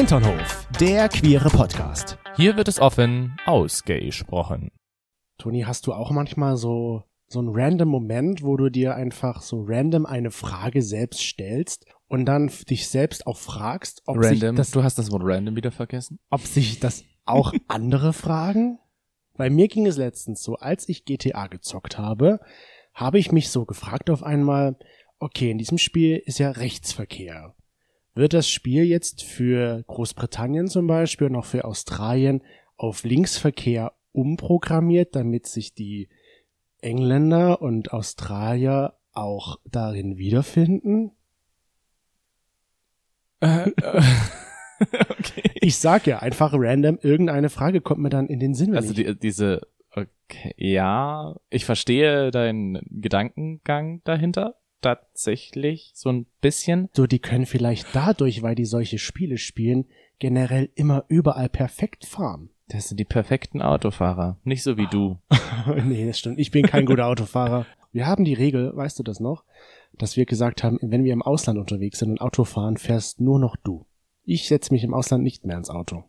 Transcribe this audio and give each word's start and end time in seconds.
Hinternhof, 0.00 0.66
der 0.80 1.10
queere 1.10 1.50
Podcast. 1.50 2.16
Hier 2.34 2.56
wird 2.56 2.68
es 2.68 2.80
offen 2.80 3.36
ausgesprochen. 3.44 4.70
Toni, 5.36 5.64
hast 5.66 5.86
du 5.86 5.92
auch 5.92 6.10
manchmal 6.10 6.56
so 6.56 7.02
so 7.26 7.42
ein 7.42 7.50
random 7.50 7.90
Moment, 7.90 8.42
wo 8.42 8.56
du 8.56 8.70
dir 8.70 8.94
einfach 8.94 9.42
so 9.42 9.62
random 9.62 10.06
eine 10.06 10.30
Frage 10.30 10.80
selbst 10.80 11.20
stellst 11.20 11.84
und 12.08 12.24
dann 12.24 12.50
dich 12.70 12.88
selbst 12.88 13.26
auch 13.26 13.36
fragst, 13.36 14.00
ob 14.06 14.16
Random, 14.16 14.38
sich 14.38 14.56
das, 14.56 14.70
du 14.70 14.82
hast 14.82 14.98
das 14.98 15.12
Wort 15.12 15.20
random 15.22 15.54
wieder 15.54 15.70
vergessen? 15.70 16.18
ob 16.30 16.40
sich 16.40 16.80
das 16.80 17.04
auch 17.26 17.52
andere 17.68 18.14
fragen? 18.14 18.78
Bei 19.36 19.50
mir 19.50 19.68
ging 19.68 19.86
es 19.86 19.98
letztens 19.98 20.42
so, 20.42 20.54
als 20.54 20.88
ich 20.88 21.04
GTA 21.04 21.48
gezockt 21.48 21.98
habe, 21.98 22.40
habe 22.94 23.18
ich 23.18 23.32
mich 23.32 23.50
so 23.50 23.66
gefragt 23.66 24.08
auf 24.08 24.22
einmal, 24.22 24.78
okay, 25.18 25.50
in 25.50 25.58
diesem 25.58 25.76
Spiel 25.76 26.22
ist 26.24 26.38
ja 26.38 26.52
Rechtsverkehr. 26.52 27.54
Wird 28.14 28.32
das 28.32 28.48
Spiel 28.48 28.84
jetzt 28.84 29.22
für 29.22 29.84
Großbritannien 29.86 30.68
zum 30.68 30.86
Beispiel 30.86 31.28
und 31.28 31.36
auch 31.36 31.44
für 31.44 31.64
Australien 31.64 32.42
auf 32.76 33.04
Linksverkehr 33.04 33.92
umprogrammiert, 34.12 35.14
damit 35.14 35.46
sich 35.46 35.74
die 35.74 36.08
Engländer 36.80 37.62
und 37.62 37.92
Australier 37.92 38.94
auch 39.12 39.58
darin 39.64 40.16
wiederfinden? 40.16 41.12
Äh, 43.40 43.70
äh, 43.70 44.02
okay. 45.10 45.50
Ich 45.54 45.76
sag 45.76 46.06
ja 46.06 46.18
einfach 46.18 46.52
random, 46.54 46.98
irgendeine 47.02 47.48
Frage 47.48 47.80
kommt 47.80 48.00
mir 48.00 48.10
dann 48.10 48.28
in 48.28 48.40
den 48.40 48.54
Sinn. 48.54 48.74
Also 48.74 48.92
die, 48.92 49.18
diese, 49.18 49.60
okay, 49.90 50.54
ja, 50.56 51.36
ich 51.48 51.64
verstehe 51.64 52.30
deinen 52.30 52.80
Gedankengang 52.90 54.02
dahinter 54.04 54.59
tatsächlich 54.80 55.92
so 55.94 56.10
ein 56.10 56.26
bisschen. 56.40 56.88
so, 56.92 57.06
die 57.06 57.18
können 57.18 57.46
vielleicht 57.46 57.86
dadurch, 57.92 58.42
weil 58.42 58.54
die 58.54 58.64
solche 58.64 58.98
Spiele 58.98 59.38
spielen, 59.38 59.86
generell 60.18 60.70
immer 60.74 61.04
überall 61.08 61.48
perfekt 61.48 62.04
fahren. 62.06 62.50
Das 62.68 62.88
sind 62.88 63.00
die 63.00 63.04
perfekten 63.04 63.62
Autofahrer, 63.62 64.38
nicht 64.44 64.62
so 64.62 64.76
wie 64.76 64.86
du. 64.86 65.18
nee, 65.84 66.06
das 66.06 66.20
stimmt. 66.20 66.38
Ich 66.38 66.52
bin 66.52 66.66
kein 66.66 66.86
guter 66.86 67.06
Autofahrer. 67.06 67.66
Wir 67.92 68.06
haben 68.06 68.24
die 68.24 68.34
Regel, 68.34 68.74
weißt 68.76 68.98
du 68.98 69.02
das 69.02 69.18
noch, 69.18 69.44
dass 69.92 70.16
wir 70.16 70.24
gesagt 70.24 70.62
haben, 70.62 70.78
wenn 70.80 71.02
wir 71.02 71.12
im 71.12 71.22
Ausland 71.22 71.58
unterwegs 71.58 71.98
sind 71.98 72.10
und 72.10 72.20
Auto 72.20 72.44
fahren, 72.44 72.76
fährst 72.76 73.20
nur 73.20 73.40
noch 73.40 73.56
du. 73.56 73.86
Ich 74.22 74.46
setze 74.46 74.72
mich 74.72 74.84
im 74.84 74.94
Ausland 74.94 75.24
nicht 75.24 75.44
mehr 75.44 75.56
ins 75.56 75.70
Auto. 75.70 76.04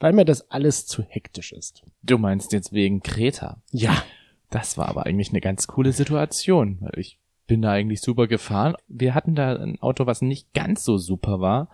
Weil 0.00 0.12
mir 0.12 0.24
das 0.24 0.50
alles 0.50 0.86
zu 0.86 1.04
hektisch 1.04 1.52
ist. 1.52 1.84
Du 2.02 2.18
meinst 2.18 2.52
jetzt 2.52 2.72
wegen 2.72 3.02
Kreta. 3.02 3.62
Ja. 3.70 4.02
Das 4.50 4.76
war 4.76 4.88
aber 4.88 5.06
eigentlich 5.06 5.30
eine 5.30 5.40
ganz 5.40 5.68
coole 5.68 5.92
Situation, 5.92 6.78
weil 6.80 6.98
ich 6.98 7.20
bin 7.46 7.62
da 7.62 7.72
eigentlich 7.72 8.00
super 8.00 8.26
gefahren. 8.26 8.74
Wir 8.88 9.14
hatten 9.14 9.34
da 9.34 9.56
ein 9.56 9.80
Auto, 9.80 10.06
was 10.06 10.22
nicht 10.22 10.52
ganz 10.54 10.84
so 10.84 10.96
super 10.98 11.40
war. 11.40 11.68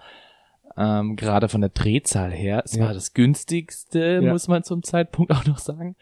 Ähm, 0.77 1.16
gerade 1.16 1.48
von 1.48 1.61
der 1.61 1.70
Drehzahl 1.70 2.30
her. 2.33 2.62
Es 2.64 2.74
Ja. 2.77 2.86
war 2.86 2.94
das 2.94 3.12
günstigste, 3.14 4.20
Ja. 4.22 4.33
muss 4.33 4.48
man 4.48 4.62
zum 4.62 4.83
Zeitpunkt 4.83 5.30
auch 5.33 5.44
noch 5.46 5.58
sagen. 5.58 5.96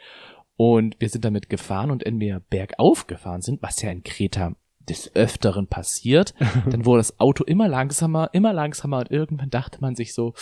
Und 0.57 0.97
wir 1.01 1.09
sind 1.09 1.25
damit 1.25 1.49
gefahren 1.51 1.91
und 1.91 2.05
wenn 2.07 2.19
wir 2.21 2.41
bergauf 2.49 3.07
gefahren 3.07 3.43
sind, 3.43 3.63
was 3.63 3.81
ja 3.83 3.91
in 3.91 4.03
Kreta 4.03 4.55
des 4.89 5.15
Öfteren 5.15 5.67
passiert, 5.67 6.35
dann 6.71 6.85
wurde 6.85 7.01
das 7.01 7.19
Auto 7.21 7.45
immer 7.45 7.69
langsamer, 7.69 8.31
immer 8.33 8.53
langsamer 8.53 9.01
und 9.01 9.11
irgendwann 9.11 9.51
dachte 9.51 9.79
man 9.81 9.95
sich 9.95 10.15
so, 10.15 10.35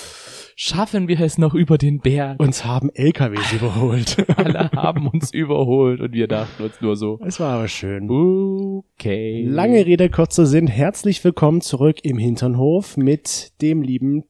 schaffen 0.56 1.08
wir 1.08 1.20
es 1.20 1.38
noch 1.38 1.54
über 1.54 1.78
den 1.78 2.00
Berg? 2.00 2.40
Uns 2.40 2.64
haben 2.64 2.90
LKWs 2.90 3.52
überholt. 3.52 4.24
alle 4.36 4.70
haben 4.72 5.08
uns 5.08 5.32
überholt 5.32 6.00
und 6.00 6.12
wir 6.12 6.28
dachten 6.28 6.62
uns 6.62 6.80
nur 6.80 6.96
so, 6.96 7.18
Es 7.24 7.40
war 7.40 7.54
aber 7.54 7.68
schön. 7.68 8.08
Okay. 8.10 9.44
Lange 9.46 9.84
Rede, 9.86 10.10
kurzer 10.10 10.46
Sinn. 10.46 10.66
Herzlich 10.66 11.22
willkommen 11.24 11.60
zurück 11.60 11.98
im 12.02 12.18
Hinternhof 12.18 12.96
mit 12.96 13.52
dem 13.60 13.82
lieben 13.82 14.24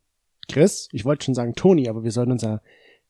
Chris. 0.48 0.88
Ich 0.92 1.04
wollte 1.04 1.24
schon 1.24 1.34
sagen 1.34 1.54
Toni, 1.54 1.88
aber 1.88 2.04
wir 2.04 2.10
sollen 2.10 2.30
uns 2.30 2.42
ja 2.42 2.60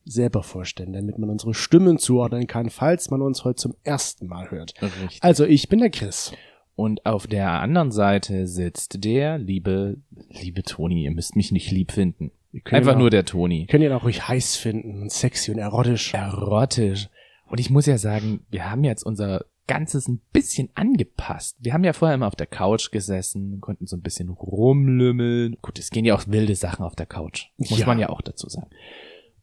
selber 0.05 0.43
vorstellen, 0.43 0.93
damit 0.93 1.17
man 1.17 1.29
unsere 1.29 1.53
Stimmen 1.53 1.97
zuordnen 1.97 2.47
kann, 2.47 2.69
falls 2.69 3.09
man 3.09 3.21
uns 3.21 3.43
heute 3.43 3.55
zum 3.55 3.75
ersten 3.83 4.27
Mal 4.27 4.51
hört. 4.51 4.73
Richtig. 4.81 5.19
Also, 5.21 5.45
ich 5.45 5.67
bin 5.67 5.79
der 5.79 5.89
Chris. 5.89 6.31
Und 6.75 7.05
auf 7.05 7.25
der 7.27 7.49
anderen 7.61 7.91
Seite 7.91 8.47
sitzt 8.47 9.03
der 9.03 9.37
liebe, 9.37 9.97
liebe 10.29 10.63
Toni. 10.63 11.03
Ihr 11.03 11.11
müsst 11.11 11.35
mich 11.35 11.51
nicht 11.51 11.71
lieb 11.71 11.91
finden. 11.93 12.31
Einfach 12.65 12.95
auch, 12.95 12.99
nur 12.99 13.09
der 13.09 13.25
Toni. 13.25 13.65
können 13.67 13.83
ihn 13.83 13.91
auch 13.91 14.03
ruhig 14.03 14.27
heiß 14.27 14.55
finden 14.57 15.01
und 15.01 15.11
sexy 15.11 15.51
und 15.51 15.57
erotisch. 15.59 16.13
Erotisch. 16.13 17.09
Und 17.47 17.59
ich 17.59 17.69
muss 17.69 17.85
ja 17.85 17.97
sagen, 17.97 18.41
wir 18.49 18.69
haben 18.69 18.83
jetzt 18.83 19.03
unser 19.03 19.45
Ganzes 19.67 20.07
ein 20.07 20.21
bisschen 20.31 20.69
angepasst. 20.75 21.57
Wir 21.59 21.73
haben 21.73 21.83
ja 21.83 21.93
vorher 21.93 22.15
immer 22.15 22.27
auf 22.27 22.35
der 22.35 22.45
Couch 22.47 22.91
gesessen, 22.91 23.59
konnten 23.61 23.87
so 23.87 23.95
ein 23.97 24.01
bisschen 24.01 24.29
rumlümmeln. 24.29 25.57
Gut, 25.61 25.79
es 25.79 25.89
gehen 25.89 26.05
ja 26.05 26.15
auch 26.15 26.23
wilde 26.27 26.55
Sachen 26.55 26.85
auf 26.85 26.95
der 26.95 27.05
Couch. 27.07 27.47
Muss 27.57 27.79
Ja. 27.79 27.87
man 27.87 27.99
ja 27.99 28.09
auch 28.09 28.21
dazu 28.21 28.47
sagen. 28.49 28.67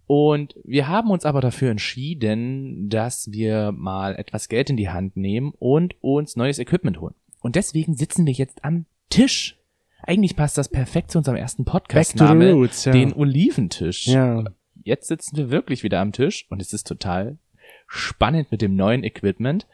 Und 0.06 0.54
wir 0.64 0.88
haben 0.88 1.10
uns 1.10 1.24
aber 1.24 1.40
dafür 1.40 1.70
entschieden, 1.70 2.88
dass 2.88 3.32
wir 3.32 3.72
mal 3.72 4.14
etwas 4.16 4.48
Geld 4.48 4.68
in 4.70 4.76
die 4.76 4.90
Hand 4.90 5.16
nehmen 5.16 5.52
und 5.58 5.94
uns 6.02 6.36
neues 6.36 6.58
Equipment 6.58 7.00
holen. 7.00 7.14
Und 7.42 7.56
deswegen 7.56 7.94
sitzen 7.94 8.24
wir 8.26 8.32
jetzt 8.32 8.64
am 8.64 8.86
Tisch. 9.10 9.58
Eigentlich 10.02 10.36
passt 10.36 10.58
das 10.58 10.68
perfekt 10.68 11.10
zu 11.10 11.18
unserem 11.18 11.36
ersten 11.36 11.64
Podcast-Name, 11.64 12.68
ja. 12.84 12.92
den 12.92 13.12
Oliventisch. 13.12 14.06
ja. 14.06 14.44
Jetzt 14.84 15.06
sitzen 15.06 15.36
wir 15.36 15.50
wirklich 15.50 15.84
wieder 15.84 16.00
am 16.00 16.10
Tisch 16.10 16.46
und 16.50 16.60
es 16.60 16.72
ist 16.72 16.88
total 16.88 17.38
spannend 17.86 18.50
mit 18.50 18.62
dem 18.62 18.74
neuen 18.74 19.04
Equipment. 19.04 19.68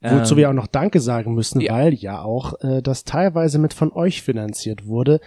Wozu 0.00 0.32
Ähm, 0.32 0.38
wir 0.38 0.48
auch 0.48 0.54
noch 0.54 0.66
Danke 0.66 1.00
sagen 1.00 1.34
müssen, 1.34 1.60
ja. 1.60 1.74
weil 1.74 1.92
ja 1.92 2.22
auch 2.22 2.58
äh, 2.62 2.80
das 2.80 3.04
teilweise 3.04 3.58
mit 3.58 3.74
von 3.74 3.92
euch 3.92 4.22
finanziert 4.22 4.86
wurde, 4.86 5.20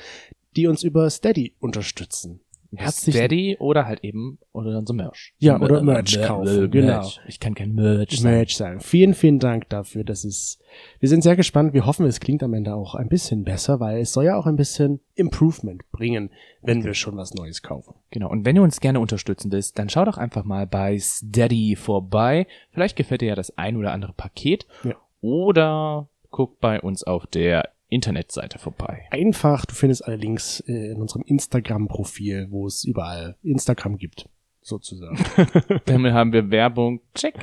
die 0.55 0.65
uns 0.65 0.81
über 0.81 1.07
Steady 1.11 1.53
unterstützen. 1.59 2.39
Herzlichen 2.77 3.17
Steady 3.17 3.57
oder 3.59 3.85
halt 3.85 4.03
eben 4.03 4.39
oder 4.51 4.77
unser 4.77 4.93
Merch. 4.93 5.33
Ja, 5.39 5.59
oder 5.59 5.81
Mer- 5.83 5.93
Merch 5.95 6.17
Mer- 6.17 6.27
kaufen, 6.27 6.59
Mer- 6.59 6.67
genau. 6.67 6.87
Merch. 6.87 7.19
Ich 7.27 7.39
kann 7.39 7.55
kein 7.55 7.73
Merch 7.73 8.19
sagen. 8.19 8.35
Merch 8.35 8.57
sein. 8.57 8.79
Vielen, 8.79 9.13
vielen 9.13 9.39
Dank 9.39 9.69
dafür. 9.69 10.03
Das 10.03 10.25
ist, 10.25 10.59
wir 10.99 11.09
sind 11.09 11.21
sehr 11.23 11.35
gespannt. 11.35 11.73
Wir 11.73 11.85
hoffen, 11.85 12.05
es 12.05 12.19
klingt 12.19 12.43
am 12.43 12.53
Ende 12.53 12.73
auch 12.73 12.95
ein 12.95 13.09
bisschen 13.09 13.43
besser, 13.43 13.79
weil 13.79 13.99
es 14.01 14.13
soll 14.13 14.25
ja 14.25 14.37
auch 14.37 14.45
ein 14.45 14.55
bisschen 14.55 14.99
Improvement 15.15 15.83
bringen, 15.91 16.29
wenn 16.61 16.83
wir 16.83 16.93
schon 16.93 17.17
was 17.17 17.33
Neues 17.33 17.61
kaufen. 17.61 17.93
Genau. 18.11 18.29
Und 18.29 18.45
wenn 18.45 18.55
ihr 18.55 18.63
uns 18.63 18.79
gerne 18.79 18.99
unterstützen 18.99 19.51
willst, 19.51 19.77
dann 19.77 19.89
schau 19.89 20.05
doch 20.05 20.17
einfach 20.17 20.43
mal 20.43 20.65
bei 20.67 20.97
Steady 20.99 21.75
vorbei. 21.75 22.47
Vielleicht 22.71 22.95
gefällt 22.95 23.21
dir 23.21 23.27
ja 23.29 23.35
das 23.35 23.57
ein 23.57 23.77
oder 23.77 23.91
andere 23.91 24.13
Paket. 24.13 24.65
Ja. 24.83 24.95
Oder 25.21 26.07
guck 26.31 26.59
bei 26.59 26.81
uns 26.81 27.03
auf 27.03 27.27
der 27.27 27.69
Internetseite 27.93 28.59
vorbei. 28.59 29.03
Einfach, 29.11 29.65
du 29.65 29.73
findest 29.73 30.05
alle 30.05 30.17
Links 30.17 30.59
äh, 30.61 30.91
in 30.91 31.01
unserem 31.01 31.23
Instagram-Profil, 31.23 32.47
wo 32.49 32.67
es 32.67 32.83
überall 32.83 33.37
Instagram 33.43 33.97
gibt, 33.97 34.27
sozusagen. 34.61 35.17
Damit 35.85 36.13
haben 36.13 36.33
wir 36.33 36.49
Werbung. 36.51 37.01
Check. 37.15 37.35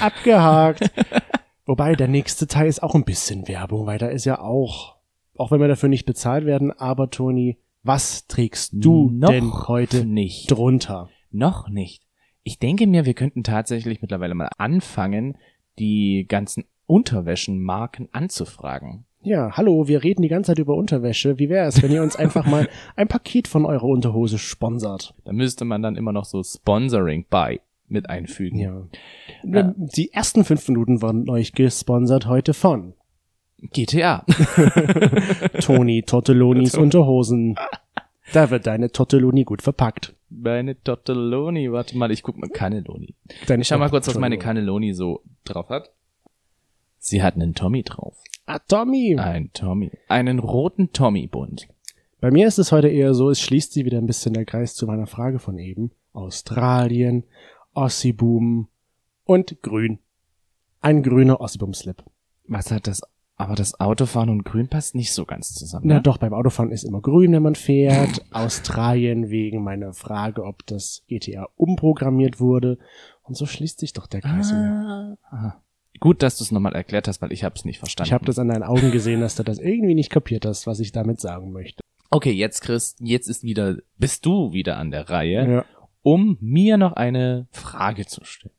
Abgehakt. 0.00 0.90
Wobei 1.66 1.94
der 1.94 2.08
nächste 2.08 2.46
Teil 2.46 2.66
ist 2.66 2.82
auch 2.82 2.94
ein 2.94 3.04
bisschen 3.04 3.46
Werbung, 3.46 3.86
weil 3.86 3.98
da 3.98 4.08
ist 4.08 4.24
ja 4.24 4.40
auch, 4.40 4.96
auch 5.36 5.50
wenn 5.50 5.60
wir 5.60 5.68
dafür 5.68 5.90
nicht 5.90 6.06
bezahlt 6.06 6.46
werden, 6.46 6.72
aber 6.72 7.10
Toni, 7.10 7.58
was 7.82 8.26
trägst 8.26 8.72
du 8.74 9.10
Noch 9.10 9.30
denn 9.30 9.52
heute 9.68 10.04
nicht. 10.04 10.50
drunter? 10.50 11.10
Noch 11.30 11.68
nicht. 11.68 12.06
Ich 12.42 12.58
denke 12.58 12.86
mir, 12.86 13.04
wir 13.04 13.14
könnten 13.14 13.44
tatsächlich 13.44 14.00
mittlerweile 14.00 14.34
mal 14.34 14.48
anfangen, 14.56 15.36
die 15.78 16.24
ganzen 16.26 16.64
Unterwäschenmarken 16.86 18.08
anzufragen. 18.12 19.04
Ja, 19.22 19.56
hallo, 19.56 19.88
wir 19.88 20.04
reden 20.04 20.22
die 20.22 20.28
ganze 20.28 20.48
Zeit 20.52 20.58
über 20.58 20.74
Unterwäsche. 20.74 21.38
Wie 21.38 21.48
wäre 21.48 21.66
es, 21.66 21.82
wenn 21.82 21.90
ihr 21.92 22.02
uns 22.02 22.16
einfach 22.16 22.46
mal 22.46 22.68
ein 22.96 23.08
Paket 23.08 23.48
von 23.48 23.66
eurer 23.66 23.84
Unterhose 23.84 24.38
sponsert? 24.38 25.14
Da 25.24 25.32
müsste 25.32 25.64
man 25.64 25.82
dann 25.82 25.96
immer 25.96 26.12
noch 26.12 26.24
so 26.24 26.42
Sponsoring 26.42 27.26
by 27.28 27.60
mit 27.88 28.08
einfügen. 28.08 28.58
Ja. 28.58 29.74
Die 29.76 30.12
ersten 30.12 30.44
fünf 30.44 30.68
Minuten 30.68 31.02
wurden 31.02 31.28
euch 31.28 31.52
gesponsert 31.52 32.26
heute 32.26 32.54
von 32.54 32.94
GTA. 33.60 34.24
Toni 35.60 36.02
Tortellonis 36.02 36.74
Unterhosen. 36.76 37.56
Da 38.32 38.50
wird 38.50 38.66
deine 38.66 38.92
Tortelloni 38.92 39.44
gut 39.44 39.62
verpackt. 39.62 40.14
Meine 40.28 40.80
Tortelloni. 40.82 41.72
Warte 41.72 41.96
mal, 41.96 42.10
ich 42.10 42.22
guck 42.22 42.36
mal. 42.36 42.50
Cannelloni. 42.50 43.14
Deine 43.46 43.62
Ich 43.62 43.68
schau 43.68 43.78
mal 43.78 43.88
kurz, 43.88 44.06
was 44.06 44.18
meine. 44.18 44.38
Cannelloni 44.38 44.92
so 44.92 45.22
drauf 45.44 45.70
hat. 45.70 45.90
Sie 46.98 47.22
hat 47.22 47.34
einen 47.34 47.54
Tommy 47.54 47.82
drauf. 47.82 48.22
Ah, 48.50 48.60
Tommy. 48.60 49.14
Ein 49.18 49.50
Tommy. 49.52 49.90
Einen 50.08 50.38
roten 50.38 50.90
Tommy-Bund. 50.94 51.68
Bei 52.18 52.30
mir 52.30 52.48
ist 52.48 52.58
es 52.58 52.72
heute 52.72 52.88
eher 52.88 53.12
so, 53.12 53.28
es 53.28 53.42
schließt 53.42 53.74
sich 53.74 53.84
wieder 53.84 53.98
ein 53.98 54.06
bisschen 54.06 54.32
der 54.32 54.46
Kreis 54.46 54.74
zu 54.74 54.86
meiner 54.86 55.06
Frage 55.06 55.38
von 55.38 55.58
eben. 55.58 55.90
Australien, 56.14 57.24
Ossiboom 57.74 58.68
und 59.24 59.60
grün. 59.60 59.98
Ein 60.80 61.02
grüner 61.02 61.42
Ossiboom-Slip. 61.42 62.02
Was 62.46 62.70
hat 62.70 62.86
das? 62.86 63.02
Aber 63.36 63.54
das 63.54 63.78
Autofahren 63.78 64.30
und 64.30 64.44
Grün 64.44 64.68
passt 64.68 64.94
nicht 64.94 65.12
so 65.12 65.26
ganz 65.26 65.52
zusammen. 65.52 65.86
Na 65.86 65.96
ne? 65.96 66.02
doch, 66.02 66.16
beim 66.16 66.32
Autofahren 66.32 66.72
ist 66.72 66.84
immer 66.84 67.02
grün, 67.02 67.32
wenn 67.32 67.42
man 67.42 67.54
fährt. 67.54 68.24
Australien 68.32 69.28
wegen 69.28 69.62
meiner 69.62 69.92
Frage, 69.92 70.42
ob 70.42 70.66
das 70.66 71.02
GTA 71.06 71.48
umprogrammiert 71.56 72.40
wurde. 72.40 72.78
Und 73.24 73.36
so 73.36 73.44
schließt 73.44 73.78
sich 73.78 73.92
doch 73.92 74.06
der 74.06 74.22
Kreis 74.22 74.50
wieder. 74.50 75.18
Ah. 75.30 75.36
Aha. 75.36 75.62
Gut, 76.00 76.22
dass 76.22 76.38
du 76.38 76.44
es 76.44 76.52
nochmal 76.52 76.74
erklärt 76.74 77.08
hast, 77.08 77.20
weil 77.22 77.32
ich 77.32 77.44
habe 77.44 77.54
es 77.56 77.64
nicht 77.64 77.78
verstanden. 77.78 78.08
Ich 78.08 78.12
habe 78.12 78.24
das 78.24 78.38
an 78.38 78.48
deinen 78.48 78.62
Augen 78.62 78.90
gesehen, 78.92 79.20
dass 79.20 79.34
du 79.36 79.42
das 79.42 79.58
irgendwie 79.58 79.94
nicht 79.94 80.10
kapiert 80.10 80.44
hast, 80.46 80.66
was 80.66 80.80
ich 80.80 80.92
damit 80.92 81.20
sagen 81.20 81.52
möchte. 81.52 81.80
Okay, 82.10 82.32
jetzt 82.32 82.62
Chris, 82.62 82.96
jetzt 83.00 83.28
ist 83.28 83.42
wieder, 83.42 83.76
bist 83.98 84.24
du 84.24 84.52
wieder 84.52 84.78
an 84.78 84.90
der 84.90 85.10
Reihe, 85.10 85.50
Ja. 85.50 85.64
um 86.02 86.38
mir 86.40 86.76
noch 86.76 86.92
eine 86.94 87.46
Frage 87.50 88.06
zu 88.06 88.24
stellen. 88.24 88.54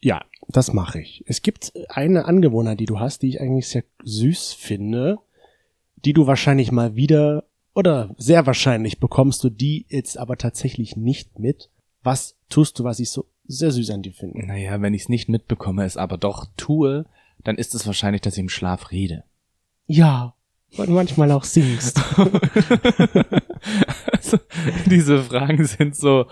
Ja, 0.00 0.22
das 0.48 0.72
mache 0.72 1.00
ich. 1.00 1.24
Es 1.26 1.40
gibt 1.42 1.72
eine 1.88 2.26
Angewohnheit, 2.26 2.78
die 2.78 2.84
du 2.84 3.00
hast, 3.00 3.22
die 3.22 3.28
ich 3.30 3.40
eigentlich 3.40 3.68
sehr 3.68 3.84
süß 4.04 4.52
finde, 4.52 5.18
die 5.96 6.12
du 6.12 6.26
wahrscheinlich 6.26 6.70
mal 6.70 6.94
wieder 6.94 7.44
oder 7.74 8.14
sehr 8.18 8.46
wahrscheinlich 8.46 9.00
bekommst 9.00 9.42
du 9.42 9.48
die 9.50 9.86
jetzt 9.88 10.18
aber 10.18 10.36
tatsächlich 10.36 10.94
nicht 10.96 11.38
mit. 11.38 11.70
Was 12.02 12.36
tust 12.50 12.78
du, 12.78 12.84
was 12.84 13.00
ich 13.00 13.10
so 13.10 13.24
sehr 13.46 13.70
süß 13.70 13.90
an 13.90 14.02
dir 14.02 14.12
finde? 14.12 14.46
Naja, 14.46 14.80
wenn 14.80 14.94
ich 14.94 15.02
es 15.02 15.08
nicht 15.08 15.28
mitbekomme, 15.28 15.84
es 15.84 15.96
aber 15.96 16.18
doch 16.18 16.46
tue, 16.56 17.06
dann 17.42 17.56
ist 17.56 17.74
es 17.74 17.86
wahrscheinlich, 17.86 18.22
dass 18.22 18.34
ich 18.34 18.40
im 18.40 18.48
Schlaf 18.48 18.90
rede. 18.90 19.24
Ja, 19.86 20.34
weil 20.76 20.86
du 20.86 20.92
manchmal 20.92 21.30
auch 21.30 21.44
singst. 21.44 22.00
also, 24.12 24.38
diese 24.86 25.22
Fragen 25.22 25.64
sind 25.66 25.94
so, 25.94 26.26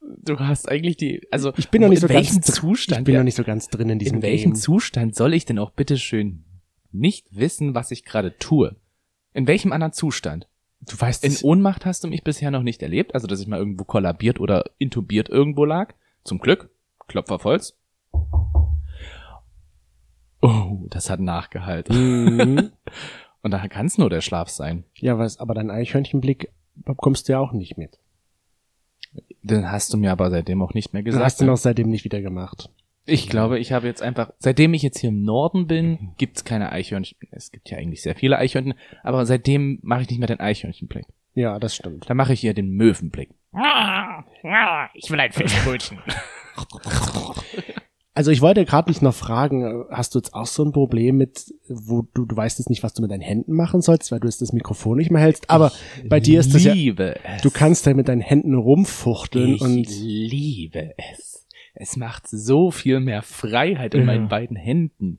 du 0.00 0.38
hast 0.38 0.68
eigentlich 0.68 0.96
die, 0.96 1.22
also 1.30 1.52
Ich 1.56 1.70
bin 1.70 1.82
noch 1.82 1.88
nicht 1.88 2.00
so 2.00 2.08
ganz 2.08 2.40
Zustand, 2.40 3.00
Ich 3.00 3.04
bin 3.04 3.14
ja, 3.14 3.20
noch 3.20 3.24
nicht 3.24 3.36
so 3.36 3.44
ganz 3.44 3.68
drin 3.68 3.88
in 3.88 3.98
diesem 3.98 4.16
in 4.16 4.22
welchem 4.22 4.52
Game. 4.52 4.60
Zustand 4.60 5.14
soll 5.14 5.34
ich 5.34 5.44
denn 5.44 5.58
auch 5.58 5.70
bitteschön 5.70 6.44
nicht 6.92 7.26
wissen, 7.30 7.74
was 7.74 7.90
ich 7.90 8.04
gerade 8.04 8.36
tue? 8.38 8.76
In 9.32 9.46
welchem 9.46 9.72
anderen 9.72 9.92
Zustand? 9.92 10.46
Du 10.80 11.00
weißt 11.00 11.24
In. 11.24 11.36
Ohnmacht 11.42 11.86
hast 11.86 12.04
du 12.04 12.08
mich 12.08 12.22
bisher 12.22 12.50
noch 12.50 12.62
nicht 12.62 12.82
erlebt, 12.82 13.14
also 13.14 13.26
dass 13.26 13.40
ich 13.40 13.46
mal 13.46 13.58
irgendwo 13.58 13.84
kollabiert 13.84 14.38
oder 14.40 14.64
intubiert 14.78 15.28
irgendwo 15.28 15.64
lag. 15.64 15.94
Zum 16.24 16.38
Glück. 16.38 16.70
Klopf 17.06 17.30
auf 17.30 17.44
Holz. 17.44 17.76
Oh, 20.40 20.86
das 20.88 21.10
hat 21.10 21.20
nachgehalten. 21.20 22.36
Mhm. 22.36 22.72
Und 23.42 23.50
da 23.50 23.68
kann 23.68 23.86
es 23.86 23.98
nur 23.98 24.08
der 24.08 24.22
Schlaf 24.22 24.48
sein. 24.48 24.84
Ja, 24.96 25.18
was, 25.18 25.38
aber 25.38 25.54
dein 25.54 25.70
Eichhörnchenblick 25.70 26.50
bekommst 26.74 27.28
du 27.28 27.32
ja 27.32 27.38
auch 27.40 27.52
nicht 27.52 27.76
mit. 27.76 27.98
Den 29.42 29.70
hast 29.70 29.92
du 29.92 29.98
mir 29.98 30.12
aber 30.12 30.30
seitdem 30.30 30.62
auch 30.62 30.72
nicht 30.72 30.94
mehr 30.94 31.02
gesagt. 31.02 31.24
hast 31.24 31.40
du 31.40 31.44
noch 31.44 31.58
seitdem 31.58 31.90
nicht 31.90 32.04
wieder 32.04 32.22
gemacht. 32.22 32.70
Ich 33.06 33.28
glaube, 33.28 33.58
ich 33.58 33.72
habe 33.72 33.86
jetzt 33.86 34.00
einfach, 34.00 34.32
seitdem 34.38 34.72
ich 34.72 34.80
jetzt 34.82 34.98
hier 34.98 35.10
im 35.10 35.22
Norden 35.22 35.66
bin, 35.66 36.14
gibt's 36.16 36.44
keine 36.44 36.72
Eichhörnchen. 36.72 37.18
Es 37.30 37.52
gibt 37.52 37.68
ja 37.68 37.76
eigentlich 37.76 38.00
sehr 38.00 38.14
viele 38.14 38.38
Eichhörnchen, 38.38 38.78
aber 39.02 39.26
seitdem 39.26 39.78
mache 39.82 40.02
ich 40.02 40.08
nicht 40.08 40.18
mehr 40.18 40.26
den 40.26 40.40
Eichhörnchenblick. 40.40 41.04
Ja, 41.34 41.58
das 41.58 41.74
stimmt. 41.74 42.08
Da 42.08 42.14
mache 42.14 42.32
ich 42.32 42.40
hier 42.40 42.54
den 42.54 42.70
Möwenblick. 42.70 43.30
Ich 44.94 45.10
will 45.10 45.20
ein 45.20 45.32
Fischbrötchen. 45.32 45.98
Also 48.16 48.30
ich 48.30 48.40
wollte 48.40 48.64
gerade 48.64 48.92
dich 48.92 49.02
noch 49.02 49.12
fragen, 49.12 49.86
hast 49.90 50.14
du 50.14 50.20
jetzt 50.20 50.34
auch 50.34 50.46
so 50.46 50.64
ein 50.64 50.70
Problem 50.70 51.16
mit, 51.16 51.52
wo 51.68 52.02
du, 52.14 52.24
du 52.26 52.36
weißt 52.36 52.60
jetzt 52.60 52.70
nicht, 52.70 52.84
was 52.84 52.94
du 52.94 53.02
mit 53.02 53.10
deinen 53.10 53.22
Händen 53.22 53.52
machen 53.54 53.80
sollst, 53.82 54.12
weil 54.12 54.20
du 54.20 54.28
jetzt 54.28 54.40
das 54.40 54.52
Mikrofon 54.52 54.98
nicht 54.98 55.10
mehr 55.10 55.20
hältst, 55.20 55.50
aber 55.50 55.72
bei 56.08 56.20
dir 56.20 56.38
ist 56.38 56.54
das 56.54 56.62
ja, 56.62 56.74
liebe 56.74 57.16
es. 57.24 57.42
du 57.42 57.50
kannst 57.50 57.86
ja 57.86 57.94
mit 57.94 58.06
deinen 58.06 58.20
Händen 58.20 58.54
rumfuchteln 58.54 59.56
ich 59.56 59.60
und 59.60 59.84
liebe 59.90 60.94
es. 60.96 61.48
Es 61.74 61.96
macht 61.96 62.28
so 62.28 62.70
viel 62.70 63.00
mehr 63.00 63.22
Freiheit 63.22 63.94
in 63.94 64.02
Ja. 64.02 64.06
meinen 64.06 64.28
beiden 64.28 64.56
Händen. 64.56 65.18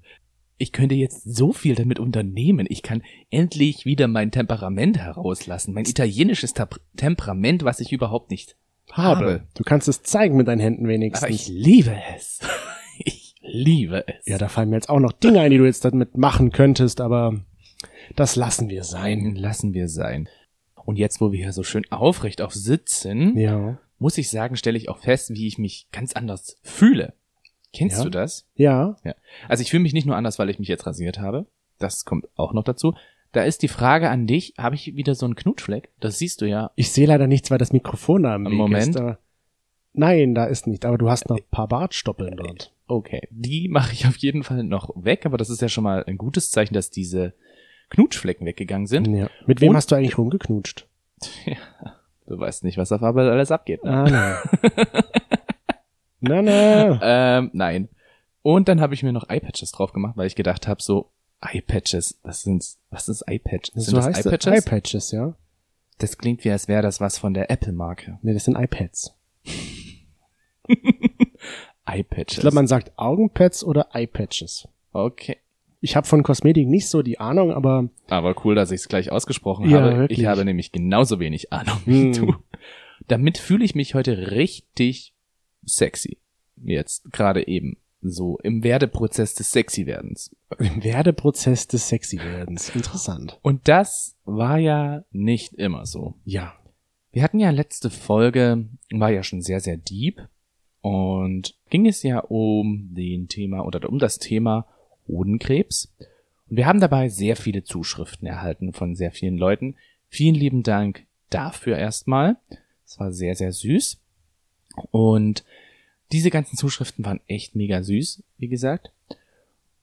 Ich 0.57 0.72
könnte 0.72 0.96
jetzt 0.96 1.24
so 1.24 1.52
viel 1.52 1.75
damit 1.75 2.00
unternehmen. 2.00 2.66
Ich 2.69 2.81
kann 2.81 3.04
endlich 3.30 3.86
wieder 3.86 4.07
mein 4.07 4.31
Temperament 4.31 4.98
herauslassen. 4.98 5.74
Mein 5.74 5.86
italienisches 5.86 6.54
Tap- 6.54 6.80
Temperament, 6.96 7.63
was 7.63 7.80
ich 7.81 7.92
überhaupt 7.92 8.31
nicht 8.31 8.56
habe. 8.92 9.19
habe. 9.25 9.48
Du 9.56 9.63
kannst 9.63 9.88
es 9.90 10.02
zeigen 10.04 10.38
mit 10.38 10.48
deinen 10.48 10.62
Händen 10.62 10.86
Aber 10.86 10.94
wenigstens. 10.94 11.30
ich 11.30 11.48
liebe 11.48 11.96
es. 12.16 12.40
Ich 12.98 13.36
liebe 13.42 14.06
es. 14.07 14.25
ja, 14.25 14.38
da 14.38 14.48
fallen 14.48 14.69
mir 14.69 14.78
jetzt 14.78 14.88
auch 14.90 15.00
noch 15.02 15.12
Dinge 15.12 15.42
ein, 15.42 15.52
die 15.52 15.57
du 15.57 15.66
jetzt 15.66 15.84
damit 15.84 16.16
machen 16.18 16.52
könntest, 16.52 17.01
aber 17.01 17.42
das 18.16 18.36
lassen 18.38 18.69
wir 18.69 18.84
sein. 18.86 19.36
Lassen 19.36 19.74
wir 19.74 19.90
sein. 19.90 20.30
Und 20.86 20.98
jetzt, 20.98 21.19
wo 21.19 21.31
wir 21.34 21.40
hier 21.40 21.51
so 21.51 21.63
schön 21.63 21.84
aufrecht 21.92 22.42
auf 22.42 22.54
sitzen, 22.54 23.38
Ja. 23.38 23.78
muss 24.00 24.18
ich 24.18 24.30
sagen, 24.30 24.56
stelle 24.56 24.78
ich 24.78 24.88
auch 24.88 25.00
fest, 25.00 25.31
wie 25.34 25.46
ich 25.46 25.58
mich 25.58 25.88
ganz 25.92 26.13
anders 26.13 26.58
fühle. 26.63 27.13
Kennst 27.75 27.98
Ja. 27.98 28.04
du 28.04 28.10
das? 28.10 28.48
Ja. 28.56 28.95
Ja. 29.04 29.13
Also 29.50 29.62
ich 29.62 29.69
fühle 29.69 29.83
mich 29.83 29.94
nicht 29.94 30.07
nur 30.07 30.16
anders, 30.16 30.39
weil 30.39 30.50
ich 30.50 30.60
mich 30.60 30.68
jetzt 30.68 30.86
rasiert 30.88 31.19
habe. 31.19 31.45
Das 31.80 32.06
kommt 32.06 32.25
auch 32.36 32.54
noch 32.54 32.63
dazu. 32.63 32.94
Da 33.33 33.44
ist 33.44 33.62
die 33.63 33.68
Frage 33.68 34.10
an 34.10 34.27
dich, 34.27 34.54
habe 34.57 34.75
ich 34.75 34.95
wieder 34.95 35.13
so 35.13 35.25
einen 35.25 35.36
Knutschfleck? 35.36 35.89
Das 36.00 36.18
siehst 36.18 36.42
du 36.42 36.45
ja. 36.45 36.72
Ich 36.75 36.92
sehe 36.92 37.06
leider 37.07 37.27
nichts, 37.27 37.51
weil 37.51 37.57
das 37.57 37.74
Mikrofon 37.74 38.24
da 38.24 38.36
am 38.36 38.45
Weg 38.45 38.54
Moment. 38.54 38.95
ist. 38.95 39.04
Nein, 39.94 40.36
da 40.36 40.45
ist 40.45 40.68
nicht, 40.68 40.86
aber 40.86 40.98
du 40.98 41.10
hast 41.10 41.30
noch 41.30 41.38
ein 41.38 41.44
paar 41.51 41.68
Bartstoppeln 41.68 42.38
dort. 42.38 42.74
Okay, 42.88 43.27
die 43.31 43.68
mache 43.68 43.94
ich 43.94 44.06
auf 44.07 44.16
jeden 44.18 44.44
Fall 44.44 44.63
noch 44.63 44.89
weg, 44.95 45.25
aber 45.25 45.38
das 45.38 45.50
ist 45.50 45.62
ja 45.62 45.69
schon 45.69 45.83
mal 45.83 46.04
ein 46.06 46.18
gutes 46.18 46.51
Zeichen, 46.51 46.74
dass 46.74 46.89
diese 46.92 47.33
Knutschflecken 47.89 48.45
weggegangen 48.45 48.88
sind. 48.88 49.07
Ja. 49.13 49.30
Mit 49.45 49.60
wem 49.62 49.69
Und- 49.72 49.75
hast 49.77 49.92
du 49.92 49.95
eigentlich 49.95 50.18
rumgeknutscht? 50.18 50.88
Du 52.27 52.39
weißt 52.39 52.63
nicht, 52.63 52.80
was 52.80 52.92
auf 52.92 53.04
Arbeit 53.04 53.27
alles 53.30 53.51
abgeht. 53.51 53.83
Ne? 53.83 53.92
Ah, 53.92 54.07
na. 54.10 54.42
na, 56.27 56.42
na. 56.42 57.00
Ähm, 57.39 57.50
nein. 57.54 57.89
Und 58.42 58.68
dann 58.68 58.80
habe 58.81 58.94
ich 58.94 59.01
mir 59.04 59.12
noch 59.13 59.30
Eyepatches 59.30 59.72
drauf 59.72 59.92
gemacht, 59.94 60.18
weil 60.18 60.27
ich 60.27 60.36
gedacht 60.36 60.68
habe, 60.68 60.81
so 60.81 61.10
Eyepatches, 61.42 62.19
das 62.24 62.44
sind, 62.44 62.66
was 62.92 63.10
ist 63.10 63.24
Eyepatch? 63.27 63.72
Sind 63.74 63.81
So 63.83 63.95
das 63.95 64.06
heißt 64.07 64.25
Eyepatches? 64.25 64.54
es. 64.54 64.54
Eyepatches, 64.66 65.12
ja. 65.12 65.36
Das 65.98 66.18
klingt 66.18 66.44
wie, 66.44 66.51
als 66.51 66.68
wäre 66.68 66.81
das 66.81 67.00
was 67.01 67.18
von 67.18 67.33
der 67.33 67.50
Apple-Marke. 67.50 68.19
Nee, 68.22 68.33
das 68.33 68.45
sind 68.45 68.57
iPads. 68.57 69.13
Eyepatches. 71.86 72.38
Ich 72.38 72.39
glaube, 72.42 72.56
man 72.56 72.68
sagt 72.68 72.92
Augenpads 72.98 73.63
oder 73.63 73.89
Eyepatches. 73.94 74.68
okay. 74.94 75.38
Ich 75.81 75.95
habe 75.95 76.07
von 76.07 76.24
Kosmetik 76.24 76.68
nicht 76.68 76.89
so 76.89 77.04
die 77.04 77.19
Ahnung, 77.19 77.51
aber 77.51 77.89
Aber 78.07 78.33
cool, 78.44 78.56
dass 78.56 78.72
ich 78.72 78.81
es 78.81 78.88
gleich 78.88 79.12
ausgesprochen 79.12 79.69
Ja, 79.69 79.81
habe. 79.81 79.98
wirklich. 80.00 80.18
Ich 80.18 80.25
habe 80.25 80.44
nämlich 80.44 80.72
genauso 80.72 81.19
wenig 81.19 81.54
Ahnung 81.54 81.77
wie 81.86 82.06
Hm. 82.06 82.13
du. 82.13 82.36
Damit 83.07 83.38
fühle 83.38 83.63
ich 83.63 83.75
mich 83.75 83.94
heute 83.94 84.31
richtig 84.31 85.13
sexy. 85.66 86.18
Jetzt 86.64 87.12
gerade 87.12 87.48
eben. 87.48 87.78
So 88.02 88.38
im 88.44 88.64
Werdeprozess 88.64 89.34
des 89.34 89.52
Sexy-Werdens. 89.52 90.36
im 90.60 90.84
Werdeprozess 90.84 91.68
des 91.68 91.90
Sexy-Werdens. 91.90 92.70
Interessant. 92.76 93.40
Und 93.42 93.68
das 93.68 94.16
war 94.26 94.60
ja 94.60 95.04
nicht 95.12 95.54
immer 95.56 95.88
so. 95.88 96.14
Ja. 96.24 96.54
Wir 97.12 97.24
hatten 97.24 97.40
ja 97.40 97.50
letzte 97.50 97.90
Folge, 97.90 98.68
war 98.92 99.10
ja 99.10 99.24
schon 99.24 99.42
sehr, 99.42 99.60
sehr 99.60 99.78
deep 99.78 100.22
und 100.82 101.56
ging 101.70 101.88
es 101.88 102.04
ja 102.04 102.20
um 102.20 102.90
den 102.94 103.28
Thema 103.28 103.66
oder 103.66 103.90
um 103.90 103.98
das 103.98 104.20
Thema 104.20 104.68
Hodenkrebs. 105.08 105.92
Und 106.50 106.58
wir 106.58 106.68
haben 106.68 106.80
dabei 106.80 107.10
sehr 107.10 107.36
viele 107.36 107.64
Zuschriften 107.64 108.28
erhalten 108.28 108.72
von 108.72 108.96
sehr 108.96 109.12
vielen 109.12 109.38
Leuten. 109.38 109.75
Vielen 110.10 110.36
lieben 110.36 110.62
Dank 110.62 111.06
dafür 111.30 111.78
erstmal. 111.78 112.38
Es 112.86 113.00
war 113.00 113.12
sehr, 113.12 113.36
sehr 113.36 113.51
süß. 113.51 114.00
Und 114.92 115.44
diese 116.15 116.29
ganzen 116.31 116.57
Zuschriften 116.57 117.05
waren 117.05 117.19
echt 117.27 117.55
mega 117.55 117.84
süß, 117.84 118.24
wie 118.38 118.48
gesagt. 118.48 118.91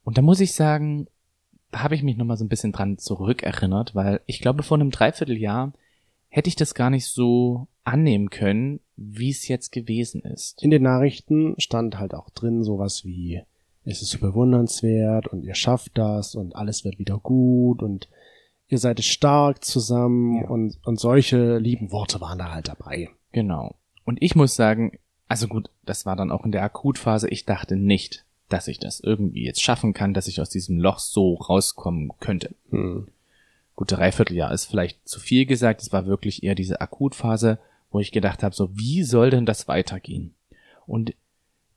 Und 0.04 0.18
da 0.18 0.22
muss 0.22 0.40
ich 0.40 0.52
sagen, 0.54 1.06
da 1.70 1.82
habe 1.82 1.94
ich 1.94 2.02
mich 2.02 2.16
nochmal 2.16 2.36
so 2.36 2.44
ein 2.44 2.48
bisschen 2.48 2.72
dran 2.72 2.98
zurückerinnert, 2.98 3.94
weil 3.94 4.20
ich 4.26 4.40
glaube, 4.40 4.62
vor 4.62 4.78
einem 4.78 4.90
Dreivierteljahr 4.90 5.72
hätte 6.28 6.48
ich 6.48 6.56
das 6.56 6.74
gar 6.74 6.90
nicht 6.90 7.06
so 7.06 7.66
annehmen 7.84 8.30
können, 8.30 8.80
wie 8.96 9.30
es 9.30 9.46
jetzt 9.48 9.70
gewesen 9.72 10.22
ist. 10.22 10.62
In 10.62 10.70
den 10.70 10.82
Nachrichten 10.82 11.54
stand 11.58 11.98
halt 11.98 12.14
auch 12.14 12.30
drin 12.30 12.64
sowas 12.64 13.04
wie, 13.04 13.42
es 13.84 14.00
ist 14.02 14.10
so 14.10 14.18
bewundernswert 14.18 15.26
und 15.26 15.44
ihr 15.44 15.54
schafft 15.54 15.98
das 15.98 16.34
und 16.34 16.56
alles 16.56 16.84
wird 16.84 16.98
wieder 16.98 17.18
gut 17.18 17.82
und 17.82 18.08
ihr 18.68 18.78
seid 18.78 19.02
stark 19.04 19.64
zusammen 19.64 20.42
Ja. 20.42 20.48
und, 20.48 20.78
und 20.84 20.98
solche 20.98 21.58
lieben 21.58 21.92
Worte 21.92 22.20
waren 22.20 22.38
da 22.38 22.52
halt 22.52 22.68
dabei. 22.68 23.10
Genau. 23.32 23.74
Und 24.04 24.22
ich 24.22 24.34
muss 24.34 24.54
sagen, 24.56 24.98
also 25.32 25.48
gut, 25.48 25.70
das 25.86 26.04
war 26.04 26.14
dann 26.14 26.30
auch 26.30 26.44
in 26.44 26.52
der 26.52 26.62
Akutphase. 26.62 27.26
Ich 27.30 27.46
dachte 27.46 27.74
nicht, 27.74 28.26
dass 28.50 28.68
ich 28.68 28.78
das 28.78 29.00
irgendwie 29.00 29.44
jetzt 29.44 29.62
schaffen 29.62 29.94
kann, 29.94 30.12
dass 30.12 30.28
ich 30.28 30.42
aus 30.42 30.50
diesem 30.50 30.78
Loch 30.78 30.98
so 30.98 31.36
rauskommen 31.36 32.12
könnte. 32.20 32.54
Hm. 32.68 33.08
Gut, 33.74 33.92
Dreivierteljahr 33.92 34.52
ist 34.52 34.66
vielleicht 34.66 35.08
zu 35.08 35.20
viel 35.20 35.46
gesagt. 35.46 35.80
Es 35.80 35.90
war 35.90 36.04
wirklich 36.04 36.42
eher 36.42 36.54
diese 36.54 36.82
Akutphase, 36.82 37.58
wo 37.90 37.98
ich 37.98 38.12
gedacht 38.12 38.42
habe, 38.42 38.54
so, 38.54 38.76
wie 38.76 39.04
soll 39.04 39.30
denn 39.30 39.46
das 39.46 39.68
weitergehen? 39.68 40.34
Und 40.86 41.14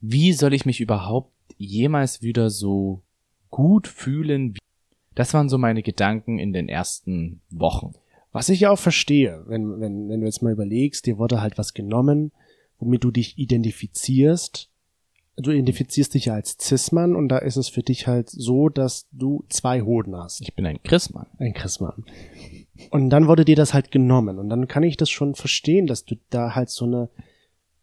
wie 0.01 0.33
soll 0.33 0.53
ich 0.53 0.65
mich 0.65 0.81
überhaupt 0.81 1.31
jemals 1.57 2.21
wieder 2.21 2.49
so 2.49 3.03
gut 3.51 3.87
fühlen? 3.87 4.57
Das 5.13 5.33
waren 5.33 5.47
so 5.47 5.57
meine 5.57 5.81
Gedanken 5.81 6.39
in 6.39 6.51
den 6.51 6.67
ersten 6.67 7.39
Wochen. 7.51 7.93
Was 8.33 8.49
ich 8.49 8.59
ja 8.59 8.71
auch 8.71 8.79
verstehe, 8.79 9.45
wenn, 9.47 9.79
wenn, 9.79 10.09
wenn 10.09 10.19
du 10.19 10.25
jetzt 10.25 10.41
mal 10.41 10.51
überlegst, 10.51 11.05
dir 11.05 11.17
wurde 11.17 11.39
halt 11.39 11.57
was 11.57 11.73
genommen, 11.73 12.33
womit 12.79 13.03
du 13.03 13.11
dich 13.11 13.37
identifizierst. 13.37 14.69
Du 15.37 15.51
identifizierst 15.51 16.13
dich 16.13 16.25
ja 16.25 16.33
als 16.33 16.57
Cis-Mann 16.61 17.15
und 17.15 17.27
da 17.27 17.39
ist 17.39 17.57
es 17.57 17.67
für 17.67 17.83
dich 17.83 18.07
halt 18.07 18.29
so, 18.29 18.69
dass 18.69 19.07
du 19.11 19.43
zwei 19.49 19.81
Hoden 19.81 20.15
hast. 20.15 20.41
Ich 20.41 20.55
bin 20.55 20.65
ein 20.65 20.81
Christmann. 20.81 21.27
Ein 21.39 21.53
Christmann. 21.53 22.05
Und 22.89 23.09
dann 23.09 23.27
wurde 23.27 23.43
dir 23.43 23.57
das 23.57 23.73
halt 23.73 23.91
genommen. 23.91 24.39
Und 24.39 24.49
dann 24.49 24.67
kann 24.69 24.83
ich 24.83 24.95
das 24.95 25.09
schon 25.09 25.35
verstehen, 25.35 25.87
dass 25.87 26.05
du 26.05 26.15
da 26.29 26.55
halt 26.55 26.69
so 26.69 26.85
eine, 26.85 27.09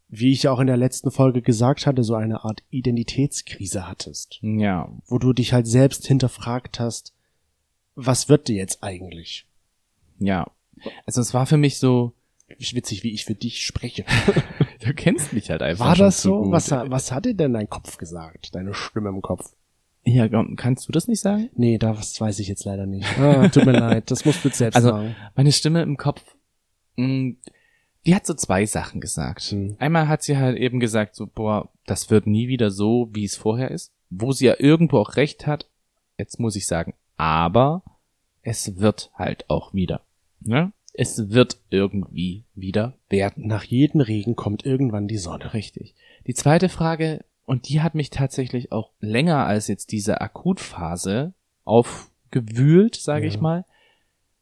wie 0.09 0.31
ich 0.31 0.43
ja 0.43 0.51
auch 0.51 0.59
in 0.59 0.67
der 0.67 0.77
letzten 0.77 1.11
Folge 1.11 1.43
gesagt 1.43 1.85
hatte, 1.85 2.03
so 2.03 2.15
eine 2.15 2.43
Art 2.43 2.63
Identitätskrise 2.71 3.87
hattest. 3.87 4.39
Ja, 4.41 4.91
Wo 5.05 5.19
du 5.19 5.33
dich 5.33 5.53
halt 5.53 5.67
selbst 5.67 6.07
hinterfragt 6.07 6.79
hast, 6.79 7.13
was 7.95 8.29
wird 8.29 8.47
dir 8.47 8.55
jetzt 8.55 8.81
eigentlich? 8.83 9.45
ja. 10.19 10.49
Also 11.05 11.21
es 11.21 11.33
war 11.35 11.45
für 11.45 11.55
mich 11.55 11.77
so, 11.77 12.13
Witzig, 12.59 13.03
wie 13.03 13.11
ich 13.13 13.25
für 13.25 13.35
dich 13.35 13.61
spreche. 13.61 14.05
du 14.83 14.93
kennst 14.93 15.33
mich 15.33 15.49
halt 15.49 15.61
einfach. 15.61 15.85
War 15.87 15.95
das 15.95 16.21
so? 16.21 16.43
gut. 16.43 16.51
Was, 16.51 16.71
was 16.71 17.11
hat 17.11 17.25
dir 17.25 17.33
denn 17.35 17.53
dein 17.53 17.69
Kopf 17.69 17.97
gesagt? 17.97 18.53
Deine 18.55 18.73
Stimme 18.73 19.09
im 19.09 19.21
Kopf? 19.21 19.53
Ja, 20.05 20.27
kannst 20.57 20.87
du 20.87 20.91
das 20.91 21.07
nicht 21.07 21.21
sagen? 21.21 21.49
Nee, 21.55 21.77
das 21.77 22.19
weiß 22.19 22.39
ich 22.39 22.47
jetzt 22.49 22.65
leider 22.65 22.85
nicht. 22.85 23.07
Ah, 23.19 23.47
tut 23.47 23.65
mir 23.65 23.71
leid, 23.79 24.11
das 24.11 24.25
musst 24.25 24.43
du 24.43 24.49
jetzt 24.49 24.57
selbst 24.57 24.75
Also, 24.75 24.89
sagen. 24.89 25.15
meine 25.35 25.51
Stimme 25.53 25.81
im 25.81 25.95
Kopf, 25.95 26.21
mh, 26.97 27.35
die 28.05 28.13
hat 28.13 28.25
so 28.25 28.33
zwei 28.33 28.65
Sachen 28.65 28.99
gesagt. 28.99 29.41
Hm. 29.43 29.77
Einmal 29.79 30.09
hat 30.09 30.23
sie 30.23 30.37
halt 30.37 30.57
eben 30.57 30.81
gesagt, 30.81 31.15
so, 31.15 31.25
boah, 31.25 31.69
das 31.85 32.09
wird 32.09 32.27
nie 32.27 32.49
wieder 32.49 32.69
so, 32.69 33.09
wie 33.13 33.23
es 33.23 33.37
vorher 33.37 33.71
ist. 33.71 33.93
Wo 34.09 34.33
sie 34.33 34.45
ja 34.45 34.55
irgendwo 34.59 34.97
auch 34.99 35.15
recht 35.15 35.47
hat. 35.47 35.67
Jetzt 36.17 36.37
muss 36.39 36.55
ich 36.57 36.67
sagen, 36.67 36.93
aber 37.17 37.81
es 38.41 38.77
wird 38.77 39.09
halt 39.15 39.49
auch 39.49 39.73
wieder. 39.73 40.01
Ne? 40.41 40.73
Es 40.93 41.29
wird 41.31 41.57
irgendwie 41.69 42.43
wieder 42.53 42.93
werden. 43.09 43.47
Nach 43.47 43.63
jedem 43.63 44.01
Regen 44.01 44.35
kommt 44.35 44.65
irgendwann 44.65 45.07
die 45.07 45.17
Sonne. 45.17 45.53
Richtig. 45.53 45.95
Die 46.27 46.35
zweite 46.35 46.69
Frage, 46.69 47.25
und 47.45 47.67
die 47.67 47.81
hat 47.81 47.95
mich 47.95 48.09
tatsächlich 48.11 48.71
auch 48.71 48.91
länger 48.99 49.45
als 49.45 49.67
jetzt 49.67 49.91
diese 49.91 50.21
Akutphase 50.21 51.33
aufgewühlt, 51.65 52.95
sage 52.95 53.25
Ja. 53.25 53.31
ich 53.33 53.41
mal. 53.41 53.65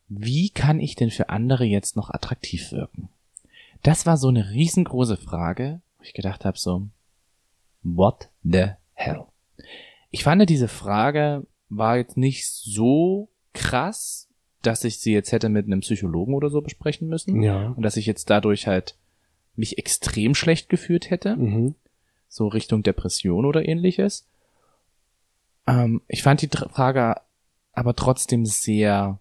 Wie 0.07 0.49
kann 0.49 0.79
ich 0.81 0.95
denn 0.95 1.09
für 1.09 1.29
andere 1.29 1.63
jetzt 1.63 1.95
noch 1.95 2.09
attraktiv 2.09 2.71
wirken? 2.73 3.09
Das 3.81 4.05
war 4.05 4.17
so 4.17 4.27
eine 4.27 4.51
riesengroße 4.51 5.17
Frage, 5.17 5.81
wo 5.97 6.03
ich 6.03 6.13
gedacht 6.13 6.43
habe 6.45 6.57
so, 6.57 6.87
what 7.81 8.29
the 8.43 8.71
hell? 8.93 9.23
Ich 10.09 10.23
fand 10.23 10.47
diese 10.49 10.67
Frage 10.67 11.47
war 11.69 11.95
jetzt 11.97 12.17
nicht 12.17 12.45
so 12.47 13.29
krass, 13.53 14.27
dass 14.61 14.83
ich 14.83 14.99
sie 14.99 15.13
jetzt 15.13 15.31
hätte 15.31 15.49
mit 15.49 15.65
einem 15.65 15.79
Psychologen 15.81 16.33
oder 16.33 16.49
so 16.49 16.61
besprechen 16.61 17.07
müssen 17.07 17.41
Ja. 17.41 17.69
und 17.69 17.83
dass 17.83 17.97
ich 17.97 18.05
jetzt 18.05 18.29
dadurch 18.29 18.67
halt 18.67 18.95
mich 19.55 19.77
extrem 19.77 20.33
schlecht 20.35 20.69
gefühlt 20.69 21.09
hätte, 21.09 21.35
Mhm. 21.35 21.75
so 22.27 22.47
Richtung 22.47 22.83
Depression 22.83 23.45
oder 23.45 23.67
ähnliches. 23.67 24.27
Ähm, 25.67 26.01
ich 26.07 26.23
fand 26.23 26.41
die 26.41 26.49
Frage 26.49 27.15
aber 27.73 27.95
trotzdem 27.95 28.45
sehr 28.45 29.19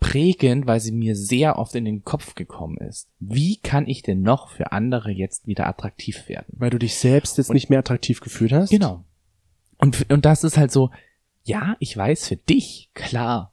prägend, 0.00 0.66
weil 0.66 0.78
sie 0.80 0.92
mir 0.92 1.16
sehr 1.16 1.58
oft 1.58 1.74
in 1.74 1.84
den 1.84 2.04
Kopf 2.04 2.34
gekommen 2.36 2.78
ist. 2.78 3.08
Wie 3.18 3.56
kann 3.56 3.86
ich 3.88 4.02
denn 4.02 4.22
noch 4.22 4.50
für 4.50 4.70
andere 4.72 5.10
jetzt 5.10 5.46
wieder 5.48 5.66
attraktiv 5.66 6.28
werden? 6.28 6.46
Weil 6.56 6.70
du 6.70 6.78
dich 6.78 6.94
selbst 6.96 7.36
jetzt 7.38 7.52
nicht 7.52 7.68
mehr 7.68 7.80
attraktiv 7.80 8.20
gefühlt 8.20 8.52
hast? 8.52 8.70
Genau. 8.70 9.04
Und, 9.76 10.08
und 10.10 10.24
das 10.24 10.44
ist 10.44 10.56
halt 10.56 10.70
so, 10.70 10.90
ja, 11.44 11.76
ich 11.80 11.96
weiß 11.96 12.28
für 12.28 12.36
dich, 12.36 12.90
klar, 12.94 13.52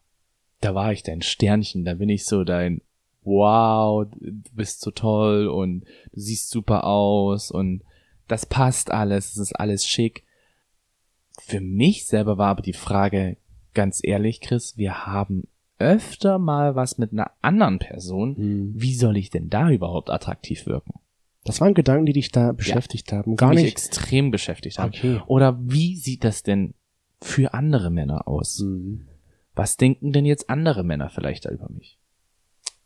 da 0.66 0.74
war 0.74 0.92
ich 0.92 1.04
dein 1.04 1.22
Sternchen, 1.22 1.86
da 1.86 1.94
bin 1.94 2.10
ich 2.10 2.26
so 2.26 2.44
dein, 2.44 2.82
wow, 3.24 4.08
du 4.20 4.42
bist 4.54 4.82
so 4.82 4.90
toll 4.90 5.48
und 5.48 5.82
du 6.12 6.20
siehst 6.20 6.50
super 6.50 6.86
aus 6.86 7.52
und 7.52 7.84
das 8.28 8.48
passt 8.48 8.90
alles, 8.90 9.34
es 9.34 9.38
ist 9.38 9.54
alles 9.54 9.86
schick. 9.86 10.24
Für 11.40 11.62
mich 11.62 12.08
selber 12.08 12.40
war 12.40 12.48
aber 12.48 12.64
die 12.64 12.74
Frage, 12.74 13.38
ganz 13.76 14.00
ehrlich, 14.04 14.42
Chris, 14.42 14.76
wir 14.76 15.06
haben 15.06 15.48
öfter 15.78 16.40
mal 16.40 16.76
was 16.76 16.98
mit 16.98 17.12
einer 17.12 17.30
anderen 17.44 17.78
Person. 17.78 18.36
Hm. 18.36 18.74
Wie 18.76 18.96
soll 18.96 19.18
ich 19.18 19.30
denn 19.30 19.50
da 19.50 19.70
überhaupt 19.70 20.10
attraktiv 20.10 20.66
wirken? 20.66 20.94
Das 21.44 21.62
waren 21.62 21.76
Gedanken, 21.76 22.08
die 22.08 22.14
dich 22.14 22.32
da 22.32 22.54
beschäftigt 22.54 23.12
haben. 23.12 23.36
Gar 23.36 23.52
die 23.52 23.58
mich 23.58 23.66
nicht. 23.66 23.74
extrem 23.74 24.32
beschäftigt 24.32 24.80
haben. 24.80 24.94
Okay. 24.96 25.22
Oder 25.28 25.60
wie 25.62 25.96
sieht 25.96 26.24
das 26.24 26.42
denn 26.42 26.74
für 27.22 27.54
andere 27.54 27.92
Männer 27.92 28.28
aus? 28.28 28.58
Hm. 28.62 29.06
Was 29.56 29.78
denken 29.78 30.12
denn 30.12 30.26
jetzt 30.26 30.50
andere 30.50 30.84
Männer 30.84 31.10
vielleicht 31.10 31.46
da 31.46 31.50
über 31.50 31.70
mich? 31.70 31.98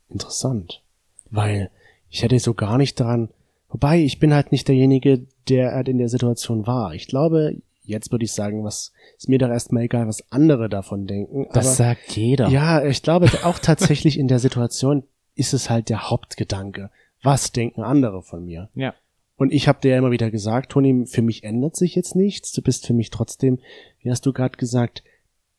Interessant. 0.09 0.81
Weil 1.29 1.71
ich 2.09 2.23
hätte 2.23 2.39
so 2.39 2.53
gar 2.53 2.77
nicht 2.77 2.99
daran. 2.99 3.29
Wobei, 3.69 3.99
ich 3.99 4.19
bin 4.19 4.33
halt 4.33 4.51
nicht 4.51 4.67
derjenige, 4.67 5.25
der 5.47 5.73
halt 5.73 5.89
in 5.89 5.97
der 5.97 6.09
Situation 6.09 6.65
war. 6.65 6.93
Ich 6.93 7.07
glaube, 7.07 7.57
jetzt 7.83 8.11
würde 8.11 8.25
ich 8.25 8.31
sagen, 8.31 8.63
was 8.63 8.91
ist 9.17 9.29
mir 9.29 9.37
doch 9.37 9.49
erstmal 9.49 9.83
egal, 9.83 10.07
was 10.07 10.31
andere 10.31 10.69
davon 10.69 11.07
denken. 11.07 11.47
Das 11.53 11.67
aber, 11.67 11.75
sagt 11.75 12.15
jeder. 12.15 12.49
Ja, 12.49 12.83
ich 12.83 13.03
glaube 13.03 13.29
auch 13.43 13.59
tatsächlich 13.59 14.17
in 14.17 14.27
der 14.27 14.39
Situation 14.39 15.03
ist 15.35 15.53
es 15.53 15.69
halt 15.69 15.89
der 15.89 16.09
Hauptgedanke. 16.09 16.89
Was 17.21 17.51
denken 17.51 17.83
andere 17.83 18.23
von 18.23 18.45
mir? 18.45 18.69
Ja. 18.75 18.93
Und 19.37 19.53
ich 19.53 19.67
habe 19.67 19.79
dir 19.81 19.91
ja 19.91 19.97
immer 19.97 20.11
wieder 20.11 20.31
gesagt, 20.31 20.71
Toni, 20.71 21.05
für 21.05 21.21
mich 21.21 21.43
ändert 21.43 21.75
sich 21.75 21.95
jetzt 21.95 22.15
nichts. 22.15 22.51
Du 22.51 22.61
bist 22.61 22.85
für 22.85 22.93
mich 22.93 23.09
trotzdem, 23.09 23.59
wie 24.01 24.11
hast 24.11 24.25
du 24.25 24.33
gerade 24.33 24.57
gesagt, 24.57 25.03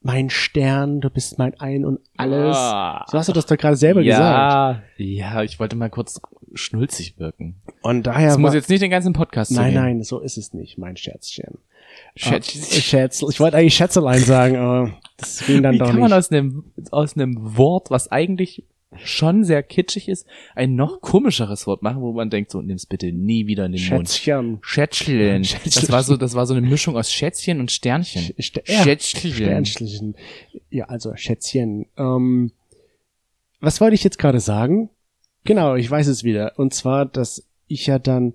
mein 0.03 0.31
Stern, 0.31 1.01
du 1.01 1.11
bist 1.11 1.39
mein 1.39 1.59
Ein 1.61 1.85
und 1.85 2.01
alles. 2.17 2.57
Ah. 2.57 3.05
So 3.11 3.19
hast 3.19 3.29
du 3.29 3.33
das 3.33 3.47
doch 3.47 3.57
gerade 3.57 3.77
selber 3.77 4.03
gesagt. 4.03 4.83
ja, 4.97 5.05
ja, 5.05 5.43
ich 5.43 5.61
wollte 5.61 5.77
mal 5.77 5.91
kurz 5.91 6.21
schnulzig 6.55 7.19
wirken. 7.19 7.57
Und 7.83 8.07
daher 8.07 8.29
Das 8.29 8.39
muss 8.39 8.55
jetzt 8.55 8.71
nicht 8.71 8.83
den 8.83 8.91
ganzen 8.91 9.13
Podcast 9.13 9.53
nein, 9.53 9.75
nein, 9.75 10.03
so 10.03 10.19
ist 10.21 10.39
es 10.39 10.55
nicht, 10.55 10.79
mein 10.79 10.97
Scherzchen. 10.97 11.59
Schätz, 12.17 12.57
Ah, 12.57 12.81
Schätzel. 12.81 13.29
Ich 13.31 13.41
wollte 13.41 13.57
eigentlich 13.57 13.75
Schätzelein 13.75 14.21
sagen, 14.21 14.57
aber 14.57 14.93
das 15.17 15.45
ging 15.47 15.63
dann 15.63 15.75
Wie 15.75 15.79
doch 15.79 15.87
kann 15.87 15.97
nicht. 15.97 16.03
man 16.03 16.13
aus 16.13 16.31
einem, 16.31 16.65
aus 16.91 17.15
einem 17.15 17.57
Wort, 17.57 17.91
was 17.91 18.11
eigentlich 18.11 18.65
schon 18.97 19.45
sehr 19.45 19.63
kitschig 19.63 20.09
ist, 20.09 20.27
ein 20.55 20.75
noch 20.75 21.01
komischeres 21.01 21.67
Wort 21.67 21.83
machen, 21.83 22.01
wo 22.03 22.13
man 22.13 22.31
denkt, 22.31 22.51
so, 22.51 22.61
nimm's 22.61 22.87
bitte 22.87 23.13
nie 23.13 23.47
wieder 23.47 23.67
in 23.67 23.73
den 23.73 23.89
Mund. 23.89 24.09
Schätzchen. 24.09 24.59
Schätzchen. 24.63 25.45
Schätzchen. 25.45 25.73
Das 25.83 25.93
war 25.93 26.03
so, 26.03 26.17
das 26.17 26.35
war 26.35 26.47
so 26.47 26.55
eine 26.55 26.67
Mischung 26.67 26.97
aus 26.97 27.13
Schätzchen 27.13 27.61
und 27.61 27.71
Sternchen. 27.71 28.35
St 28.41 28.63
ja, 28.67 28.83
Schätzchen. 28.83 29.33
Sternchen. 29.33 30.17
Ja, 30.71 30.87
also 30.87 31.15
Schätzchen. 31.15 31.87
Ähm, 31.97 32.53
was 33.61 33.81
wollte 33.81 33.95
ich 33.95 34.05
jetzt 34.05 34.19
gerade 34.19 34.41
sagen? 34.41 34.91
Genau, 35.45 35.77
ich 35.77 35.91
weiß 35.91 36.07
es 36.09 36.25
wieder. 36.25 36.59
Und 36.59 36.75
zwar, 36.75 37.07
dass 37.07 37.47
ich 37.69 37.87
ja 37.87 37.99
dann, 37.99 38.35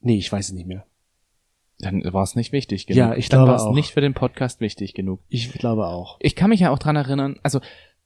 nee, 0.00 0.16
ich 0.16 0.32
weiß 0.32 0.48
es 0.48 0.54
nicht 0.54 0.66
mehr. 0.66 0.86
Dann 1.78 2.02
war 2.12 2.22
es 2.22 2.36
nicht 2.36 2.52
wichtig 2.52 2.86
genug. 2.86 2.98
Ja, 2.98 3.14
ich 3.14 3.28
Dann 3.28 3.40
glaube 3.40 3.50
war 3.50 3.56
es 3.56 3.62
auch. 3.62 3.74
nicht 3.74 3.90
für 3.90 4.00
den 4.00 4.14
Podcast 4.14 4.60
wichtig 4.60 4.94
genug. 4.94 5.20
Ich 5.28 5.52
glaube 5.52 5.86
auch. 5.86 6.16
Ich 6.20 6.36
kann 6.36 6.50
mich 6.50 6.60
ja 6.60 6.70
auch 6.70 6.78
dran 6.78 6.94
erinnern, 6.94 7.40
also 7.42 7.60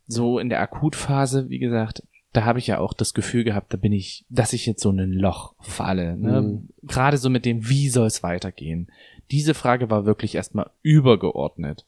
so 0.07 0.39
in 0.39 0.49
der 0.49 0.61
Akutphase, 0.61 1.49
wie 1.49 1.59
gesagt, 1.59 2.03
da 2.33 2.45
habe 2.45 2.59
ich 2.59 2.67
ja 2.67 2.79
auch 2.79 2.93
das 2.93 3.15
Gefühl 3.15 3.45
gehabt, 3.45 3.73
da 3.73 3.79
bin 3.79 3.93
ich, 3.93 4.27
dass 4.29 4.53
ich 4.53 4.67
jetzt 4.67 4.83
so 4.83 4.91
in 4.91 5.01
ein 5.01 5.13
Loch 5.13 5.55
falle. 5.61 6.17
Ne? 6.17 6.43
Mhm. 6.43 6.69
Gerade 6.83 7.17
so 7.17 7.31
mit 7.31 7.45
dem, 7.45 7.69
wie 7.69 7.89
soll 7.89 8.07
es 8.07 8.23
weitergehen? 8.23 8.89
Diese 9.31 9.55
Frage 9.55 9.91
war 9.91 10.05
wirklich 10.05 10.35
erstmal 10.35 10.71
übergeordnet. 10.83 11.87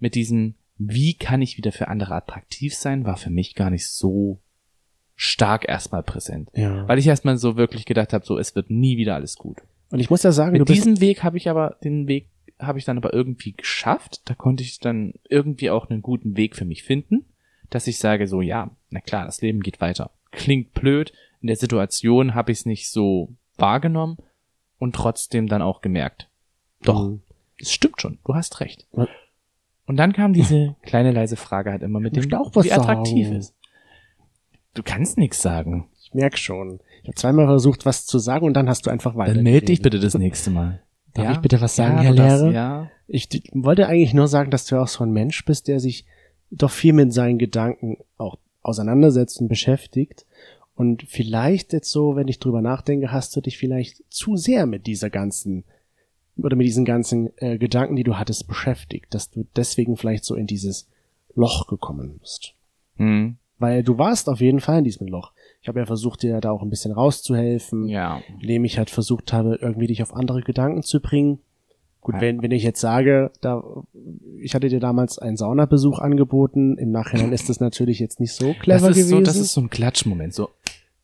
Mit 0.00 0.14
diesem, 0.14 0.54
wie 0.76 1.14
kann 1.14 1.40
ich 1.40 1.56
wieder 1.56 1.72
für 1.72 1.88
andere 1.88 2.14
attraktiv 2.14 2.74
sein, 2.74 3.04
war 3.04 3.16
für 3.16 3.30
mich 3.30 3.54
gar 3.54 3.70
nicht 3.70 3.88
so 3.88 4.38
stark 5.14 5.68
erstmal 5.68 6.02
präsent. 6.02 6.50
Ja. 6.54 6.86
Weil 6.88 6.98
ich 6.98 7.06
erstmal 7.06 7.38
so 7.38 7.56
wirklich 7.56 7.86
gedacht 7.86 8.12
habe, 8.12 8.26
so 8.26 8.38
es 8.38 8.54
wird 8.54 8.70
nie 8.70 8.96
wieder 8.96 9.14
alles 9.14 9.36
gut. 9.36 9.58
Und 9.90 10.00
ich 10.00 10.10
muss 10.10 10.22
ja 10.22 10.32
sagen, 10.32 10.58
Mit 10.58 10.68
diesem 10.68 11.00
Weg 11.00 11.22
habe 11.22 11.36
ich 11.36 11.48
aber, 11.48 11.76
den 11.82 12.08
Weg 12.08 12.28
habe 12.58 12.78
ich 12.78 12.84
dann 12.84 12.98
aber 12.98 13.14
irgendwie 13.14 13.52
geschafft. 13.52 14.22
Da 14.24 14.34
konnte 14.34 14.62
ich 14.62 14.80
dann 14.80 15.14
irgendwie 15.28 15.70
auch 15.70 15.88
einen 15.88 16.02
guten 16.02 16.36
Weg 16.36 16.56
für 16.56 16.64
mich 16.64 16.82
finden, 16.82 17.24
dass 17.70 17.86
ich 17.86 17.98
sage 17.98 18.26
so, 18.26 18.40
ja, 18.42 18.70
na 18.90 19.00
klar, 19.00 19.24
das 19.26 19.40
Leben 19.40 19.60
geht 19.60 19.80
weiter. 19.80 20.10
Klingt 20.32 20.72
blöd. 20.74 21.12
In 21.40 21.46
der 21.48 21.56
Situation 21.56 22.34
habe 22.34 22.52
ich 22.52 22.58
es 22.60 22.66
nicht 22.66 22.90
so 22.90 23.30
wahrgenommen 23.56 24.16
und 24.78 24.94
trotzdem 24.94 25.46
dann 25.48 25.62
auch 25.62 25.80
gemerkt. 25.80 26.28
Doch, 26.82 27.08
Mhm. 27.08 27.22
es 27.58 27.72
stimmt 27.72 28.00
schon, 28.00 28.18
du 28.24 28.34
hast 28.34 28.60
recht. 28.60 28.86
Ja. 28.96 29.06
Und 29.86 29.96
dann 29.98 30.12
kam 30.12 30.32
diese 30.32 30.74
kleine 30.82 31.12
leise 31.12 31.36
Frage 31.36 31.70
halt 31.70 31.82
immer 31.82 32.00
mit 32.00 32.16
dem, 32.16 32.32
auch 32.34 32.50
was 32.54 32.64
wie 32.66 32.72
attraktiv 32.72 33.26
sagen. 33.26 33.38
ist. 33.38 33.54
Du 34.74 34.82
kannst 34.82 35.16
nichts 35.16 35.40
sagen. 35.40 35.88
ich 36.02 36.12
merk 36.14 36.38
schon. 36.38 36.80
Ich 37.02 37.08
habe 37.08 37.14
zweimal 37.14 37.46
versucht, 37.46 37.86
was 37.86 38.04
zu 38.06 38.18
sagen 38.18 38.46
und 38.46 38.54
dann 38.54 38.68
hast 38.68 38.86
du 38.86 38.90
einfach 38.90 39.16
weiter. 39.16 39.34
Dann 39.34 39.42
meld 39.44 39.68
dich 39.68 39.80
bitte 39.82 39.98
das 40.00 40.14
nächste 40.14 40.50
Mal. 40.50 40.82
Darf 41.14 41.30
ich 41.32 41.38
bitte 41.38 41.60
was 41.60 41.74
sagen, 41.76 41.96
ja, 41.96 42.02
Herr 42.02 42.12
Lehrer? 42.12 42.50
Ja, 42.52 42.90
Ich 43.06 43.28
wollte 43.54 43.86
eigentlich 43.88 44.12
nur 44.12 44.28
sagen, 44.28 44.50
dass 44.50 44.66
du 44.66 44.76
auch 44.80 44.88
so 44.88 45.02
ein 45.04 45.12
Mensch 45.12 45.44
bist, 45.46 45.66
der 45.68 45.80
sich 45.80 46.04
doch 46.50 46.70
viel 46.70 46.92
mit 46.92 47.12
seinen 47.12 47.38
Gedanken 47.38 47.98
auch 48.18 48.38
auseinandersetzt 48.62 49.40
und 49.40 49.48
beschäftigt. 49.48 50.26
Und 50.74 51.04
vielleicht 51.08 51.72
jetzt 51.72 51.90
so, 51.90 52.16
wenn 52.16 52.28
ich 52.28 52.38
drüber 52.38 52.60
nachdenke, 52.60 53.10
hast 53.10 53.34
du 53.34 53.40
dich 53.40 53.56
vielleicht 53.56 54.02
zu 54.10 54.36
sehr 54.36 54.66
mit 54.66 54.86
dieser 54.86 55.10
ganzen 55.10 55.64
oder 56.36 56.54
mit 56.54 56.66
diesen 56.66 56.84
ganzen 56.84 57.30
äh, 57.38 57.56
Gedanken, 57.56 57.96
die 57.96 58.04
du 58.04 58.18
hattest, 58.18 58.46
beschäftigt, 58.46 59.14
dass 59.14 59.30
du 59.30 59.46
deswegen 59.56 59.96
vielleicht 59.96 60.24
so 60.24 60.34
in 60.34 60.46
dieses 60.46 60.86
Loch 61.34 61.66
gekommen 61.66 62.18
bist. 62.18 62.54
hm. 62.96 63.36
Weil 63.58 63.82
du 63.82 63.96
warst 63.96 64.28
auf 64.28 64.42
jeden 64.42 64.60
Fall 64.60 64.78
in 64.78 64.84
diesem 64.84 65.08
Loch. 65.08 65.32
Ich 65.62 65.68
habe 65.68 65.78
ja 65.78 65.86
versucht, 65.86 66.22
dir 66.22 66.40
da 66.42 66.50
auch 66.50 66.60
ein 66.60 66.68
bisschen 66.68 66.92
rauszuhelfen 66.92 67.88
ja. 67.88 68.20
indem 68.38 68.66
ich 68.66 68.76
halt 68.76 68.90
versucht 68.90 69.32
habe, 69.32 69.58
irgendwie 69.62 69.86
dich 69.86 70.02
auf 70.02 70.14
andere 70.14 70.42
Gedanken 70.42 70.82
zu 70.82 71.00
bringen. 71.00 71.38
Gut, 72.06 72.20
wenn, 72.20 72.40
wenn 72.40 72.52
ich 72.52 72.62
jetzt 72.62 72.80
sage, 72.80 73.32
da, 73.40 73.64
ich 74.38 74.54
hatte 74.54 74.68
dir 74.68 74.78
damals 74.78 75.18
einen 75.18 75.36
Saunabesuch 75.36 75.98
angeboten, 75.98 76.78
im 76.78 76.92
Nachhinein 76.92 77.32
ist 77.32 77.48
das 77.48 77.58
natürlich 77.58 77.98
jetzt 77.98 78.20
nicht 78.20 78.32
so 78.32 78.54
clever 78.54 78.86
das 78.86 78.96
ist 78.96 79.06
gewesen. 79.06 79.08
So, 79.08 79.20
das 79.22 79.36
ist 79.36 79.52
so 79.52 79.60
ein 79.60 79.70
Klatschmoment, 79.70 80.32
so 80.32 80.50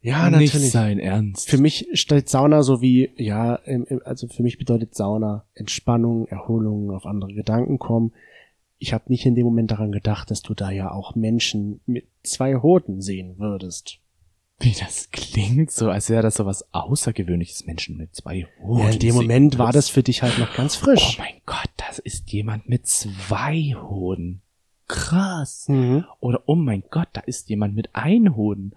ja, 0.01 0.31
nicht 0.31 0.55
natürlich. 0.55 0.71
sein 0.71 1.01
Ernst. 1.01 1.51
Für 1.51 1.59
mich 1.59 1.89
stellt 1.95 2.29
Sauna 2.29 2.63
so 2.63 2.81
wie, 2.81 3.11
ja, 3.17 3.59
also 4.05 4.29
für 4.29 4.45
mich 4.45 4.59
bedeutet 4.59 4.95
Sauna 4.95 5.45
Entspannung, 5.55 6.29
Erholung, 6.29 6.93
auf 6.93 7.05
andere 7.05 7.35
Gedanken 7.35 7.81
kommen. 7.81 8.13
ich 8.79 8.93
habe 8.93 9.05
nicht 9.09 9.27
in 9.27 9.35
dem 9.35 9.45
Moment 9.45 9.73
daran 9.73 9.91
gedacht, 9.91 10.31
dass 10.31 10.43
du 10.43 10.55
da 10.55 10.71
ja 10.71 10.93
auch 10.93 11.17
Menschen 11.17 11.81
mit 11.87 12.07
zwei 12.23 12.55
Hoden 12.55 13.01
sehen 13.01 13.39
würdest. 13.39 13.99
Wie 14.63 14.73
das 14.79 15.11
klingt, 15.11 15.71
so 15.73 15.91
als 15.91 16.09
wäre 16.09 16.23
das 16.23 16.37
so 16.37 16.47
was 16.47 16.73
Außergewöhnliches. 16.73 17.67
Menschen 17.67 17.97
mit 17.97 18.15
zwei 18.15 18.47
Hoden. 18.61 18.83
ja, 18.85 18.91
in 18.91 18.99
dem. 19.01 19.15
Moment 19.17 19.59
war 19.59 19.73
das 19.73 19.89
für 19.89 20.03
dich 20.03 20.23
halt 20.23 20.39
noch 20.39 20.55
ganz 20.55 20.77
Oh 20.81 20.85
frisch. 20.85 21.19
mein 21.19 21.35
Gott, 21.47 21.69
das 21.77 21.99
ist 21.99 22.31
jemand 22.33 22.69
mit 22.69 22.87
zwei 22.87 23.75
Hoden. 23.75 24.41
Krass. 24.89 25.69
Mhm. 25.69 26.05
Oder 26.21 26.43
oh 26.47 26.55
mein 26.55 26.85
Gott, 26.91 27.09
da 27.13 27.21
ist 27.23 27.49
jemand 27.49 27.75
mit 27.75 27.91
ein 27.95 28.37
Hoden. 28.37 28.73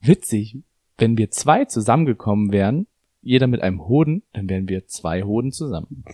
Witzig. 0.00 0.56
Wenn 0.98 1.16
wir 1.16 1.30
zwei 1.30 1.64
zusammengekommen 1.66 2.52
wären, 2.52 2.86
jeder 3.22 3.46
mit 3.46 3.62
einem 3.62 3.86
Hoden, 3.86 4.22
dann 4.32 4.48
wären 4.48 4.68
wir 4.68 4.86
zwei 4.86 5.22
Hoden 5.22 5.52
zusammen. 5.52 6.04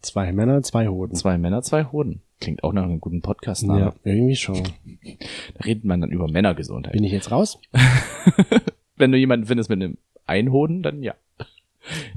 Zwei 0.00 0.32
Männer, 0.32 0.62
zwei 0.62 0.88
Hoden. 0.88 1.14
Zwei 1.14 1.38
Männer, 1.38 1.62
zwei 1.62 1.84
Hoden. 1.84 2.22
Klingt 2.42 2.64
auch 2.64 2.72
nach 2.72 2.82
einem 2.82 3.00
guten 3.00 3.22
podcast 3.22 3.62
Ja, 3.62 3.68
-Name. 3.68 3.94
irgendwie 4.02 4.34
schon. 4.34 4.62
Da 4.64 5.64
redet 5.64 5.84
man 5.84 6.00
dann 6.00 6.10
über 6.10 6.28
Männergesundheit. 6.28 6.92
Bin 6.92 7.04
ich 7.04 7.12
jetzt 7.12 7.30
raus? 7.30 7.60
Wenn 8.96 9.12
du 9.12 9.18
jemanden 9.18 9.46
findest 9.46 9.70
mit 9.70 9.80
einem 9.80 9.96
Einhoden, 10.26 10.82
dann 10.82 11.04
ja. 11.04 11.14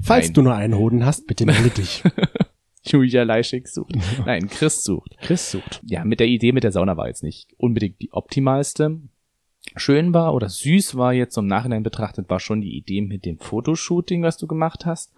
Falls 0.02 0.26
Nein. 0.26 0.34
du 0.34 0.42
nur 0.42 0.54
einen 0.56 0.74
Hoden 0.74 1.06
hast, 1.06 1.28
bitte 1.28 1.46
melde 1.46 1.70
dich. 1.70 2.02
Julia 2.84 3.22
Leischig 3.22 3.68
sucht. 3.68 3.94
Nein, 4.26 4.48
Chris 4.48 4.82
sucht. 4.82 5.16
Chris 5.20 5.48
sucht. 5.50 5.80
Ja, 5.84 6.04
mit 6.04 6.18
der 6.18 6.26
Idee 6.26 6.50
mit 6.50 6.64
der 6.64 6.72
Sauna 6.72 6.96
war 6.96 7.06
jetzt 7.06 7.22
nicht 7.22 7.54
unbedingt 7.56 8.00
die 8.02 8.12
optimalste. 8.12 8.98
Schön 9.76 10.12
war 10.12 10.34
oder 10.34 10.48
süß 10.48 10.96
war 10.96 11.12
jetzt 11.12 11.36
im 11.36 11.46
Nachhinein 11.46 11.84
betrachtet, 11.84 12.28
war 12.30 12.40
schon 12.40 12.60
die 12.60 12.76
Idee 12.76 13.00
mit 13.00 13.24
dem 13.24 13.38
Fotoshooting, 13.38 14.22
was 14.22 14.38
du 14.38 14.48
gemacht 14.48 14.86
hast. 14.86 15.12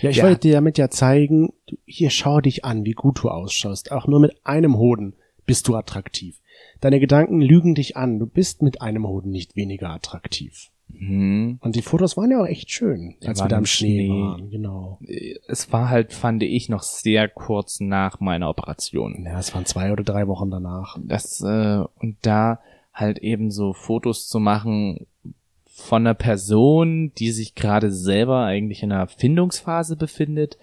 Ja, 0.00 0.10
ich 0.10 0.16
Ja. 0.16 0.24
wollte 0.24 0.40
dir 0.40 0.52
damit 0.54 0.78
ja 0.78 0.90
zeigen, 0.90 1.52
hier 1.84 2.10
schau 2.10 2.40
dich 2.40 2.64
an, 2.64 2.84
wie 2.84 2.92
gut 2.92 3.22
du 3.22 3.28
ausschaust. 3.28 3.92
Auch 3.92 4.06
nur 4.06 4.20
mit 4.20 4.34
einem 4.44 4.76
Hoden 4.76 5.14
bist 5.46 5.68
du 5.68 5.74
attraktiv. 5.76 6.40
Deine 6.80 7.00
Gedanken 7.00 7.40
lügen 7.40 7.74
dich 7.74 7.96
an. 7.96 8.18
Du 8.18 8.26
bist 8.26 8.62
mit 8.62 8.82
einem 8.82 9.06
Hoden 9.06 9.30
nicht 9.30 9.56
weniger 9.56 9.90
attraktiv. 9.90 10.70
Hm. 10.96 11.58
Und 11.60 11.76
die 11.76 11.82
Fotos 11.82 12.16
waren 12.16 12.30
ja 12.30 12.40
auch 12.40 12.46
echt 12.46 12.70
schön, 12.70 13.16
als 13.24 13.40
wir 13.42 13.48
da 13.48 13.56
im 13.56 13.62
im 13.62 13.66
Schnee, 13.66 14.06
Schnee. 14.06 14.08
waren. 14.10 14.50
Genau. 14.50 14.98
Es 15.46 15.70
war 15.72 15.90
halt, 15.90 16.12
fand 16.12 16.42
ich, 16.42 16.68
noch 16.68 16.82
sehr 16.82 17.28
kurz 17.28 17.80
nach 17.80 18.20
meiner 18.20 18.48
Operation. 18.48 19.22
Ja, 19.24 19.38
es 19.38 19.54
waren 19.54 19.66
zwei 19.66 19.92
oder 19.92 20.02
drei 20.04 20.26
Wochen 20.28 20.50
danach. 20.50 20.96
Das, 21.02 21.40
äh, 21.42 21.82
und 22.00 22.16
da 22.22 22.60
halt 22.94 23.18
eben 23.18 23.50
so 23.50 23.74
Fotos 23.74 24.28
zu 24.28 24.40
machen 24.40 25.06
von 25.78 26.02
einer 26.02 26.14
Person, 26.14 27.12
die 27.18 27.30
sich 27.30 27.54
gerade 27.54 27.90
selber 27.90 28.44
eigentlich 28.44 28.82
in 28.82 28.92
einer 28.92 29.06
Findungsphase 29.06 29.96
befindet, 29.96 30.58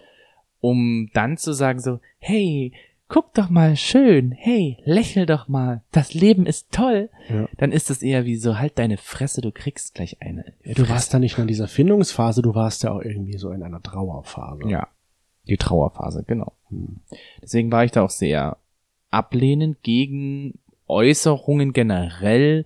um 0.60 1.10
dann 1.14 1.38
zu 1.38 1.54
sagen 1.54 1.80
so, 1.80 2.00
hey, 2.20 2.74
guck 3.08 3.34
doch 3.34 3.50
mal 3.50 3.76
schön, 3.76 4.32
hey, 4.32 4.78
lächel 4.84 5.26
doch 5.26 5.48
mal, 5.48 5.84
das 5.92 6.14
Leben 6.14 6.46
ist 6.46 6.72
toll, 6.72 7.10
Ja. 7.30 7.48
dann 7.58 7.72
ist 7.72 7.90
es 7.92 8.02
eher 8.02 8.26
wie 8.26 8.36
so, 8.36 8.58
halt 8.58 8.78
deine 8.80 8.98
Fresse, 8.98 9.42
du 9.42 9.52
kriegst 9.52 9.94
gleich 9.94 10.22
eine. 10.22 10.54
Ja, 10.64 10.74
du 10.74 10.90
warst 10.90 11.14
da 11.14 11.20
nicht 11.20 11.38
nur 11.38 11.44
in 11.44 11.48
dieser 11.48 11.68
Findungsphase, 11.68 12.42
du 12.42 12.56
warst 12.56 12.84
ja 12.84 12.92
auch 12.92 13.02
irgendwie 13.02 13.38
so 13.38 13.52
in 13.52 13.62
einer 13.64 13.82
Trauerphase. 13.82 14.68
Ja, 14.68 14.88
die 15.48 15.58
Trauerphase, 15.58 16.24
genau. 16.28 16.54
Deswegen 17.42 17.72
war 17.72 17.86
ich 17.86 17.92
da 17.92 18.02
auch 18.02 18.10
sehr 18.10 18.58
ablehnend 19.12 19.82
gegen 19.84 20.56
Äußerungen 20.88 21.74
generell. 21.74 22.66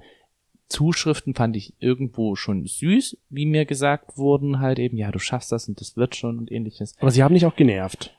Zuschriften 0.70 1.34
fand 1.34 1.56
ich 1.58 1.74
irgendwo 1.80 2.36
schon 2.36 2.66
süß, 2.66 3.18
wie 3.30 3.46
mir 3.46 3.66
gesagt 3.66 4.18
wurden, 4.18 4.60
halt 4.60 4.80
eben, 4.80 4.98
ja, 4.98 5.12
du 5.12 5.20
schaffst 5.20 5.52
das 5.52 5.68
und 5.68 5.82
das 5.82 5.98
wird 5.98 6.16
schon 6.16 6.38
und 6.38 6.52
ähnliches. 6.52 6.96
Aber 7.00 7.12
sie 7.12 7.24
haben 7.24 7.34
dich 7.34 7.46
auch 7.46 7.56
genervt, 7.56 8.16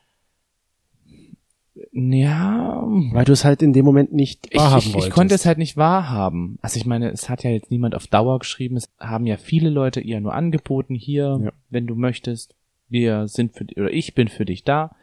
Ja, 1.92 2.82
weil 3.12 3.24
du 3.24 3.32
es 3.32 3.44
halt 3.44 3.62
in 3.62 3.72
dem 3.72 3.84
Moment 3.84 4.12
nicht 4.12 4.48
ich, 4.50 4.58
wahrhaben 4.58 4.78
ich, 4.80 4.92
wolltest. 4.92 5.08
ich 5.08 5.14
konnte 5.14 5.34
es 5.34 5.46
halt 5.46 5.58
nicht 5.58 5.76
wahrhaben. 5.76 6.58
Also 6.60 6.76
ich 6.78 6.86
meine, 6.86 7.10
es 7.10 7.28
hat 7.28 7.42
ja 7.44 7.50
jetzt 7.50 7.70
niemand 7.70 7.94
auf 7.94 8.06
Dauer 8.06 8.38
geschrieben, 8.40 8.76
es 8.76 8.90
haben 8.98 9.26
ja 9.26 9.36
viele 9.36 9.70
Leute 9.70 10.00
ihr 10.00 10.20
nur 10.20 10.34
angeboten, 10.34 10.94
hier, 10.94 11.40
Ja. 11.42 11.52
wenn 11.70 11.86
du 11.86 11.94
möchtest, 11.94 12.54
wir 12.88 13.28
sind 13.28 13.54
für 13.56 13.64
oder 13.76 13.92
ich 13.92 14.14
bin 14.14 14.28
für 14.28 14.44
dich 14.44 14.64
da. 14.64 14.94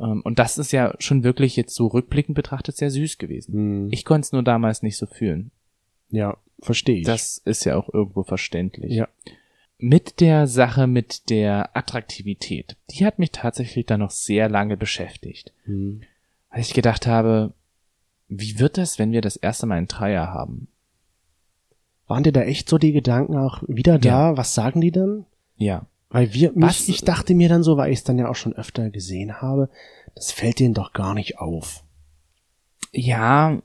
Ähm, 0.00 0.22
Und 0.24 0.38
das 0.38 0.56
ist 0.58 0.72
ja 0.72 0.94
schon 0.98 1.22
wirklich 1.24 1.56
jetzt 1.56 1.74
so 1.74 1.86
rückblickend 1.88 2.34
betrachtet 2.34 2.76
sehr 2.76 2.90
süß 2.90 3.18
gewesen. 3.18 3.52
Hm. 3.52 3.88
Ich 3.92 4.04
konnte 4.06 4.24
es 4.26 4.32
nur 4.32 4.42
damals 4.42 4.82
nicht 4.82 4.96
so 4.96 5.04
fühlen. 5.06 5.50
Ja, 6.12 6.36
verstehe 6.60 6.98
ich. 7.00 7.04
Das 7.06 7.38
ist 7.44 7.64
ja 7.64 7.76
auch 7.76 7.92
irgendwo 7.92 8.22
verständlich. 8.22 8.92
ja. 8.92 9.08
Mit 9.84 10.20
der 10.20 10.46
Sache 10.46 10.86
mit 10.86 11.28
der 11.28 11.76
Attraktivität, 11.76 12.76
die 12.90 13.04
hat 13.04 13.18
mich 13.18 13.32
tatsächlich 13.32 13.84
dann 13.84 13.98
noch 13.98 14.12
sehr 14.12 14.48
lange 14.48 14.76
beschäftigt. 14.76 15.52
Hm. 15.64 16.02
Weil 16.50 16.60
ich 16.60 16.72
gedacht 16.72 17.08
habe, 17.08 17.52
wie 18.28 18.60
wird 18.60 18.78
das, 18.78 19.00
wenn 19.00 19.10
wir 19.10 19.22
das 19.22 19.34
erste 19.34 19.66
Mal 19.66 19.78
einen 19.78 19.88
Dreier 19.88 20.28
haben? 20.28 20.68
Waren 22.06 22.22
dir 22.22 22.30
da 22.32 22.42
echt 22.42 22.68
so 22.68 22.78
die 22.78 22.92
Gedanken 22.92 23.36
auch 23.36 23.64
wieder 23.66 23.98
da? 23.98 24.36
Was 24.36 24.54
sagen 24.54 24.80
die 24.80 24.92
dann? 24.92 25.26
Ja. 25.56 25.86
Weil 26.10 26.32
wir, 26.32 26.52
Was- 26.54 26.86
mich, 26.86 26.96
ich 26.98 27.04
dachte 27.04 27.34
mir 27.34 27.48
dann 27.48 27.64
so, 27.64 27.76
weil 27.76 27.90
ich 27.90 27.98
es 27.98 28.04
dann 28.04 28.18
ja 28.18 28.28
auch 28.28 28.36
schon 28.36 28.52
öfter 28.52 28.88
gesehen 28.90 29.40
habe, 29.42 29.68
das 30.14 30.30
fällt 30.30 30.60
denen 30.60 30.74
doch 30.74 30.92
gar 30.92 31.14
nicht 31.14 31.38
auf. 31.38 31.82
Ja, 32.92 33.60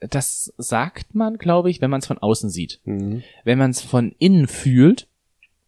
das 0.00 0.52
sagt 0.58 1.14
man, 1.14 1.38
glaube 1.38 1.70
ich, 1.70 1.80
wenn 1.80 1.90
man 1.90 2.00
es 2.00 2.06
von 2.06 2.18
außen 2.18 2.50
sieht. 2.50 2.80
Mhm. 2.84 3.22
Wenn 3.44 3.58
man 3.58 3.70
es 3.70 3.80
von 3.82 4.14
innen 4.18 4.46
fühlt 4.48 5.08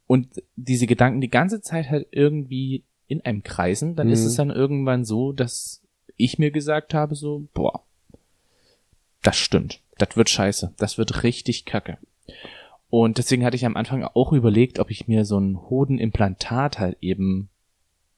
und 0.06 0.42
diese 0.56 0.86
Gedanken 0.86 1.20
die 1.20 1.30
ganze 1.30 1.60
Zeit 1.60 1.90
halt 1.90 2.08
irgendwie 2.10 2.84
in 3.06 3.20
einem 3.22 3.42
kreisen, 3.42 3.96
dann 3.96 4.10
ist 4.10 4.20
Mhm. 4.22 4.26
es 4.26 4.34
dann 4.36 4.50
irgendwann 4.50 5.04
so, 5.04 5.32
dass 5.32 5.82
ich 6.16 6.38
mir 6.38 6.50
gesagt 6.50 6.94
habe, 6.94 7.14
so, 7.14 7.46
boah, 7.54 7.82
das 9.22 9.36
stimmt. 9.36 9.80
Das 9.98 10.16
wird 10.16 10.28
scheiße. 10.30 10.74
Das 10.76 10.98
wird 10.98 11.22
richtig 11.22 11.64
kacke. 11.64 11.98
Und 12.90 13.18
deswegen 13.18 13.44
hatte 13.44 13.56
ich 13.56 13.66
am 13.66 13.76
Anfang 13.76 14.02
auch 14.02 14.32
überlegt, 14.32 14.78
ob 14.78 14.90
ich 14.90 15.08
mir 15.08 15.24
so 15.24 15.38
ein 15.38 15.58
Hodenimplantat 15.68 16.78
halt 16.78 16.96
eben, 17.00 17.48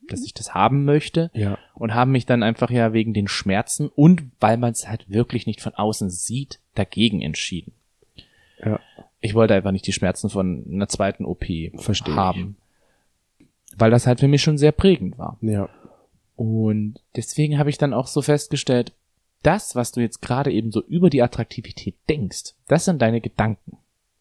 dass 0.09 0.25
ich 0.25 0.35
das 0.35 0.55
haben 0.55 0.85
möchte 0.85 1.31
Ja. 1.35 1.59
und 1.75 1.95
haben 1.95 2.13
mich 2.13 2.27
dann 2.27 2.43
einfach 2.43 2.71
ja 2.71 2.93
wegen 2.93 3.15
den 3.15 3.29
Schmerzen 3.29 3.89
und 3.89 4.23
weil 4.41 4.57
man 4.57 4.73
es 4.73 4.89
halt 4.89 5.09
wirklich 5.09 5.47
nicht 5.47 5.61
von 5.61 5.75
außen 5.75 6.11
sieht, 6.11 6.59
dagegen 6.75 7.21
entschieden. 7.23 7.73
Ja. 8.65 8.81
Ich 9.21 9.35
wollte 9.35 9.55
einfach 9.55 9.73
nicht 9.73 9.87
die 9.87 9.93
Schmerzen 9.93 10.31
von 10.31 10.65
einer 10.71 10.89
zweiten 10.89 11.25
OP 11.25 11.45
Versteh 11.77 12.11
ich. 12.11 12.17
haben. 12.17 12.57
Weil 13.77 13.91
das 13.91 14.07
halt 14.07 14.21
für 14.21 14.29
mich 14.29 14.43
schon 14.43 14.59
sehr 14.59 14.73
prägend 14.73 15.19
war. 15.19 15.37
Ja. 15.43 15.69
Und 16.37 16.95
deswegen 17.17 17.59
habe 17.59 17.71
ich 17.71 17.79
dann 17.79 17.93
auch 17.95 18.07
so 18.07 18.23
festgestellt, 18.23 18.93
das, 19.43 19.75
was 19.75 19.93
du 19.93 20.01
jetzt 20.01 20.21
gerade 20.21 20.51
eben 20.53 20.71
so 20.73 20.83
über 20.83 21.09
die 21.11 21.23
Attraktivität 21.23 21.95
denkst, 22.09 22.55
das 22.69 22.85
sind 22.87 23.01
deine 23.01 23.21
Gedanken. 23.21 23.77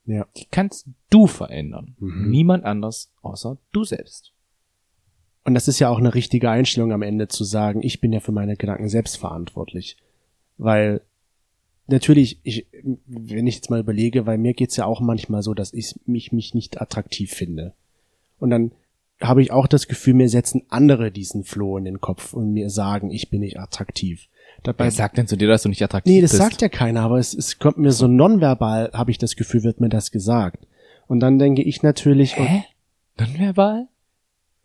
Ja. 0.06 0.26
Die 0.38 0.46
kannst 0.50 0.88
du 1.10 1.28
verändern. 1.28 1.96
Mhm. 2.00 2.30
Niemand 2.30 2.63
anders 2.65 3.12
außer 3.22 3.58
du 3.72 3.84
selbst. 3.84 4.32
Und 5.43 5.54
das 5.54 5.67
ist 5.67 5.80
ja 5.80 5.89
auch 5.89 5.97
eine 5.97 6.13
richtige 6.13 6.49
Einstellung 6.49 6.91
am 6.91 7.02
Ende 7.02 7.28
zu 7.28 7.43
sagen, 7.43 7.82
ich 7.84 8.02
bin 8.02 8.13
ja 8.13 8.19
für 8.19 8.32
meine 8.32 8.56
Gedanken 8.56 8.89
selbst 8.89 9.17
verantwortlich. 9.17 9.97
Weil 10.58 11.02
natürlich, 11.88 12.39
ich, 12.43 12.67
wenn 13.06 13.47
ich 13.47 13.56
jetzt 13.56 13.69
mal 13.69 13.80
überlege, 13.80 14.25
weil 14.25 14.38
mir 14.38 14.54
geht's 14.54 14.75
ja 14.75 14.86
auch 14.86 15.02
manchmal 15.02 15.41
so, 15.41 15.54
dass 15.54 15.73
ich 15.73 15.95
mich, 16.06 16.32
mich 16.32 16.54
nicht 16.54 16.82
attraktiv 16.82 17.32
finde. 17.32 17.73
Und 18.39 18.49
dann 18.49 18.71
habe 19.21 19.41
ich 19.41 19.52
auch 19.52 19.67
das 19.67 19.88
Gefühl, 19.88 20.13
mir 20.13 20.30
setzen 20.30 20.63
andere 20.69 21.12
diesen 21.12 21.43
Floh 21.43 21.78
in 21.78 21.86
den 21.86 21.99
Kopf 21.99 22.34
und 22.34 22.54
mir 22.54 22.69
sagen, 22.69 23.12
ich 23.12 23.30
bin 23.30 23.41
nicht 23.41 23.60
attraktiv. 23.60 24.28
Dabei 24.63 24.86
Wer 24.86 24.91
sagt 24.91 25.17
denn 25.17 25.28
zu 25.28 25.38
dir, 25.38 25.47
dass 25.47 25.63
du 25.63 25.69
nicht 25.69 25.84
attraktiv 25.84 26.13
Nee, 26.13 26.21
das 26.21 26.32
bist? 26.32 26.41
sagt 26.41 26.62
ja 26.62 26.69
keiner, 26.69 27.02
aber 27.02 27.19
es, 27.19 27.34
es 27.34 27.60
kommt 27.60 27.78
mir 27.78 27.91
so 27.91 28.08
nonverbal, 28.08 28.91
habe 28.93 29.12
ich 29.12 29.17
das 29.17 29.36
Gefühl, 29.36 29.63
wird 29.63 29.80
mir 29.80 29.89
das 29.89 30.12
gesagt. 30.12 30.65
Und 31.08 31.21
dann 31.21 31.39
denke 31.39 31.62
ich 31.63 31.82
natürlich, 31.82 32.38
und, 32.38 32.45
Hä? 32.45 32.63
Nonverbal? 33.17 33.88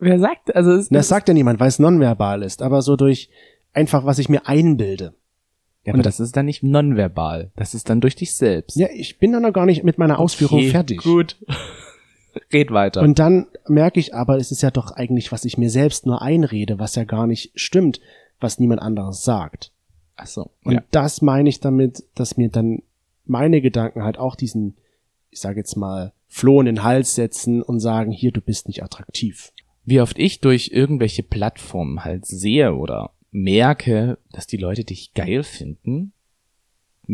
Wer 0.05 0.19
sagt, 0.19 0.55
also 0.55 0.73
es, 0.73 0.91
das 0.91 1.09
sagt 1.09 1.29
ja 1.29 1.35
niemand, 1.35 1.61
weil 1.61 1.69
es 1.69 1.79
nonverbal 1.79 2.43
ist, 2.43 2.61
aber 2.61 2.83
so 2.83 2.95
durch 2.95 3.31
einfach, 3.73 4.05
was 4.05 4.19
ich 4.19 4.29
mir 4.29 4.47
einbilde. 4.47 5.15
ja, 5.85 5.95
aber 5.95 6.03
das 6.03 6.21
ist 6.21 6.37
dann 6.37 6.45
nicht 6.45 6.63
nonverbal. 6.63 7.51
Das 7.57 7.73
ist 7.73 7.89
dann 7.89 8.03
durch 8.03 8.15
dich 8.15 8.35
selbst. 8.35 8.77
Ja, 8.77 8.89
ich 8.93 9.19
bin 9.19 9.33
dann 9.33 9.43
noch 9.43 9.55
gar 9.55 9.65
nicht 9.65 9.83
mit 9.83 9.97
meiner 9.97 10.19
Ausführung 10.19 10.59
Okay, 10.59 10.71
fertig. 10.71 11.03
Gut. 11.03 11.37
Red 12.53 12.71
weiter. 12.71 13.01
Und 13.01 13.19
dann 13.19 13.47
merke 13.67 13.99
ich 13.99 14.15
aber, 14.15 14.37
es 14.37 14.51
ist 14.51 14.61
ja 14.61 14.71
doch 14.71 14.91
eigentlich, 14.91 15.33
was 15.33 15.47
ich 15.47 15.57
mir 15.57 15.71
selbst 15.71 16.05
nur 16.05 16.21
einrede, 16.21 16.79
was 16.79 16.97
ja 16.97 17.05
gar 17.05 17.27
nicht 17.27 17.53
stimmt, 17.55 18.01
was 18.41 18.59
niemand 18.59 18.83
anderes 18.83 19.25
sagt. 19.25 19.73
Ach 20.17 20.27
so. 20.27 20.51
Und 20.65 20.75
ja. 20.75 20.83
das 20.91 21.23
meine 21.23 21.49
ich 21.49 21.61
damit, 21.61 22.05
dass 22.15 22.37
mir 22.37 22.51
dann 22.51 22.83
meine 23.25 23.63
Gedanken 23.63 24.03
halt 24.03 24.19
auch 24.19 24.37
diesen, 24.37 24.77
ich 25.31 25.41
sage 25.41 25.61
jetzt 25.61 25.77
mal, 25.77 26.13
Floh 26.29 26.61
in 26.61 26.67
den 26.67 26.83
Hals 26.83 27.15
setzen 27.15 27.63
und 27.63 27.81
sagen, 27.81 28.11
hier, 28.11 28.33
du 28.33 28.43
bist 28.43 28.67
nicht 28.67 28.83
attraktiv. 28.83 29.53
Wie 29.85 30.01
oft 30.01 30.19
ich 30.19 30.41
durch 30.41 30.71
irgendwelche 30.73 31.23
Plattformen 31.23 32.05
halt 32.05 32.27
sehe 32.27 32.75
oder 32.75 33.11
merke, 33.31 34.19
dass 34.33 34.47
die 34.47 34.57
Leute 34.57 34.85
dich 34.85 35.13
geil 35.15 35.43
finden, 35.43 36.13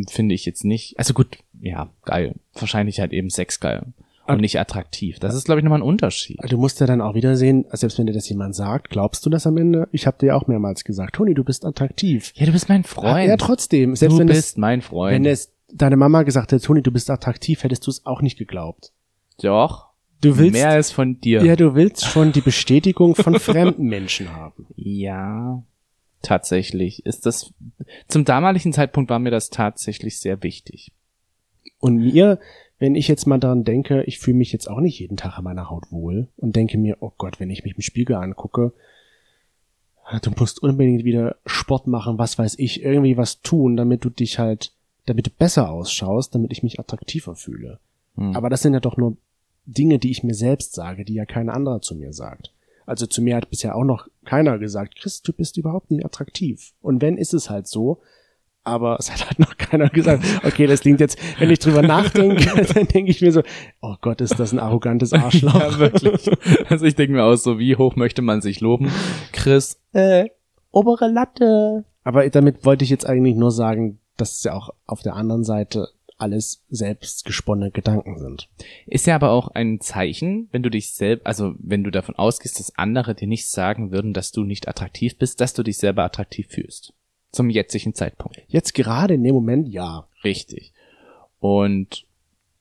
finde 0.09 0.35
ich 0.35 0.45
jetzt 0.47 0.65
nicht. 0.65 0.99
Also 0.99 1.15
gut, 1.15 1.39
ja, 1.61 1.91
geil. 2.05 2.37
Wahrscheinlich 2.55 3.01
halt 3.01 3.13
eben 3.13 3.31
Sex 3.31 3.59
geil. 3.59 3.87
und 4.27 4.41
nicht 4.41 4.61
attraktiv. 4.61 5.19
Das 5.19 5.35
ist, 5.35 5.45
glaube 5.47 5.61
ich, 5.61 5.65
nochmal 5.65 5.81
ein 5.81 5.85
Unterschied. 5.87 6.39
Du 6.49 6.59
musst 6.59 6.79
ja 6.81 6.87
dann 6.87 7.01
auch 7.01 7.15
wieder 7.15 7.37
sehen, 7.37 7.65
selbst 7.73 7.99
wenn 7.99 8.07
dir 8.07 8.13
das 8.13 8.29
jemand 8.29 8.55
sagt, 8.55 8.91
glaubst 8.91 9.27
du 9.27 9.31
das 9.31 9.47
am 9.47 9.57
Ende? 9.57 9.89
Ich 9.91 10.07
habe 10.07 10.19
dir 10.19 10.37
auch 10.37 10.47
mehrmals 10.47 10.85
gesagt, 10.85 11.17
Toni, 11.17 11.35
du 11.35 11.43
bist 11.43 11.65
attraktiv. 11.65 12.33
Ja, 12.37 12.47
du 12.47 12.53
bist 12.53 12.69
mein 12.69 12.85
Freund. 12.85 13.29
Ja, 13.29 13.37
trotzdem. 13.37 13.97
Selbst 13.97 14.15
du 14.15 14.21
wenn 14.21 14.27
bist 14.29 14.51
es, 14.51 14.57
mein 14.57 14.83
Freund. 14.83 15.15
wenn 15.15 15.27
es 15.27 15.53
deine 15.73 15.97
Mama 15.97 16.23
gesagt 16.23 16.53
hätte, 16.53 16.65
Toni, 16.65 16.83
du 16.83 16.93
bist 16.93 17.11
attraktiv, 17.11 17.65
hättest 17.65 17.87
du 17.87 17.91
es 17.91 18.07
auch 18.07 18.23
nicht 18.23 18.39
geglaubt. 18.39 18.93
Doch. 19.43 19.90
Du 20.21 20.37
willst, 20.39 20.53
mehr 20.53 20.71
als 20.71 20.91
von 20.91 21.21
dir. 21.21 21.45
ja, 21.45 21.57
du 21.57 21.75
willst 21.75 22.05
schon 22.05 22.33
die 22.33 22.41
Bestätigung 22.41 23.15
von 23.15 23.39
fremden 23.39 23.87
Menschen 23.87 24.33
haben. 24.33 24.67
Ja, 24.77 25.63
tatsächlich 26.23 27.07
ist 27.07 27.27
das, 27.27 27.53
zum 28.09 28.25
damaligen 28.25 28.73
Zeitpunkt 28.73 29.11
war 29.11 29.19
mir 29.19 29.31
das 29.31 29.51
tatsächlich 29.51 30.19
sehr 30.19 30.43
wichtig. 30.43 30.93
Und 31.79 31.97
mir, 31.97 32.39
wenn 32.79 32.95
ich 32.95 33.09
jetzt 33.09 33.27
mal 33.27 33.39
daran 33.39 33.65
denke, 33.65 34.03
ich 34.05 34.19
fühle 34.19 34.37
mich 34.37 34.53
jetzt 34.53 34.69
auch 34.69 34.81
nicht 34.81 34.99
jeden 34.99 35.17
Tag 35.17 35.39
an 35.39 35.45
meiner 35.45 35.71
Haut 35.71 35.91
wohl 35.91 36.29
und 36.37 36.57
denke 36.57 36.77
mir, 36.79 36.99
oh 37.01 37.13
Gott, 37.17 37.41
wenn 37.41 37.51
ich 37.51 37.65
mich 37.65 37.75
im 37.77 37.83
Spiegel 37.83 38.17
angucke, 38.17 38.73
du 40.23 40.31
musst 40.39 40.63
unbedingt 40.63 41.05
wieder 41.05 41.37
Sport 41.47 41.87
machen, 41.87 42.19
was 42.19 42.39
weiß 42.39 42.59
ich, 42.59 42.83
irgendwie 42.83 43.17
was 43.17 43.41
tun, 43.43 43.77
damit 43.77 44.05
du 44.05 44.11
dich 44.11 44.39
halt, 44.39 44.73
damit 45.07 45.27
du 45.27 45.31
besser 45.31 45.71
ausschaust, 45.71 46.35
damit 46.35 46.53
ich 46.53 46.63
mich 46.63 46.81
attraktiver 46.81 47.37
fühle. 47.37 47.79
Hm. 48.17 48.37
Aber 48.37 48.51
das 48.51 48.63
sind 48.63 48.75
ja 48.75 48.81
doch 48.81 48.97
nur 48.97 49.17
Dinge, 49.67 49.99
die 49.99 50.11
ich 50.11 50.23
mir 50.23 50.35
selbst 50.35 50.75
sage, 50.75 51.05
die 51.05 51.15
ja 51.15 51.27
kein 51.27 51.49
anderer 51.49 51.81
zu 51.81 51.95
mir 51.95 52.13
sagt. 52.13 52.53
Also 52.87 53.07
zu 53.07 53.23
mir 53.23 53.37
hat 53.37 53.51
bisher 53.51 53.77
auch 53.77 53.85
noch 53.85 54.09
keiner 54.25 54.59
gesagt, 54.59 54.97
Chris, 54.97 55.23
du 55.23 55.33
bist 55.33 55.57
überhaupt 55.57 55.91
nicht 55.91 56.05
attraktiv. 56.05 56.73
Und 56.81 57.01
wenn, 57.01 57.17
ist 57.17 57.35
es 57.35 57.49
halt 57.49 57.69
so. 57.69 58.01
Aber 58.63 58.97
es 58.99 59.11
hat 59.11 59.27
halt 59.27 59.39
noch 59.39 59.57
keiner 59.57 59.89
gesagt, 59.89 60.25
okay, 60.45 60.67
das 60.67 60.81
klingt 60.81 61.01
jetzt, 61.01 61.19
wenn 61.39 61.51
ich 61.51 61.61
drüber 61.61 61.83
nachdenke, 61.83 62.45
dann 62.75 62.89
denke 62.89 63.11
ich 63.11 63.21
mir 63.21 63.33
so, 63.33 63.43
oh 63.81 63.95
Gott, 64.01 64.21
ist 64.21 64.39
das 64.39 64.53
ein 64.53 64.59
arrogantes 64.59 65.13
Arschloch. 65.13 65.55
Ja, 65.55 65.79
wirklich. 65.79 66.31
Also 66.69 66.85
ich 66.85 66.95
denke 66.95 67.15
mir 67.15 67.25
aus, 67.25 67.43
so 67.43 67.59
wie 67.59 67.77
hoch 67.77 67.97
möchte 67.97 68.23
man 68.23 68.41
sich 68.43 68.61
loben? 68.61 68.91
Chris, 69.33 69.81
äh, 69.93 70.27
obere 70.73 71.09
Latte. 71.09 71.85
Aber 72.05 72.29
damit 72.29 72.65
wollte 72.65 72.85
ich 72.85 72.91
jetzt 72.91 73.07
eigentlich 73.07 73.37
nur 73.37 73.51
sagen, 73.51 73.99
dass 74.17 74.33
es 74.33 74.43
ja 74.43 74.55
auch 74.55 74.71
auf 74.87 75.03
der 75.03 75.17
anderen 75.17 75.45
Seite 75.45 75.89
alles 76.21 76.65
selbstgesponnene 76.71 77.71
Gedanken 77.71 78.19
sind. 78.19 78.49
ist 78.87 79.07
ja 79.07 79.15
aber 79.15 79.31
auch 79.31 79.49
ein 79.49 79.81
Zeichen, 79.81 80.49
wenn 80.53 80.63
du 80.63 80.71
dich 80.71 80.93
selbst, 80.93 81.27
also 81.27 81.55
wenn 81.59 81.85
du 81.85 81.91
davon 81.91 82.15
ausgehst, 82.17 82.59
dass 82.59 82.77
andere 82.77 83.15
dir 83.15 83.29
nicht 83.29 83.49
sagen 83.49 83.91
würden, 83.91 84.13
dass 84.13 84.33
du 84.33 84.45
nicht 84.45 84.69
attraktiv 84.69 85.17
bist, 85.17 85.41
dass 85.41 85.55
du 85.55 85.63
dich 85.63 85.79
selber 85.79 86.05
attraktiv 86.05 86.49
fühlst. 86.49 86.93
Zum 87.33 87.49
jetzigen 87.49 87.95
Zeitpunkt. 87.95 88.43
Jetzt 88.49 88.75
gerade 88.75 89.15
in 89.15 89.23
dem 89.23 89.35
Moment 89.35 89.69
ja. 89.69 90.09
Richtig. 90.25 90.73
Und 91.39 92.07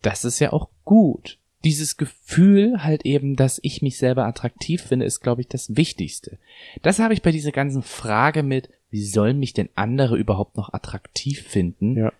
das 0.01 0.25
ist 0.25 0.39
ja 0.39 0.53
auch 0.53 0.69
gut. 0.85 1.37
Dieses 1.65 1.97
Gefühl 1.97 2.83
halt 2.83 3.05
eben, 3.05 3.35
dass 3.35 3.59
ich 3.63 3.81
mich 3.81 3.97
selber 3.97 4.25
attraktiv 4.25 4.81
finde, 4.81 5.05
ist, 5.05 5.19
glaube 5.19 5.41
ich, 5.41 5.47
das 5.47 5.75
Wichtigste. 5.75 6.37
Das 6.81 6.99
habe 6.99 7.13
ich 7.13 7.21
bei 7.21 7.31
dieser 7.31 7.51
ganzen 7.51 7.81
Frage 7.81 8.43
mit, 8.43 8.69
wie 8.91 9.03
sollen 9.03 9.39
mich 9.39 9.53
denn 9.53 9.69
andere 9.75 10.17
überhaupt 10.17 10.55
noch 10.55 10.71
attraktiv 10.73 11.41
finden, 11.41 11.97
Ja. 11.97 12.13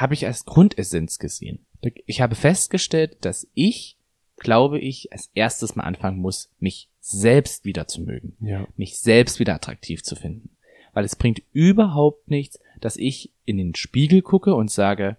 Habe 0.00 0.14
ich 0.14 0.26
als 0.26 0.44
Grundessenz 0.44 1.18
gesehen. 1.18 1.58
Ich 2.06 2.20
habe 2.20 2.34
festgestellt, 2.34 3.16
dass 3.22 3.48
ich, 3.54 3.96
glaube 4.36 4.78
ich, 4.78 5.12
als 5.12 5.30
erstes 5.34 5.74
mal 5.76 5.84
anfangen 5.84 6.18
muss, 6.18 6.50
mich 6.60 6.88
selbst 7.00 7.64
wieder 7.64 7.86
zu 7.88 8.02
mögen 8.02 8.36
Ja. 8.40 8.66
mich 8.76 8.98
selbst 8.98 9.40
wieder 9.40 9.54
attraktiv 9.54 10.02
zu 10.02 10.14
finden. 10.14 10.50
Weil 10.92 11.04
es 11.04 11.16
bringt 11.16 11.42
überhaupt 11.52 12.30
nichts, 12.30 12.60
dass 12.80 12.96
ich 12.96 13.30
in 13.44 13.56
den 13.56 13.74
Spiegel 13.74 14.22
gucke 14.22 14.54
und 14.54 14.70
sage, 14.70 15.16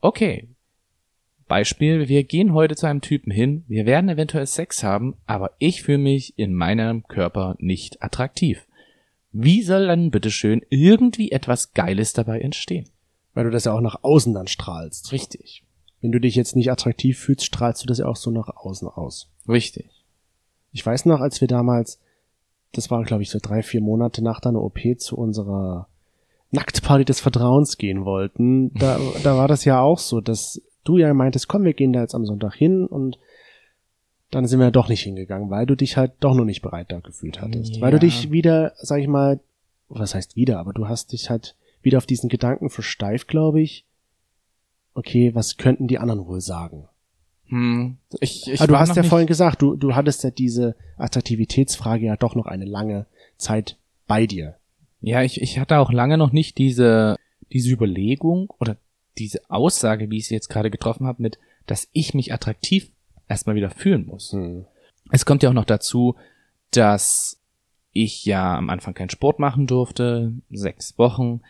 okay, 0.00 0.48
Beispiel, 1.46 2.08
wir 2.08 2.24
gehen 2.24 2.52
heute 2.52 2.76
zu 2.76 2.86
einem 2.86 3.00
Typen 3.00 3.30
hin, 3.30 3.64
wir 3.68 3.86
werden 3.86 4.10
eventuell 4.10 4.46
Sex 4.46 4.82
haben, 4.82 5.16
aber 5.26 5.52
ich 5.58 5.82
fühle 5.82 5.98
mich 5.98 6.38
in 6.38 6.54
meinem 6.54 7.06
Körper 7.08 7.56
nicht 7.58 8.02
attraktiv. 8.02 8.66
Wie 9.32 9.62
soll 9.62 9.86
dann 9.86 10.10
bitteschön 10.10 10.62
irgendwie 10.70 11.30
etwas 11.32 11.72
Geiles 11.72 12.12
dabei 12.12 12.40
entstehen? 12.40 12.88
Weil 13.38 13.44
du 13.44 13.50
das 13.52 13.66
ja 13.66 13.72
auch 13.72 13.80
nach 13.80 14.02
außen 14.02 14.34
dann 14.34 14.48
strahlst. 14.48 15.12
Richtig. 15.12 15.62
Wenn 16.00 16.10
du 16.10 16.18
dich 16.18 16.34
jetzt 16.34 16.56
nicht 16.56 16.72
attraktiv 16.72 17.16
fühlst, 17.20 17.44
strahlst 17.44 17.80
du 17.80 17.86
das 17.86 17.98
ja 17.98 18.06
auch 18.06 18.16
so 18.16 18.32
nach 18.32 18.48
außen 18.48 18.88
aus. 18.88 19.28
Richtig. 19.48 20.04
Ich 20.72 20.84
weiß 20.84 21.06
noch, 21.06 21.20
als 21.20 21.40
wir 21.40 21.46
damals, 21.46 22.00
das 22.72 22.90
war 22.90 23.00
glaube 23.04 23.22
ich 23.22 23.30
so 23.30 23.38
drei, 23.40 23.62
vier 23.62 23.80
Monate 23.80 24.24
nach 24.24 24.40
deiner 24.40 24.60
OP 24.60 24.80
zu 24.96 25.16
unserer 25.16 25.86
Nacktparty 26.50 27.04
des 27.04 27.20
Vertrauens 27.20 27.78
gehen 27.78 28.04
wollten, 28.04 28.74
da, 28.74 28.98
da 29.22 29.36
war 29.36 29.46
das 29.46 29.64
ja 29.64 29.80
auch 29.80 30.00
so, 30.00 30.20
dass 30.20 30.60
du 30.82 30.98
ja 30.98 31.14
meintest, 31.14 31.46
komm, 31.46 31.62
wir 31.62 31.74
gehen 31.74 31.92
da 31.92 32.00
jetzt 32.00 32.16
am 32.16 32.26
Sonntag 32.26 32.56
hin 32.56 32.88
und 32.88 33.20
dann 34.32 34.48
sind 34.48 34.58
wir 34.58 34.72
doch 34.72 34.88
nicht 34.88 35.04
hingegangen, 35.04 35.48
weil 35.48 35.64
du 35.64 35.76
dich 35.76 35.96
halt 35.96 36.14
doch 36.18 36.34
noch 36.34 36.44
nicht 36.44 36.62
bereit 36.62 36.90
da 36.90 36.98
gefühlt 36.98 37.40
hattest. 37.40 37.76
Ja. 37.76 37.82
Weil 37.82 37.92
du 37.92 38.00
dich 38.00 38.32
wieder, 38.32 38.72
sag 38.78 39.00
ich 39.00 39.06
mal, 39.06 39.38
was 39.88 40.16
heißt 40.16 40.34
wieder, 40.34 40.58
aber 40.58 40.72
du 40.72 40.88
hast 40.88 41.12
dich 41.12 41.30
halt 41.30 41.54
wieder 41.88 41.98
auf 41.98 42.06
diesen 42.06 42.28
Gedanken 42.28 42.70
versteift, 42.70 43.26
glaube 43.28 43.60
ich. 43.60 43.84
Okay, 44.94 45.34
was 45.34 45.56
könnten 45.56 45.88
die 45.88 45.98
anderen 45.98 46.26
wohl 46.26 46.40
sagen? 46.40 46.88
Hm, 47.46 47.96
ich, 48.20 48.46
ich 48.46 48.60
Aber 48.60 48.64
Ah, 48.64 48.66
du 48.66 48.78
hast 48.78 48.96
ja 48.96 49.02
nicht- 49.02 49.08
vorhin 49.08 49.26
gesagt, 49.26 49.62
du, 49.62 49.74
du 49.74 49.94
hattest 49.94 50.22
ja 50.22 50.30
diese 50.30 50.76
Attraktivitätsfrage 50.98 52.06
ja 52.06 52.16
doch 52.16 52.34
noch 52.34 52.46
eine 52.46 52.64
lange 52.66 53.06
Zeit 53.38 53.76
bei 54.06 54.26
dir. 54.26 54.56
Ja, 55.00 55.22
ich, 55.22 55.40
ich 55.40 55.58
hatte 55.58 55.78
auch 55.78 55.90
lange 55.92 56.18
noch 56.18 56.32
nicht 56.32 56.58
diese, 56.58 57.16
diese 57.52 57.70
Überlegung 57.72 58.52
oder 58.60 58.76
diese 59.16 59.40
Aussage, 59.50 60.10
wie 60.10 60.18
ich 60.18 60.28
sie 60.28 60.34
jetzt 60.34 60.48
gerade 60.48 60.70
getroffen 60.70 61.06
habe, 61.06 61.22
mit, 61.22 61.38
dass 61.66 61.88
ich 61.92 62.14
mich 62.14 62.32
attraktiv 62.32 62.90
erstmal 63.28 63.56
wieder 63.56 63.70
fühlen 63.70 64.06
muss. 64.06 64.32
Hm. 64.32 64.64
Es 65.10 65.24
kommt 65.24 65.42
ja 65.42 65.48
auch 65.50 65.54
noch 65.54 65.64
dazu, 65.64 66.16
dass 66.70 67.40
ich 67.92 68.24
ja 68.26 68.56
am 68.56 68.68
Anfang 68.68 68.94
keinen 68.94 69.10
Sport 69.10 69.38
machen 69.38 69.66
durfte, 69.66 70.32
sechs 70.50 70.98
Wochen. 70.98 71.40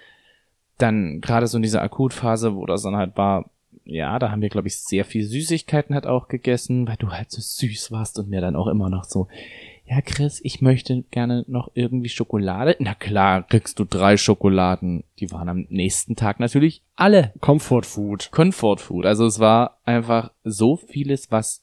Dann 0.79 1.21
gerade 1.21 1.47
so 1.47 1.59
in 1.59 1.63
dieser 1.63 1.83
Akutphase, 1.83 2.55
wo 2.55 2.65
das 2.67 2.83
dann 2.83 2.97
halt 2.97 3.17
war, 3.17 3.51
ja, 3.85 4.19
da 4.19 4.31
haben 4.31 4.43
wir, 4.43 4.49
glaube 4.49 4.69
ich, 4.69 4.79
sehr 4.79 5.05
viel 5.05 5.25
Süßigkeiten 5.25 5.95
halt 5.95 6.07
auch 6.07 6.29
gegessen, 6.29 6.87
weil 6.87 6.97
du 6.97 7.11
halt 7.11 7.31
so 7.31 7.41
süß 7.41 7.91
warst 7.91 8.19
und 8.19 8.29
mir 8.29 8.41
dann 8.41 8.55
auch 8.57 8.67
immer 8.67 8.91
noch 8.91 9.05
so, 9.05 9.29
ja, 9.87 10.03
Chris, 10.03 10.41
ich 10.45 10.61
möchte 10.61 11.03
gerne 11.11 11.45
noch 11.49 11.71
irgendwie 11.73 12.11
Schokolade. 12.11 12.77
Na 12.79 12.95
klar, 12.95 13.43
kriegst 13.43 13.79
du 13.79 13.85
drei 13.87 14.19
Schokoladen. 14.19 15.05
Die 15.19 15.33
waren 15.33 15.49
am 15.49 15.67
nächsten 15.71 16.15
Tag 16.15 16.41
natürlich 16.41 16.83
alle 16.95 17.33
Comfort 17.41 17.85
Food. 17.85 18.31
Comfort 18.31 18.77
Food. 18.79 19.07
Also 19.07 19.25
es 19.25 19.39
war 19.41 19.79
einfach 19.87 20.31
so 20.45 20.77
vieles, 20.77 21.33
was, 21.33 21.63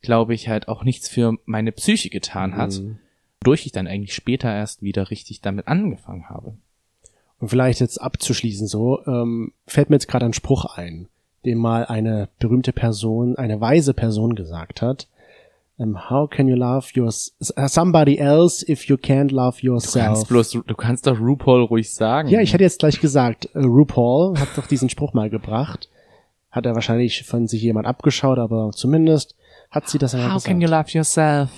glaube 0.00 0.32
ich, 0.34 0.48
halt 0.48 0.68
auch 0.68 0.84
nichts 0.84 1.08
für 1.08 1.36
meine 1.44 1.72
Psyche 1.72 2.08
getan 2.08 2.56
hat, 2.56 2.78
Mhm. 2.80 2.98
wodurch 3.40 3.66
ich 3.66 3.72
dann 3.72 3.88
eigentlich 3.88 4.14
später 4.14 4.54
erst 4.54 4.82
wieder 4.82 5.10
richtig 5.10 5.40
damit 5.40 5.66
angefangen 5.66 6.28
habe. 6.28 6.56
Und 7.38 7.48
vielleicht 7.48 7.80
jetzt 7.80 8.00
abzuschließen 8.00 8.66
so, 8.66 9.00
ähm, 9.06 9.52
fällt 9.66 9.90
mir 9.90 9.96
jetzt 9.96 10.08
gerade 10.08 10.24
ein 10.26 10.32
Spruch 10.32 10.64
ein, 10.76 11.08
den 11.44 11.58
mal 11.58 11.84
eine 11.84 12.28
berühmte 12.38 12.72
Person, 12.72 13.36
eine 13.36 13.60
weise 13.60 13.92
Person 13.94 14.34
gesagt 14.34 14.80
hat. 14.82 15.08
Ähm, 15.78 16.08
how 16.08 16.28
can 16.30 16.48
you 16.48 16.56
love 16.56 16.88
your 16.98 17.10
somebody 17.10 18.16
else 18.16 18.64
if 18.66 18.84
you 18.86 18.96
can't 18.96 19.30
love 19.30 19.60
Du 19.60 19.72
kannst 19.72 19.94
yourself? 19.94 20.28
bloß, 20.28 20.50
du 20.66 20.74
kannst 20.74 21.06
doch 21.06 21.20
RuPaul 21.20 21.64
ruhig 21.64 21.92
sagen. 21.92 22.28
Ja, 22.30 22.40
ich 22.40 22.54
hätte 22.54 22.64
jetzt 22.64 22.78
gleich 22.78 22.98
gesagt, 23.00 23.50
äh, 23.54 23.58
RuPaul 23.58 24.38
hat 24.38 24.48
doch 24.56 24.66
diesen 24.66 24.88
Spruch 24.88 25.12
mal 25.12 25.28
gebracht. 25.28 25.90
Hat 26.50 26.64
er 26.64 26.74
wahrscheinlich 26.74 27.24
von 27.24 27.46
sich 27.46 27.60
jemand 27.60 27.86
abgeschaut, 27.86 28.38
aber 28.38 28.70
zumindest 28.72 29.36
hat 29.70 29.90
sie 29.90 29.98
das 29.98 30.14
einmal 30.14 30.30
How 30.30 30.36
gesagt. 30.36 30.50
can 30.50 30.60
you 30.62 30.68
love 30.70 30.88
yourself? 30.92 31.50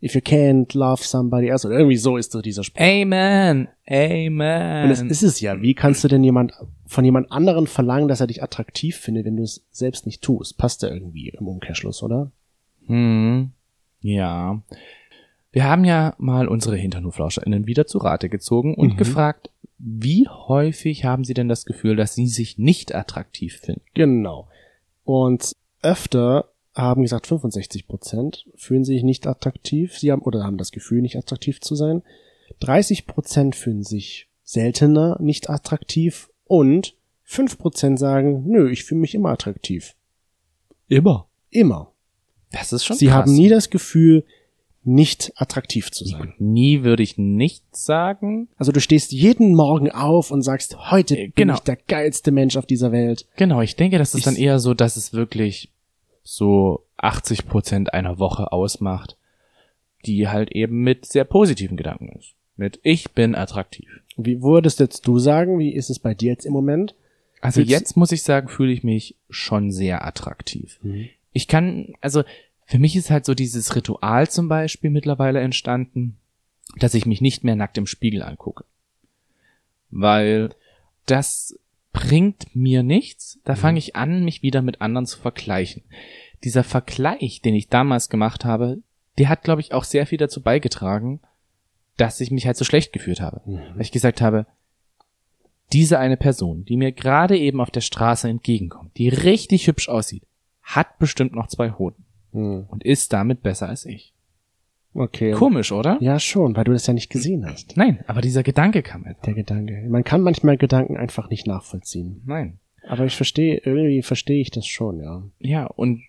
If 0.00 0.14
you 0.14 0.20
can't 0.20 0.76
love 0.76 1.02
somebody 1.02 1.48
else. 1.48 1.66
Oder 1.66 1.76
irgendwie 1.78 1.96
so 1.96 2.16
ist 2.16 2.32
doch 2.34 2.40
dieser 2.42 2.62
Spruch. 2.62 2.80
Amen. 2.80 3.66
Amen. 3.88 4.84
Und 4.84 4.90
es 4.90 5.00
ist 5.02 5.22
es 5.22 5.40
ja. 5.40 5.60
Wie 5.60 5.74
kannst 5.74 6.04
du 6.04 6.08
denn 6.08 6.22
jemand 6.22 6.52
von 6.86 7.04
jemand 7.04 7.32
anderen 7.32 7.66
verlangen, 7.66 8.06
dass 8.08 8.20
er 8.20 8.28
dich 8.28 8.42
attraktiv 8.42 8.96
findet, 8.96 9.24
wenn 9.26 9.36
du 9.36 9.42
es 9.42 9.64
selbst 9.72 10.06
nicht 10.06 10.22
tust? 10.22 10.56
Passt 10.56 10.82
ja 10.82 10.88
irgendwie 10.90 11.30
im 11.30 11.48
Umkehrschluss, 11.48 12.02
oder? 12.04 12.30
Hm, 12.86 13.50
ja. 14.00 14.62
Wir 15.50 15.64
haben 15.64 15.84
ja 15.84 16.14
mal 16.18 16.46
unsere 16.46 16.76
HinternhoflauscherInnen 16.76 17.66
wieder 17.66 17.86
zu 17.86 17.98
Rate 17.98 18.28
gezogen 18.28 18.74
und 18.74 18.92
Mhm. 18.92 18.96
gefragt, 18.98 19.50
wie 19.78 20.28
häufig 20.28 21.04
haben 21.04 21.24
sie 21.24 21.34
denn 21.34 21.48
das 21.48 21.64
Gefühl, 21.64 21.96
dass 21.96 22.14
sie 22.14 22.26
sich 22.28 22.58
nicht 22.58 22.94
attraktiv 22.94 23.56
finden? 23.56 23.82
Genau. 23.94 24.48
Und 25.04 25.56
öfter 25.82 26.46
haben 26.78 27.02
gesagt, 27.02 27.26
65 27.26 27.86
Prozent 27.88 28.46
fühlen 28.54 28.84
sich 28.84 29.02
nicht 29.02 29.26
attraktiv. 29.26 29.98
Sie 29.98 30.10
haben 30.12 30.22
oder 30.22 30.44
haben 30.44 30.56
das 30.58 30.70
Gefühl, 30.72 31.02
nicht 31.02 31.16
attraktiv 31.16 31.60
zu 31.60 31.74
sein. 31.74 32.02
30 32.60 33.06
Prozent 33.06 33.56
fühlen 33.56 33.82
sich 33.82 34.28
seltener 34.44 35.18
nicht 35.20 35.50
attraktiv 35.50 36.30
und 36.46 36.94
5 37.24 37.58
Prozent 37.58 37.98
sagen, 37.98 38.44
nö, 38.46 38.70
ich 38.70 38.84
fühle 38.84 39.02
mich 39.02 39.14
immer 39.14 39.30
attraktiv. 39.30 39.94
Immer. 40.88 41.26
Immer. 41.50 41.92
Das 42.52 42.72
ist 42.72 42.84
schon 42.84 42.96
Sie 42.96 43.06
krass. 43.06 43.16
haben 43.16 43.34
nie 43.34 43.48
das 43.50 43.68
Gefühl, 43.68 44.24
nicht 44.84 45.32
attraktiv 45.36 45.90
zu 45.90 46.06
sein. 46.06 46.32
Nie 46.38 46.82
würde 46.82 47.02
ich 47.02 47.18
nicht 47.18 47.62
sagen. 47.76 48.48
Also 48.56 48.72
du 48.72 48.80
stehst 48.80 49.12
jeden 49.12 49.54
Morgen 49.54 49.90
auf 49.90 50.30
und 50.30 50.40
sagst, 50.40 50.90
heute 50.90 51.14
Äh, 51.18 51.24
bin 51.26 51.32
genau. 51.34 51.54
ich 51.54 51.60
der 51.60 51.76
geilste 51.76 52.30
Mensch 52.30 52.56
auf 52.56 52.64
dieser 52.64 52.90
Welt. 52.92 53.26
Genau, 53.36 53.60
ich 53.60 53.76
denke, 53.76 53.98
das 53.98 54.14
ist 54.14 54.20
Ich- 54.20 54.24
dann 54.24 54.36
eher 54.36 54.58
so, 54.60 54.72
dass 54.72 54.96
es 54.96 55.12
wirklich 55.12 55.70
so 56.30 56.84
80 56.98 57.46
Prozent 57.48 57.94
einer 57.94 58.18
Woche 58.18 58.52
ausmacht, 58.52 59.16
die 60.04 60.28
halt 60.28 60.52
eben 60.52 60.82
mit 60.82 61.06
sehr 61.06 61.24
positiven 61.24 61.78
Gedanken 61.78 62.10
ist. 62.18 62.34
Mit 62.54 62.80
ich 62.82 63.12
bin 63.12 63.34
attraktiv. 63.34 63.88
Wie 64.18 64.42
würdest 64.42 64.78
jetzt 64.78 65.06
du 65.06 65.18
sagen, 65.18 65.58
wie 65.58 65.72
ist 65.72 65.88
es 65.88 65.98
bei 65.98 66.12
dir 66.12 66.32
jetzt 66.32 66.44
im 66.44 66.52
Moment? 66.52 66.94
Also 67.40 67.60
Fühlst- 67.60 67.70
jetzt 67.70 67.96
muss 67.96 68.12
ich 68.12 68.22
sagen, 68.24 68.48
fühle 68.48 68.72
ich 68.72 68.84
mich 68.84 69.16
schon 69.30 69.70
sehr 69.72 70.04
attraktiv. 70.06 70.78
Ich 71.32 71.48
kann, 71.48 71.94
also 72.02 72.24
für 72.66 72.78
mich 72.78 72.94
ist 72.94 73.10
halt 73.10 73.24
so 73.24 73.34
dieses 73.34 73.74
Ritual 73.74 74.28
zum 74.28 74.48
Beispiel 74.48 74.90
mittlerweile 74.90 75.40
entstanden, 75.40 76.18
dass 76.78 76.92
ich 76.92 77.06
mich 77.06 77.22
nicht 77.22 77.42
mehr 77.42 77.56
nackt 77.56 77.78
im 77.78 77.86
Spiegel 77.86 78.22
angucke. 78.22 78.64
Weil 79.90 80.50
das 81.06 81.58
bringt 81.98 82.54
mir 82.54 82.82
nichts. 82.82 83.40
Da 83.44 83.56
fange 83.56 83.78
ich 83.78 83.96
an, 83.96 84.24
mich 84.24 84.42
wieder 84.42 84.62
mit 84.62 84.80
anderen 84.80 85.06
zu 85.06 85.18
vergleichen. 85.18 85.82
Dieser 86.44 86.62
Vergleich, 86.62 87.40
den 87.42 87.54
ich 87.54 87.68
damals 87.68 88.08
gemacht 88.08 88.44
habe, 88.44 88.78
der 89.18 89.28
hat, 89.28 89.42
glaube 89.42 89.60
ich, 89.60 89.72
auch 89.74 89.84
sehr 89.84 90.06
viel 90.06 90.18
dazu 90.18 90.40
beigetragen, 90.40 91.20
dass 91.96 92.20
ich 92.20 92.30
mich 92.30 92.46
halt 92.46 92.56
so 92.56 92.64
schlecht 92.64 92.92
gefühlt 92.92 93.20
habe. 93.20 93.40
Weil 93.44 93.80
ich 93.80 93.90
gesagt 93.90 94.20
habe, 94.20 94.46
diese 95.72 95.98
eine 95.98 96.16
Person, 96.16 96.64
die 96.64 96.76
mir 96.76 96.92
gerade 96.92 97.36
eben 97.36 97.60
auf 97.60 97.70
der 97.70 97.80
Straße 97.80 98.28
entgegenkommt, 98.28 98.96
die 98.96 99.08
richtig 99.08 99.66
hübsch 99.66 99.88
aussieht, 99.88 100.22
hat 100.62 100.98
bestimmt 100.98 101.34
noch 101.34 101.48
zwei 101.48 101.72
Hoden 101.72 102.04
Hm. 102.32 102.66
und 102.68 102.84
ist 102.84 103.12
damit 103.12 103.42
besser 103.42 103.68
als 103.68 103.86
ich. 103.86 104.12
Okay. 104.94 105.32
Komisch, 105.32 105.70
oder? 105.70 105.98
Ja, 106.00 106.18
schon, 106.18 106.56
weil 106.56 106.64
du 106.64 106.72
das 106.72 106.86
ja 106.86 106.94
nicht 106.94 107.10
gesehen 107.10 107.46
hast. 107.46 107.76
Nein, 107.76 108.04
aber 108.06 108.20
dieser 108.20 108.42
Gedanke 108.42 108.82
kam 108.82 109.04
einfach. 109.04 109.22
Der 109.22 109.34
Gedanke. 109.34 109.86
Man 109.88 110.04
kann 110.04 110.22
manchmal 110.22 110.56
Gedanken 110.56 110.96
einfach 110.96 111.30
nicht 111.30 111.46
nachvollziehen. 111.46 112.22
Nein. 112.26 112.58
Aber 112.86 113.04
ich 113.04 113.14
verstehe, 113.14 113.60
irgendwie 113.64 114.02
verstehe 114.02 114.40
ich 114.40 114.50
das 114.50 114.66
schon, 114.66 115.00
ja. 115.00 115.22
Ja, 115.38 115.66
und 115.66 116.02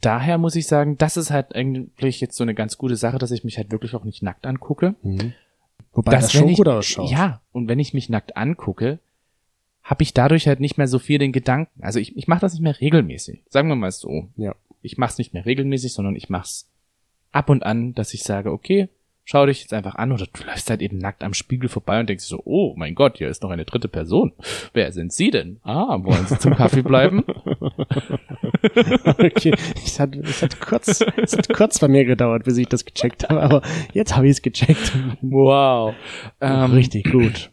daher 0.00 0.38
muss 0.38 0.56
ich 0.56 0.66
sagen, 0.66 0.98
das 0.98 1.16
ist 1.16 1.30
halt 1.30 1.54
eigentlich 1.54 2.20
jetzt 2.20 2.36
so 2.36 2.42
eine 2.42 2.54
ganz 2.54 2.78
gute 2.78 2.96
Sache, 2.96 3.18
dass 3.18 3.30
ich 3.30 3.44
mich 3.44 3.58
halt 3.58 3.70
wirklich 3.70 3.94
auch 3.94 4.04
nicht 4.04 4.22
nackt 4.22 4.46
angucke. 4.46 4.96
Wobei 5.92 6.12
Dass, 6.12 6.24
das 6.24 6.32
schon 6.32 6.48
ich, 6.48 6.56
gut 6.56 6.68
ausschaut. 6.68 7.10
Ja, 7.10 7.40
und 7.52 7.68
wenn 7.68 7.78
ich 7.78 7.94
mich 7.94 8.08
nackt 8.08 8.36
angucke, 8.36 8.98
habe 9.82 10.02
ich 10.02 10.14
dadurch 10.14 10.46
halt 10.46 10.60
nicht 10.60 10.78
mehr 10.78 10.88
so 10.88 10.98
viel 10.98 11.18
den 11.18 11.32
Gedanken. 11.32 11.82
Also 11.82 11.98
ich, 11.98 12.16
ich 12.16 12.28
mache 12.28 12.40
das 12.40 12.52
nicht 12.52 12.62
mehr 12.62 12.80
regelmäßig. 12.80 13.42
Sagen 13.48 13.68
wir 13.68 13.76
mal 13.76 13.90
so. 13.90 14.28
Ja. 14.36 14.54
Ich 14.82 14.98
mache 14.98 15.12
es 15.12 15.18
nicht 15.18 15.34
mehr 15.34 15.46
regelmäßig, 15.46 15.92
sondern 15.92 16.16
ich 16.16 16.28
mache 16.28 16.44
es 16.44 16.69
ab 17.32 17.50
und 17.50 17.64
an, 17.64 17.94
dass 17.94 18.14
ich 18.14 18.22
sage, 18.22 18.52
okay, 18.52 18.88
schau 19.30 19.46
dich 19.46 19.60
jetzt 19.60 19.72
einfach 19.72 19.94
an 19.94 20.10
oder 20.10 20.26
du 20.26 20.44
läufst 20.44 20.70
halt 20.70 20.82
eben 20.82 20.98
nackt 20.98 21.22
am 21.22 21.34
Spiegel 21.34 21.68
vorbei 21.68 22.00
und 22.00 22.08
denkst 22.08 22.24
so, 22.24 22.42
oh 22.44 22.74
mein 22.76 22.96
Gott, 22.96 23.18
hier 23.18 23.28
ist 23.28 23.44
noch 23.44 23.50
eine 23.50 23.64
dritte 23.64 23.86
Person. 23.86 24.32
Wer 24.72 24.90
sind 24.90 25.12
Sie 25.12 25.30
denn? 25.30 25.60
Ah, 25.62 26.02
wollen 26.02 26.26
Sie 26.26 26.36
zum 26.38 26.56
Kaffee 26.56 26.82
bleiben? 26.82 27.22
okay. 29.06 29.54
Es 29.84 30.00
hat, 30.00 30.16
es 30.16 30.42
hat 30.42 30.60
kurz, 30.60 31.04
es 31.16 31.36
hat 31.36 31.48
kurz 31.54 31.78
bei 31.78 31.86
mir 31.86 32.04
gedauert, 32.04 32.42
bis 32.42 32.56
ich 32.56 32.66
das 32.66 32.84
gecheckt 32.84 33.28
habe, 33.28 33.40
aber 33.40 33.62
jetzt 33.92 34.16
habe 34.16 34.26
ich 34.26 34.32
es 34.32 34.42
gecheckt. 34.42 34.92
Wow. 35.22 35.94
Ähm, 36.40 36.72
Richtig 36.72 37.12
gut. 37.12 37.52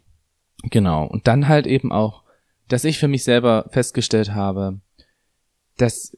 Genau. 0.63 1.05
Und 1.05 1.27
dann 1.27 1.47
halt 1.47 1.67
eben 1.67 1.91
auch, 1.91 2.23
dass 2.69 2.85
ich 2.85 2.97
für 2.97 3.07
mich 3.07 3.23
selber 3.23 3.67
festgestellt 3.69 4.33
habe, 4.33 4.79
dass 5.77 6.17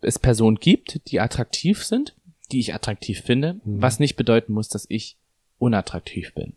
es 0.00 0.18
Personen 0.18 0.56
gibt, 0.56 1.08
die 1.10 1.20
attraktiv 1.20 1.84
sind, 1.84 2.16
die 2.52 2.60
ich 2.60 2.74
attraktiv 2.74 3.20
finde, 3.20 3.60
was 3.64 3.98
nicht 3.98 4.16
bedeuten 4.16 4.52
muss, 4.52 4.68
dass 4.68 4.86
ich 4.88 5.16
unattraktiv 5.58 6.34
bin. 6.34 6.54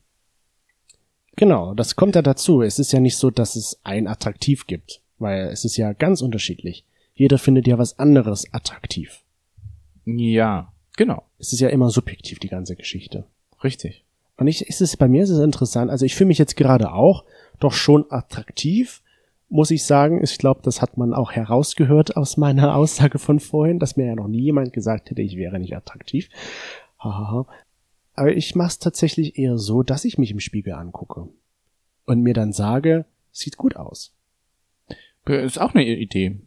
Genau, 1.36 1.74
das 1.74 1.96
kommt 1.96 2.16
ja 2.16 2.22
dazu. 2.22 2.62
Es 2.62 2.80
ist 2.80 2.92
ja 2.92 3.00
nicht 3.00 3.16
so, 3.16 3.32
dass 3.32 3.56
es 3.56 3.80
ein 3.84 4.08
Attraktiv 4.08 4.68
gibt, 4.68 5.02
weil 5.20 5.48
es 5.48 5.64
ist 5.64 5.78
ja 5.78 5.94
ganz 5.94 6.22
unterschiedlich. 6.22 6.84
Jeder 7.16 7.38
findet 7.38 7.68
ja 7.68 7.78
was 7.78 7.98
anderes 7.98 8.52
attraktiv. 8.54 9.24
Ja, 10.06 10.74
genau. 10.98 11.24
Es 11.38 11.54
ist 11.54 11.60
ja 11.60 11.70
immer 11.70 11.90
subjektiv, 11.90 12.40
die 12.40 12.50
ganze 12.50 12.76
Geschichte. 12.76 13.26
Richtig. 13.64 14.04
Und 14.38 14.48
ich, 14.48 14.68
ist 14.68 14.82
es, 14.82 14.98
bei 14.98 15.08
mir 15.08 15.24
ist 15.24 15.30
es 15.30 15.40
interessant. 15.40 15.92
Also 15.92 16.06
ich 16.06 16.16
fühle 16.16 16.30
mich 16.30 16.38
jetzt 16.38 16.56
gerade 16.56 16.92
auch 16.92 17.24
doch 17.60 17.74
schon 17.74 18.06
attraktiv, 18.10 19.02
muss 19.50 19.72
ich 19.72 19.86
sagen. 19.86 20.24
Ich 20.24 20.38
glaube, 20.38 20.62
das 20.64 20.82
hat 20.82 20.98
man 20.98 21.14
auch 21.14 21.32
herausgehört 21.32 22.16
aus 22.16 22.38
meiner 22.38 22.76
Aussage 22.78 23.20
von 23.20 23.40
vorhin, 23.40 23.80
dass 23.80 23.98
mir 23.98 24.08
ja 24.08 24.16
noch 24.16 24.28
nie 24.28 24.42
jemand 24.42 24.74
gesagt 24.74 25.10
hätte, 25.10 25.22
ich 25.22 25.36
wäre 25.36 25.60
nicht 25.60 25.76
attraktiv. 25.76 26.30
Hahaha. 27.00 27.48
Aber 28.14 28.36
ich 28.36 28.56
mache 28.56 28.70
es 28.70 28.80
tatsächlich 28.80 29.38
eher 29.38 29.58
so, 29.58 29.84
dass 29.84 30.06
ich 30.06 30.18
mich 30.18 30.32
im 30.32 30.40
Spiegel 30.40 30.74
angucke 30.74 31.30
und 32.06 32.22
mir 32.22 32.34
dann 32.34 32.52
sage, 32.52 33.06
sieht 33.32 33.58
gut 33.58 33.76
aus. 33.76 34.14
Ist 35.26 35.62
auch 35.62 35.74
eine 35.74 35.86
Idee. 35.86 36.40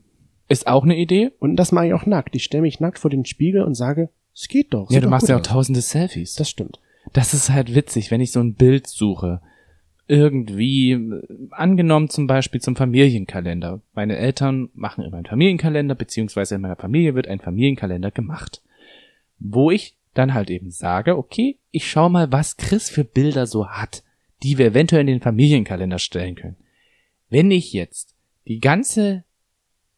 Ist 0.49 0.67
auch 0.67 0.85
eine 0.85 0.97
Idee. 0.97 1.31
Und 1.39 1.57
das 1.57 1.73
mache 1.73 1.87
ich 1.87 1.95
auch 1.95 2.05
nackt. 2.05 2.35
Ich 2.35 2.45
stelle 2.45 2.63
mich 2.63 2.81
nackt 2.81 2.99
vor 2.99 3.11
den 3.11 3.25
Spiegel 3.25 3.63
und 3.63 3.75
sage, 3.75 4.11
es 4.35 4.49
geht 4.49 4.75
doch. 4.75 4.91
Ja, 4.91 5.01
du 5.01 5.09
machst 5.09 5.29
ja 5.29 5.37
auch 5.37 5.41
aus. 5.41 5.47
tausende 5.47 5.81
Selfies. 5.81 6.35
Das 6.35 6.51
stimmt. 6.51 6.81
Das 7.13 7.33
ist 7.33 7.51
halt 7.51 7.75
witzig, 7.75 8.11
wenn 8.11 8.21
ich 8.21 8.33
so 8.33 8.41
ein 8.41 8.55
Bild 8.55 8.87
suche. 8.87 9.41
Irgendwie, 10.09 10.99
angenommen 11.51 12.11
zum 12.11 12.27
Beispiel 12.27 12.61
zum 12.61 12.77
Familienkalender. 12.77 13.81
Meine 13.95 14.17
Eltern 14.17 14.69
machen 14.75 15.05
immer 15.05 15.17
einen 15.19 15.27
Familienkalender, 15.27 15.95
beziehungsweise 15.95 16.57
in 16.57 16.61
meiner 16.61 16.77
Familie 16.77 17.15
wird 17.15 17.29
ein 17.29 17.39
Familienkalender 17.41 18.11
gemacht. 18.11 18.63
Wo 19.39 19.71
ich 19.71 19.97
dann 20.15 20.35
halt 20.35 20.51
eben 20.51 20.71
sage, 20.71 21.17
okay, 21.17 21.57
ich 21.71 21.89
schau 21.91 22.09
mal, 22.09 22.31
was 22.33 22.57
Chris 22.57 22.91
für 22.91 23.05
Bilder 23.05 23.47
so 23.47 23.69
hat, 23.69 24.03
die 24.43 24.59
wir 24.59 24.67
eventuell 24.67 25.03
in 25.03 25.07
den 25.07 25.21
Familienkalender 25.21 25.99
stellen 25.99 26.35
können. 26.35 26.57
Wenn 27.31 27.51
ich 27.51 27.73
jetzt 27.73 28.15
die 28.47 28.61
ganze 28.61 29.25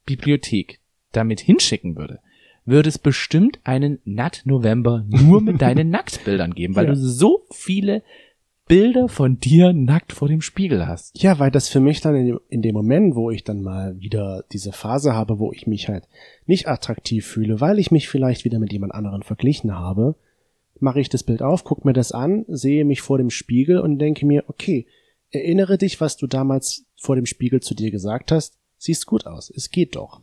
Bibliothek 0.07 0.81
damit 1.13 1.41
hinschicken 1.41 1.97
würde, 1.97 2.21
würde 2.67 2.89
es 2.89 2.99
bestimmt 2.99 3.59
einen 3.65 3.99
Nut 4.05 4.43
November 4.45 5.05
nur 5.09 5.41
mit 5.41 5.61
deinen 5.63 5.91
Nacktbildern 5.91 6.55
geben, 6.55 6.77
weil 6.77 6.87
Ja. 6.87 6.91
du 6.93 6.97
so 6.99 7.45
viele 7.51 8.03
Bilder 8.67 9.09
von 9.09 9.39
dir 9.39 9.75
nackt 9.75 10.13
vor 10.13 10.29
dem 10.29 10.41
Spiegel 10.41 10.87
hast. 10.87 11.21
Ja, 11.23 11.39
weil 11.39 11.51
das 11.51 11.69
für 11.69 11.81
mich 11.81 12.01
dann 12.01 12.15
in 12.15 12.27
dem, 12.27 12.41
in 12.49 12.63
dem 12.63 12.75
Moment, 12.75 13.15
wo 13.15 13.31
ich 13.31 13.45
dann 13.45 13.61
mal 13.61 13.99
wieder 14.01 14.45
diese 14.53 14.73
Phase 14.73 15.15
habe, 15.15 15.39
wo 15.39 15.53
ich 15.53 15.67
mich 15.67 15.89
halt 15.89 16.09
nicht 16.47 16.67
attraktiv 16.67 17.27
fühle, 17.27 17.61
weil 17.61 17.79
ich 17.79 17.91
mich 17.91 18.09
vielleicht 18.09 18.45
wieder 18.45 18.59
mit 18.59 18.73
jemand 18.73 18.95
anderen 18.95 19.23
verglichen 19.23 19.75
habe, 19.75 20.17
mache 20.81 21.01
ich 21.01 21.11
das 21.11 21.23
Bild 21.23 21.43
auf, 21.43 21.65
guck 21.65 21.85
mir 21.85 21.93
das 21.93 22.13
an, 22.13 22.45
sehe 22.49 22.85
mich 22.85 23.03
vor 23.03 23.19
dem 23.19 23.31
Spiegel 23.31 23.79
und 23.81 23.99
denke 23.99 24.25
mir, 24.25 24.45
okay, 24.49 24.87
erinnere 25.31 25.77
dich, 25.77 26.01
was 26.01 26.17
du 26.17 26.27
damals 26.27 26.87
vor 26.97 27.17
dem 27.17 27.27
Spiegel 27.27 27.61
zu 27.61 27.75
dir 27.75 27.91
gesagt 27.91 28.33
hast, 28.33 28.59
siehst 28.79 29.07
gut 29.07 29.27
aus, 29.27 29.51
es 29.55 29.71
geht 29.71 29.97
doch. 29.97 30.21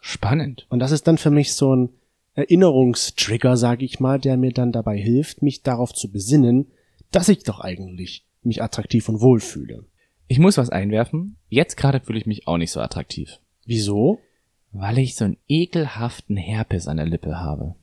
Spannend. 0.00 0.66
Und 0.70 0.78
das 0.78 0.92
ist 0.92 1.06
dann 1.06 1.18
für 1.18 1.30
mich 1.30 1.52
so 1.52 1.74
ein 1.74 1.90
Erinnerungstrigger, 2.34 3.56
sage 3.56 3.84
ich 3.84 3.98
mal, 3.98 4.18
der 4.18 4.36
mir 4.36 4.52
dann 4.52 4.72
dabei 4.72 4.96
hilft, 4.96 5.42
mich 5.42 5.62
darauf 5.62 5.92
zu 5.92 6.10
besinnen, 6.10 6.68
dass 7.10 7.28
ich 7.28 7.42
doch 7.42 7.60
eigentlich 7.60 8.24
mich 8.42 8.62
attraktiv 8.62 9.08
und 9.08 9.20
wohl 9.20 9.40
fühle. 9.40 9.84
Ich 10.26 10.38
muss 10.38 10.58
was 10.58 10.70
einwerfen. 10.70 11.36
Jetzt 11.48 11.76
gerade 11.76 12.00
fühle 12.00 12.18
ich 12.18 12.26
mich 12.26 12.46
auch 12.46 12.58
nicht 12.58 12.70
so 12.70 12.80
attraktiv. 12.80 13.40
Wieso? 13.64 14.18
Weil 14.72 14.98
ich 14.98 15.16
so 15.16 15.24
einen 15.24 15.38
ekelhaften 15.48 16.36
Herpes 16.36 16.86
an 16.86 16.98
der 16.98 17.06
Lippe 17.06 17.38
habe. 17.38 17.74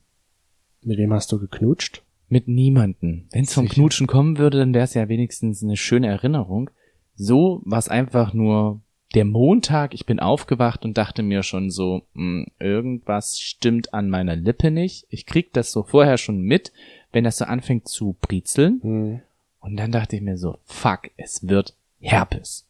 Mit 0.82 0.98
wem 0.98 1.12
hast 1.12 1.32
du 1.32 1.40
geknutscht? 1.40 2.02
Mit 2.28 2.48
niemanden. 2.48 3.28
Wenn 3.32 3.44
es 3.44 3.54
vom. 3.54 3.68
Knutschen 3.68 4.06
kommen 4.06 4.38
würde, 4.38 4.58
dann 4.58 4.74
wäre 4.74 4.84
es 4.84 4.94
ja 4.94 5.08
wenigstens 5.08 5.62
eine 5.62 5.76
schöne 5.76 6.08
Erinnerung. 6.08 6.70
So 7.14 7.62
war 7.64 7.78
es 7.78 7.88
einfach 7.88 8.32
nur 8.32 8.80
der 9.14 9.24
Montag. 9.24 9.94
Ich 9.94 10.06
bin 10.06 10.20
aufgewacht 10.20 10.84
und 10.84 10.98
dachte 10.98 11.22
mir 11.22 11.42
schon 11.42 11.70
so, 11.70 12.02
mh, 12.14 12.46
irgendwas 12.58 13.38
stimmt 13.38 13.94
an 13.94 14.10
meiner 14.10 14.36
Lippe 14.36 14.70
nicht. 14.70 15.06
Ich 15.08 15.26
krieg 15.26 15.52
das 15.52 15.72
so 15.72 15.82
vorher 15.82 16.18
schon 16.18 16.40
mit, 16.40 16.72
wenn 17.16 17.24
das 17.24 17.38
so 17.38 17.46
anfängt 17.46 17.88
zu 17.88 18.14
britzeln. 18.20 18.78
Hm. 18.82 19.20
Und 19.60 19.76
dann 19.78 19.90
dachte 19.90 20.16
ich 20.16 20.22
mir 20.22 20.36
so, 20.36 20.58
fuck, 20.66 21.10
es 21.16 21.48
wird 21.48 21.74
Herpes. 21.98 22.68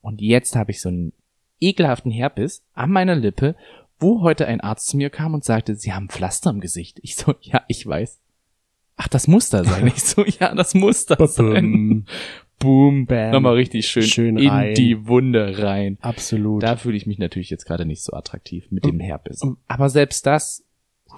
Und 0.00 0.20
jetzt 0.20 0.54
habe 0.54 0.70
ich 0.70 0.80
so 0.80 0.88
einen 0.88 1.12
ekelhaften 1.58 2.12
Herpes 2.12 2.62
an 2.74 2.92
meiner 2.92 3.16
Lippe, 3.16 3.56
wo 3.98 4.22
heute 4.22 4.46
ein 4.46 4.60
Arzt 4.60 4.86
zu 4.86 4.96
mir 4.96 5.10
kam 5.10 5.34
und 5.34 5.42
sagte, 5.42 5.74
Sie 5.74 5.92
haben 5.92 6.08
Pflaster 6.08 6.50
im 6.50 6.60
Gesicht. 6.60 7.00
Ich 7.02 7.16
so, 7.16 7.34
ja, 7.40 7.62
ich 7.66 7.84
weiß. 7.84 8.20
Ach, 8.98 9.08
das 9.08 9.26
muss 9.26 9.48
da 9.48 9.64
sein. 9.64 9.88
Ich 9.88 10.04
so, 10.04 10.24
ja, 10.24 10.54
das 10.54 10.74
muss 10.74 11.06
da 11.06 11.26
sein. 11.26 12.06
Boom, 12.60 13.06
Bam. 13.06 13.32
nochmal 13.32 13.54
richtig 13.54 13.88
schön, 13.88 14.04
Schön 14.04 14.38
in 14.38 14.48
rein. 14.48 14.74
die 14.74 15.08
Wunde 15.08 15.58
rein. 15.58 15.98
Absolut. 16.02 16.62
Da 16.62 16.76
fühle 16.76 16.96
ich 16.96 17.06
mich 17.06 17.18
natürlich 17.18 17.50
jetzt 17.50 17.64
gerade 17.66 17.84
nicht 17.84 18.04
so 18.04 18.12
attraktiv 18.12 18.70
mit 18.70 18.84
dem 18.84 19.00
Herpes. 19.00 19.42
Aber 19.66 19.88
selbst 19.88 20.24
das 20.24 20.64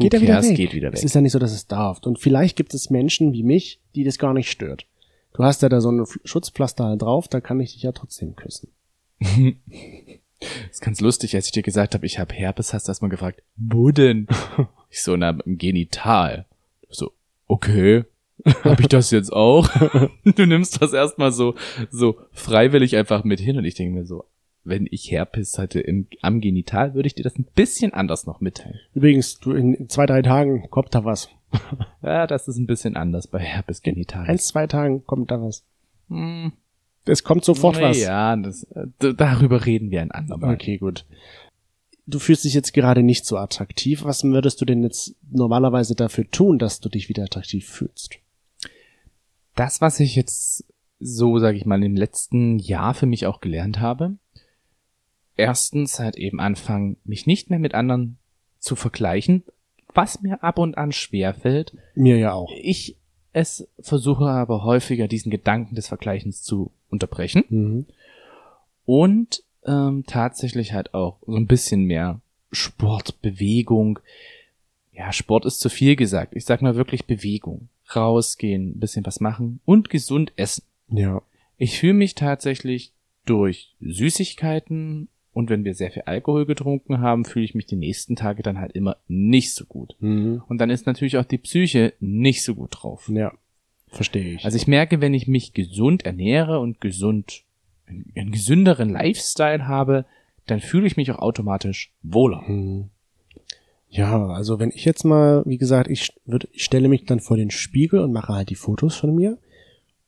who 0.00 0.04
geht 0.04 0.14
er 0.14 0.20
wieder 0.20 0.42
weg. 0.42 0.56
geht 0.56 0.74
wieder 0.74 0.88
weg. 0.88 0.98
Es 0.98 1.04
ist 1.04 1.14
ja 1.14 1.20
nicht 1.20 1.32
so, 1.32 1.38
dass 1.38 1.52
es 1.52 1.66
darf. 1.66 2.00
Und 2.04 2.18
vielleicht 2.18 2.56
gibt 2.56 2.74
es 2.74 2.90
Menschen 2.90 3.32
wie 3.32 3.42
mich, 3.42 3.80
die 3.94 4.04
das 4.04 4.18
gar 4.18 4.34
nicht 4.34 4.50
stört. 4.50 4.86
Du 5.32 5.44
hast 5.44 5.62
ja 5.62 5.68
da 5.68 5.80
so 5.80 5.90
ein 5.90 6.04
Schutzpflaster 6.24 6.84
halt 6.84 7.02
drauf, 7.02 7.28
da 7.28 7.40
kann 7.40 7.60
ich 7.60 7.74
dich 7.74 7.82
ja 7.82 7.92
trotzdem 7.92 8.34
küssen. 8.36 8.68
Das 9.20 9.30
ist 10.72 10.80
ganz 10.80 11.00
lustig, 11.00 11.34
als 11.36 11.46
ich 11.46 11.52
dir 11.52 11.62
gesagt 11.62 11.94
habe, 11.94 12.06
ich 12.06 12.18
habe 12.18 12.34
Herpes, 12.34 12.72
hast 12.72 12.88
du 12.88 12.90
erstmal 12.90 13.10
gefragt, 13.10 13.42
wo 13.56 13.90
denn? 13.90 14.26
Ich 14.92 15.04
so, 15.04 15.16
na, 15.16 15.38
im 15.46 15.56
Genital. 15.56 16.46
So, 16.88 17.12
okay. 17.46 18.06
Hab 18.64 18.80
ich 18.80 18.88
das 18.88 19.12
jetzt 19.12 19.32
auch? 19.32 19.68
Du 20.24 20.46
nimmst 20.46 20.82
das 20.82 20.92
erstmal 20.92 21.30
so, 21.30 21.54
so 21.92 22.18
freiwillig 22.32 22.96
einfach 22.96 23.22
mit 23.22 23.38
hin 23.38 23.56
und 23.56 23.64
ich 23.64 23.76
denke 23.76 23.96
mir 23.96 24.04
so, 24.04 24.24
wenn 24.64 24.86
ich 24.90 25.10
Herpes 25.10 25.58
hatte 25.58 25.80
im, 25.80 26.06
am 26.22 26.40
Genital, 26.40 26.94
würde 26.94 27.06
ich 27.06 27.14
dir 27.14 27.22
das 27.22 27.36
ein 27.38 27.46
bisschen 27.54 27.92
anders 27.94 28.26
noch 28.26 28.40
mitteilen. 28.40 28.78
Übrigens, 28.94 29.38
du 29.38 29.52
in 29.52 29.88
zwei, 29.88 30.06
drei 30.06 30.22
Tagen 30.22 30.68
kommt 30.70 30.94
da 30.94 31.04
was. 31.04 31.28
Ja, 32.02 32.26
das 32.26 32.48
ist 32.48 32.56
ein 32.56 32.66
bisschen 32.66 32.96
anders 32.96 33.26
bei 33.26 33.40
Herpes 33.40 33.82
genital. 33.82 34.26
Eins, 34.26 34.46
zwei 34.46 34.66
Tagen 34.66 35.04
kommt 35.04 35.30
da 35.30 35.42
was. 35.42 35.64
Hm, 36.08 36.52
Es 37.04 37.24
kommt 37.24 37.44
sofort 37.44 37.80
was. 37.80 37.98
Ja, 38.00 38.36
das, 38.36 38.66
darüber 38.98 39.66
reden 39.66 39.90
wir 39.90 40.00
ein 40.00 40.10
andermal. 40.12 40.54
Okay, 40.54 40.78
gut. 40.78 41.04
Du 42.06 42.18
fühlst 42.18 42.44
dich 42.44 42.54
jetzt 42.54 42.72
gerade 42.72 43.02
nicht 43.02 43.26
so 43.26 43.36
attraktiv. 43.36 44.04
Was 44.04 44.24
würdest 44.24 44.60
du 44.60 44.64
denn 44.64 44.82
jetzt 44.82 45.14
normalerweise 45.30 45.94
dafür 45.94 46.28
tun, 46.30 46.58
dass 46.58 46.80
du 46.80 46.88
dich 46.88 47.08
wieder 47.08 47.24
attraktiv 47.24 47.68
fühlst? 47.68 48.16
Das, 49.54 49.80
was 49.80 50.00
ich 50.00 50.16
jetzt 50.16 50.64
so, 51.00 51.38
sage 51.38 51.56
ich 51.56 51.66
mal, 51.66 51.82
im 51.82 51.96
letzten 51.96 52.58
Jahr 52.58 52.94
für 52.94 53.06
mich 53.06 53.26
auch 53.26 53.40
gelernt 53.40 53.80
habe, 53.80 54.16
erstens 55.40 55.98
halt 55.98 56.16
eben 56.16 56.40
anfangen, 56.40 56.96
mich 57.04 57.26
nicht 57.26 57.50
mehr 57.50 57.58
mit 57.58 57.74
anderen 57.74 58.18
zu 58.58 58.76
vergleichen, 58.76 59.42
was 59.94 60.22
mir 60.22 60.42
ab 60.44 60.58
und 60.58 60.78
an 60.78 60.92
schwerfällt. 60.92 61.76
Mir 61.94 62.18
ja 62.18 62.32
auch. 62.32 62.50
Ich 62.62 62.96
es 63.32 63.68
versuche 63.78 64.24
aber 64.26 64.64
häufiger, 64.64 65.06
diesen 65.06 65.30
Gedanken 65.30 65.74
des 65.76 65.86
Vergleichens 65.88 66.42
zu 66.42 66.72
unterbrechen 66.88 67.44
Mhm. 67.48 67.86
und 68.84 69.42
ähm, 69.66 70.04
tatsächlich 70.06 70.72
halt 70.72 70.94
auch 70.94 71.18
so 71.26 71.36
ein 71.36 71.46
bisschen 71.46 71.84
mehr 71.84 72.20
Sport, 72.50 73.20
Bewegung. 73.22 74.00
Ja, 74.92 75.12
Sport 75.12 75.44
ist 75.44 75.60
zu 75.60 75.68
viel 75.68 75.94
gesagt. 75.96 76.34
Ich 76.34 76.44
sag 76.44 76.62
mal 76.62 76.74
wirklich 76.74 77.04
Bewegung. 77.04 77.68
Rausgehen, 77.94 78.70
ein 78.70 78.80
bisschen 78.80 79.06
was 79.06 79.20
machen 79.20 79.60
und 79.64 79.90
gesund 79.90 80.32
essen. 80.36 80.64
Ja. 80.88 81.22
Ich 81.56 81.78
fühle 81.78 81.94
mich 81.94 82.14
tatsächlich 82.14 82.92
durch 83.26 83.74
Süßigkeiten 83.80 85.08
und 85.32 85.48
wenn 85.48 85.64
wir 85.64 85.74
sehr 85.74 85.90
viel 85.90 86.02
Alkohol 86.02 86.44
getrunken 86.46 87.00
haben, 87.00 87.24
fühle 87.24 87.44
ich 87.44 87.54
mich 87.54 87.66
die 87.66 87.76
nächsten 87.76 88.16
Tage 88.16 88.42
dann 88.42 88.58
halt 88.58 88.72
immer 88.72 88.96
nicht 89.06 89.54
so 89.54 89.64
gut. 89.64 89.96
Mhm. 90.00 90.42
Und 90.48 90.58
dann 90.58 90.70
ist 90.70 90.86
natürlich 90.86 91.18
auch 91.18 91.24
die 91.24 91.38
Psyche 91.38 91.92
nicht 92.00 92.42
so 92.42 92.54
gut 92.54 92.70
drauf. 92.72 93.08
Ja. 93.12 93.32
Verstehe 93.88 94.34
ich. 94.34 94.44
Also 94.44 94.56
ich 94.56 94.66
merke, 94.66 95.00
wenn 95.00 95.14
ich 95.14 95.26
mich 95.26 95.52
gesund 95.52 96.04
ernähre 96.04 96.60
und 96.60 96.80
gesund, 96.80 97.42
einen 97.86 98.30
gesünderen 98.30 98.88
Lifestyle 98.88 99.66
habe, 99.66 100.04
dann 100.46 100.60
fühle 100.60 100.86
ich 100.86 100.96
mich 100.96 101.10
auch 101.10 101.18
automatisch 101.18 101.92
wohler. 102.02 102.42
Mhm. 102.46 102.90
Ja, 103.88 104.26
also 104.28 104.60
wenn 104.60 104.70
ich 104.70 104.84
jetzt 104.84 105.04
mal, 105.04 105.42
wie 105.46 105.58
gesagt, 105.58 105.90
ich 105.90 106.12
würde, 106.24 106.48
ich 106.52 106.64
stelle 106.64 106.88
mich 106.88 107.04
dann 107.06 107.18
vor 107.18 107.36
den 107.36 107.50
Spiegel 107.50 108.00
und 108.00 108.12
mache 108.12 108.32
halt 108.32 108.50
die 108.50 108.54
Fotos 108.54 108.96
von 108.96 109.14
mir, 109.14 109.38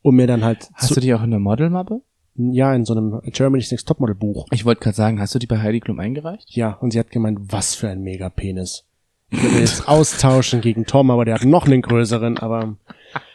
um 0.03 0.15
mir 0.15 0.29
dann 0.29 0.45
halt 0.45 0.71
Hast 0.75 0.97
du 0.97 1.01
die 1.01 1.13
auch 1.15 1.23
in 1.23 1.31
der 1.31 1.41
Modelmappe? 1.41 2.01
Ja 2.35 2.75
in 2.75 2.85
so 2.85 2.95
einem 2.95 3.21
Germany's 3.27 3.71
Next 3.71 3.87
Topmodel 3.89 4.15
Buch. 4.15 4.47
Ich 4.51 4.65
wollte 4.65 4.81
gerade 4.81 4.97
sagen, 4.97 5.21
hast 5.21 5.35
du 5.35 5.39
die 5.39 5.47
bei 5.47 5.61
Heidi 5.61 5.81
Klum 5.81 5.99
eingereicht? 6.01 6.51
Ja, 6.51 6.73
und 6.81 6.93
sie 6.93 6.99
hat 6.99 7.11
gemeint, 7.11 7.39
was 7.43 7.75
für 7.75 7.89
ein 7.89 8.03
Megapenis. 8.03 8.85
Ich 9.31 9.43
würde 9.43 9.59
jetzt 9.61 9.89
austauschen 9.89 10.61
gegen 10.61 10.85
Tom, 10.87 11.11
aber 11.11 11.25
der 11.25 11.35
hat 11.35 11.45
noch 11.45 11.67
einen 11.67 11.83
größeren, 11.83 12.39
aber 12.39 12.77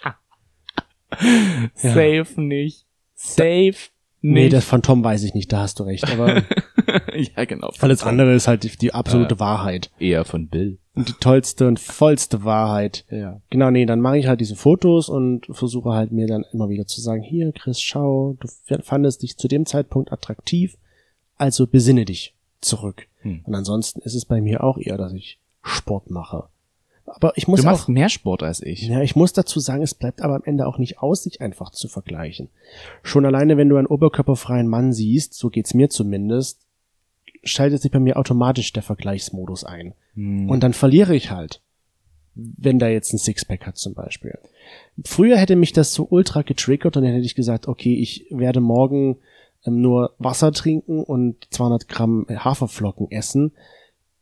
Ja. 0.03 0.15
Safe 1.75 2.41
nicht. 2.41 2.85
Safe 3.15 3.73
nee, 4.21 4.43
nicht. 4.43 4.53
das 4.53 4.65
von 4.65 4.81
Tom 4.81 5.03
weiß 5.03 5.23
ich 5.23 5.33
nicht, 5.33 5.51
da 5.51 5.61
hast 5.61 5.79
du 5.79 5.83
recht, 5.83 6.09
aber 6.11 6.43
ja, 7.35 7.45
genau. 7.45 7.71
alles 7.79 8.03
andere 8.03 8.33
ist 8.33 8.47
halt 8.47 8.63
die, 8.63 8.75
die 8.75 8.93
absolute 8.93 9.39
Wahrheit. 9.39 9.91
Eher 9.99 10.25
von 10.25 10.47
Bill. 10.47 10.77
Und 10.95 11.09
die 11.09 11.13
tollste 11.13 11.67
und 11.67 11.79
vollste 11.79 12.43
Wahrheit. 12.43 13.05
Ja. 13.11 13.39
Genau, 13.49 13.69
nee, 13.69 13.85
dann 13.85 14.01
mache 14.01 14.17
ich 14.17 14.27
halt 14.27 14.41
diese 14.41 14.55
Fotos 14.55 15.09
und 15.09 15.45
versuche 15.51 15.91
halt 15.91 16.11
mir 16.11 16.27
dann 16.27 16.45
immer 16.53 16.69
wieder 16.69 16.87
zu 16.87 17.01
sagen, 17.01 17.21
hier, 17.21 17.51
Chris, 17.51 17.79
schau, 17.81 18.35
du 18.39 18.47
fandest 18.81 19.21
dich 19.21 19.37
zu 19.37 19.47
dem 19.47 19.65
Zeitpunkt 19.65 20.11
attraktiv, 20.11 20.77
also 21.37 21.67
besinne 21.67 22.05
dich 22.05 22.33
zurück. 22.61 23.07
Hm. 23.21 23.41
Und 23.43 23.53
ansonsten 23.55 24.01
ist 24.01 24.15
es 24.15 24.25
bei 24.25 24.41
mir 24.41 24.63
auch 24.63 24.77
eher, 24.77 24.97
dass 24.97 25.13
ich 25.13 25.39
Sport 25.61 26.09
mache. 26.09 26.45
Aber 27.05 27.33
ich 27.37 27.47
muss 27.47 27.61
Du 27.61 27.67
auch, 27.67 27.71
machst 27.71 27.89
mehr 27.89 28.09
Sport 28.09 28.43
als 28.43 28.61
ich. 28.61 28.81
ja, 28.87 29.01
ich 29.01 29.15
muss 29.15 29.31
dazu 29.31 29.59
sagen, 29.59 29.81
es 29.81 29.93
bleibt 29.93 30.21
aber 30.21 30.35
am 30.35 30.43
Ende 30.43 30.67
auch 30.67 30.77
nicht 30.77 30.99
aus, 30.99 31.23
sich 31.23 31.41
einfach 31.41 31.71
zu 31.71 31.87
vergleichen. 31.87 32.49
Schon 33.01 33.25
alleine, 33.25 33.55
wenn 33.55 33.69
du 33.69 33.77
einen 33.77 33.87
oberkörperfreien 33.87 34.67
Mann 34.67 34.91
siehst, 34.91 35.33
so 35.33 35.49
geht's 35.49 35.73
mir 35.73 35.89
zumindest, 35.89 36.66
schaltet 37.47 37.81
sich 37.81 37.91
bei 37.91 37.99
mir 37.99 38.17
automatisch 38.17 38.73
der 38.73 38.83
Vergleichsmodus 38.83 39.63
ein. 39.63 39.93
Hm. 40.13 40.49
Und 40.49 40.63
dann 40.63 40.73
verliere 40.73 41.15
ich 41.15 41.31
halt. 41.31 41.61
Wenn 42.39 42.77
der 42.77 42.91
jetzt 42.91 43.13
ein 43.13 43.17
Sixpack 43.17 43.65
hat 43.65 43.77
zum 43.77 43.95
Beispiel. 43.95 44.37
Früher 45.03 45.37
hätte 45.37 45.55
mich 45.55 45.73
das 45.73 45.93
so 45.93 46.07
ultra 46.07 46.43
getriggert 46.43 46.95
und 46.95 47.03
dann 47.03 47.11
hätte 47.11 47.25
ich 47.25 47.33
gesagt, 47.33 47.67
okay, 47.67 47.95
ich 47.95 48.27
werde 48.29 48.59
morgen 48.59 49.17
ähm, 49.65 49.81
nur 49.81 50.13
Wasser 50.19 50.51
trinken 50.51 51.03
und 51.03 51.47
200 51.49 51.87
Gramm 51.87 52.27
Haferflocken 52.29 53.09
essen. 53.09 53.53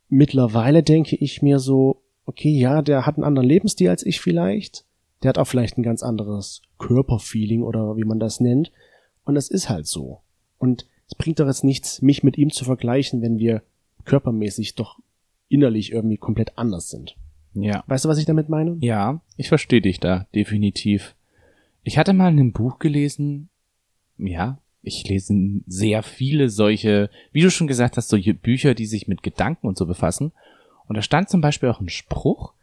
Mittlerweile 0.07 0.81
denke 0.81 1.17
ich 1.17 1.41
mir 1.41 1.59
so, 1.59 2.03
okay, 2.25 2.57
ja, 2.57 2.81
der 2.81 3.05
hat 3.05 3.15
einen 3.15 3.23
anderen 3.23 3.47
Lebensstil 3.47 3.89
als 3.89 4.05
ich 4.05 4.21
vielleicht. 4.21 4.85
Der 5.23 5.29
hat 5.29 5.37
auch 5.37 5.47
vielleicht 5.47 5.77
ein 5.77 5.83
ganz 5.83 6.03
anderes 6.03 6.61
Körperfeeling 6.77 7.63
oder 7.63 7.97
wie 7.97 8.03
man 8.03 8.19
das 8.19 8.39
nennt. 8.39 8.71
Und 9.25 9.35
es 9.35 9.49
ist 9.49 9.69
halt 9.69 9.87
so. 9.87 10.21
Und 10.57 10.87
es 11.07 11.15
bringt 11.15 11.39
doch 11.39 11.47
jetzt 11.47 11.63
nichts, 11.63 12.01
mich 12.01 12.23
mit 12.23 12.37
ihm 12.37 12.51
zu 12.51 12.65
vergleichen, 12.65 13.21
wenn 13.21 13.39
wir 13.39 13.61
körpermäßig 14.05 14.75
doch 14.75 14.99
innerlich 15.49 15.91
irgendwie 15.91 16.17
komplett 16.17 16.57
anders 16.57 16.89
sind. 16.89 17.15
ja. 17.53 17.83
Weißt 17.87 18.05
du, 18.05 18.09
was 18.09 18.17
ich 18.17 18.25
damit 18.25 18.49
meine? 18.49 18.77
Ja, 18.79 19.21
ich 19.37 19.49
verstehe 19.49 19.81
dich 19.81 19.99
da, 19.99 20.27
definitiv. 20.33 21.15
Ich 21.83 21.97
hatte 21.97 22.13
mal 22.13 22.31
in 22.31 22.39
einem 22.39 22.51
Buch 22.51 22.79
gelesen, 22.79 23.49
ja, 24.17 24.57
ich 24.81 25.07
lese 25.07 25.61
sehr 25.67 26.03
viele 26.03 26.49
solche, 26.49 27.09
wie 27.31 27.41
du 27.41 27.49
schon 27.49 27.67
gesagt 27.67 27.97
hast, 27.97 28.09
solche 28.09 28.33
Bücher, 28.33 28.73
die 28.73 28.85
sich 28.85 29.07
mit 29.07 29.23
Gedanken 29.23 29.67
und 29.67 29.77
so 29.77 29.85
befassen. 29.85 30.31
Und 30.87 30.95
da 30.95 31.01
stand 31.01 31.29
zum 31.29 31.41
Beispiel 31.41 31.69
auch 31.69 31.81
ein 31.81 31.89
Spruch, 31.89 32.53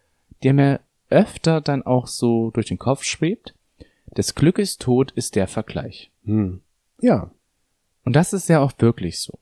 der 0.42 0.54
mir 0.54 0.80
öfter 1.10 1.60
dann 1.60 1.82
auch 1.82 2.06
so 2.06 2.50
durch 2.52 2.66
den 2.66 2.78
Kopf 2.78 3.02
schwebt. 3.02 3.54
Des 4.16 4.34
Glückes 4.34 4.78
Tod 4.78 5.10
ist 5.12 5.36
der 5.36 5.48
Vergleich. 5.48 6.10
Hm. 6.24 6.60
Ja, 7.00 7.30
Und 8.04 8.16
das 8.16 8.32
ist 8.32 8.48
ja 8.48 8.60
auch 8.60 8.72
wirklich 8.78 9.20
so. 9.20 9.38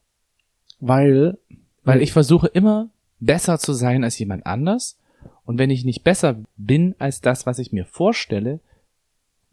weil, 0.80 1.38
Weil 1.84 2.02
ich 2.02 2.12
versuche 2.12 2.46
immer 2.46 2.90
besser 3.18 3.58
zu 3.58 3.72
sein 3.72 4.04
als 4.04 4.18
jemand 4.18 4.46
anders. 4.46 4.98
Und 5.44 5.58
wenn 5.58 5.70
ich 5.70 5.84
nicht 5.84 6.04
besser 6.04 6.36
bin 6.56 6.94
als 6.98 7.20
das, 7.20 7.46
was 7.46 7.58
ich 7.58 7.72
mir 7.72 7.84
vorstelle, 7.84 8.60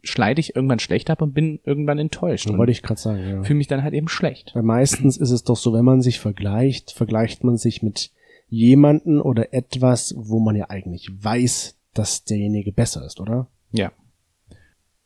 schneide 0.03 0.39
ich 0.39 0.55
irgendwann 0.55 0.79
schlecht 0.79 1.09
ab 1.09 1.21
und 1.21 1.33
bin 1.33 1.59
irgendwann 1.63 1.99
enttäuscht. 1.99 2.47
wollte 2.57 2.71
ich 2.71 2.83
gerade 2.83 2.99
sagen, 2.99 3.27
ja. 3.27 3.43
fühle 3.43 3.57
mich 3.57 3.67
dann 3.67 3.83
halt 3.83 3.93
eben 3.93 4.07
schlecht. 4.07 4.51
Weil 4.53 4.63
meistens 4.63 5.17
ist 5.17 5.31
es 5.31 5.43
doch 5.43 5.57
so, 5.57 5.73
wenn 5.73 5.85
man 5.85 6.01
sich 6.01 6.19
vergleicht, 6.19 6.91
vergleicht 6.91 7.43
man 7.43 7.57
sich 7.57 7.81
mit 7.83 8.11
jemanden 8.47 9.19
oder 9.19 9.53
etwas, 9.53 10.13
wo 10.17 10.39
man 10.39 10.55
ja 10.55 10.69
eigentlich 10.69 11.09
weiß, 11.11 11.75
dass 11.93 12.23
derjenige 12.23 12.71
besser 12.71 13.05
ist, 13.05 13.19
oder? 13.19 13.47
Ja. 13.71 13.91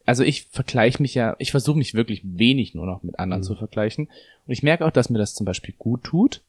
Also 0.06 0.24
ich 0.24 0.48
vergleiche 0.48 1.02
mich 1.02 1.16
ja, 1.16 1.36
ich 1.40 1.52
versuche 1.52 1.78
mich 1.78 1.94
wirklich 1.94 2.22
wenig 2.24 2.74
nur 2.74 2.86
noch 2.86 3.04
mit 3.04 3.20
anderen 3.20 3.44
zu 3.44 3.56
vergleichen. 3.56 4.08
Und 4.46 4.54
ich 4.54 4.64
merke 4.64 4.86
auch, 4.86 4.92
dass 4.92 5.10
mir 5.10 5.20
das 5.20 5.34
zum 5.34 5.46
Beispiel 5.46 5.76
gut 5.78 6.04
tut. 6.04 6.42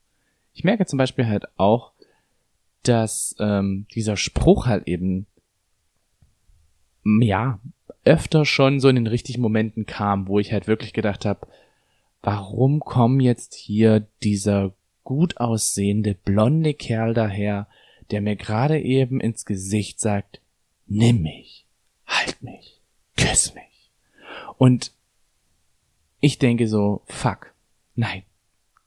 Ich 0.55 0.65
merke 0.65 0.87
zum 0.87 0.99
Beispiel 0.99 1.27
halt 1.27 1.47
auch, 1.57 1.93
dass 2.83 3.37
ähm, 3.38 3.87
dieser 3.95 4.17
Spruch 4.17 4.67
halt 4.67 4.87
eben, 4.87 5.27
m, 7.05 7.23
ja, 7.23 7.61
öfter 8.05 8.45
schon 8.45 8.81
so 8.81 8.88
in 8.88 8.97
den 8.97 9.07
richtigen 9.07 9.43
Momenten 9.43 9.87
kam, 9.87 10.27
wo 10.27 10.38
ich 10.38 10.53
halt 10.53 10.67
wirklich 10.67 10.93
gedacht 10.93 11.25
habe, 11.25 11.47
warum 12.23 12.81
kommt 12.81 13.23
jetzt 13.23 13.55
hier 13.55 14.07
dieser 14.23 14.73
gut 15.05 15.38
aussehende 15.38 16.15
blonde 16.15 16.75
Kerl 16.75 17.15
daher, 17.15 17.67
der 18.11 18.21
mir 18.21 18.37
gerade 18.37 18.81
eben 18.81 19.21
ins 19.21 19.45
Gesicht 19.45 20.01
sagt, 20.01 20.41
nimm 20.87 21.23
mich, 21.23 21.65
halt 22.07 22.43
mich, 22.43 22.81
küss 23.23 23.55
mich. 23.55 23.91
Und 24.59 24.93
ich 26.21 26.39
denke 26.39 26.69
so, 26.69 27.03
fuck, 27.07 27.53
nein, 27.95 28.23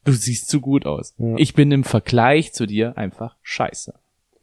du 0.03 0.11
siehst 0.13 0.47
zu 0.49 0.61
gut 0.61 0.85
aus. 0.85 1.13
Ja. 1.17 1.35
Ich 1.37 1.53
bin 1.53 1.71
im 1.71 1.83
Vergleich 1.83 2.53
zu 2.53 2.65
dir 2.65 2.97
einfach 2.97 3.35
scheiße. 3.41 3.93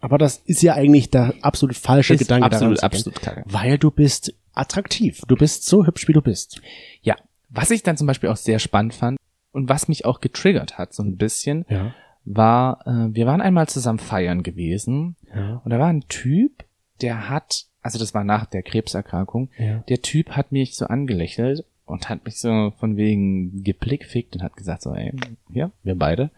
Aber 0.00 0.18
das 0.18 0.38
ist 0.46 0.62
ja 0.62 0.74
eigentlich 0.74 1.10
der 1.10 1.34
absolut 1.42 1.76
falsche 1.76 2.14
Ist 2.14 2.20
Gedanke 2.20 2.46
absolut, 2.46 2.78
daran 2.78 2.86
absolut 2.92 3.22
kacke. 3.22 3.44
Weil 3.46 3.78
du 3.78 3.90
bist 3.90 4.34
attraktiv. 4.52 5.22
Du 5.28 5.36
bist 5.36 5.64
so 5.64 5.86
hübsch, 5.86 6.08
wie 6.08 6.12
du 6.12 6.20
bist. 6.20 6.60
Ja, 7.02 7.16
was 7.50 7.70
ich 7.70 7.82
dann 7.82 7.96
zum 7.96 8.06
Beispiel 8.08 8.28
auch 8.28 8.36
sehr 8.36 8.58
spannend 8.58 8.94
fand 8.94 9.18
und 9.52 9.68
was 9.68 9.86
mich 9.88 10.04
auch 10.04 10.20
getriggert 10.20 10.76
hat 10.76 10.92
so 10.92 11.02
ein 11.04 11.16
bisschen, 11.16 11.64
Ja. 11.68 11.94
war, 12.24 12.84
äh, 12.86 13.14
wir 13.14 13.26
waren 13.26 13.40
einmal 13.40 13.68
zusammen 13.68 14.00
feiern 14.00 14.42
gewesen 14.42 15.16
Ja. 15.34 15.62
und 15.64 15.70
da 15.70 15.78
war 15.78 15.88
ein 15.88 16.04
Typ, 16.08 16.64
der 17.00 17.28
hat, 17.28 17.66
also 17.82 17.98
das 17.98 18.14
war 18.14 18.24
nach 18.24 18.46
der 18.46 18.62
Krebserkrankung, 18.62 19.48
Ja. 19.58 19.78
der 19.88 20.02
Typ 20.02 20.30
hat 20.30 20.52
mich 20.52 20.76
so 20.76 20.86
angelächelt 20.86 21.64
und 21.84 22.08
hat 22.08 22.24
mich 22.24 22.38
so 22.38 22.72
von 22.78 22.96
wegen 22.96 23.64
geblickfickt 23.64 24.34
und 24.36 24.42
hat 24.42 24.56
gesagt 24.56 24.82
so, 24.82 24.94
ey, 24.94 25.12
ja, 25.50 25.70
wir 25.82 25.94
beide. 25.96 26.30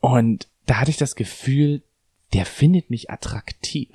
Und 0.00 0.48
da 0.66 0.80
hatte 0.80 0.90
ich 0.90 0.96
das 0.96 1.14
Gefühl, 1.16 1.82
der 2.32 2.46
findet 2.46 2.90
mich 2.90 3.10
attraktiv. 3.10 3.88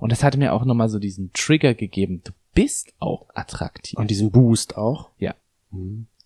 Und 0.00 0.12
das 0.12 0.22
hatte 0.22 0.38
mir 0.38 0.52
auch 0.52 0.64
nochmal 0.64 0.88
so 0.88 0.98
diesen 0.98 1.32
Trigger 1.32 1.74
gegeben, 1.74 2.20
du 2.24 2.32
bist 2.54 2.92
auch 2.98 3.26
attraktiv. 3.34 3.98
Und 3.98 4.10
diesen 4.10 4.30
Boost 4.30 4.76
auch. 4.76 5.10
ja. 5.18 5.34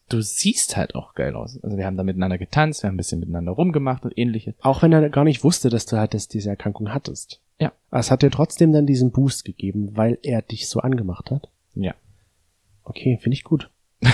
du 0.09 0.20
siehst 0.20 0.76
halt 0.76 0.95
auch 0.97 1.14
geil 1.14 1.34
aus. 1.36 1.59
Also 1.62 1.76
wir 1.76 1.86
haben 1.86 1.97
da 1.97 2.03
miteinander 2.03 2.36
getanzt, 2.38 2.82
wir 2.82 2.88
haben 2.88 2.95
ein 2.95 2.99
bisschen 2.99 3.20
miteinander 3.20 3.53
rumgemacht 3.53 4.05
und 4.05 4.16
ähnliches. 4.18 4.55
Auch 4.61 4.82
wenn 4.82 4.93
er 4.93 5.09
gar 5.09 5.24
nicht 5.24 5.45
wusste, 5.45 5.70
dass 5.70 5.86
du 5.86 5.97
halt 5.97 6.14
das, 6.14 6.28
diese 6.28 6.51
Erkrankung 6.51 6.93
hattest. 6.93 7.41
Ja. 7.61 7.73
Es 7.91 8.11
hat 8.11 8.23
dir 8.23 8.31
trotzdem 8.31 8.73
dann 8.73 8.87
diesen 8.87 9.11
Boost 9.13 9.45
gegeben, 9.45 9.97
weil 9.97 10.19
er 10.23 10.43
dich 10.43 10.69
so 10.69 10.81
angemacht 10.81 11.31
hat. 11.31 11.49
Ja. 11.75 11.95
Okay, 12.85 13.19
finde 13.21 13.35
ich 13.35 13.45
gut. 13.45 13.71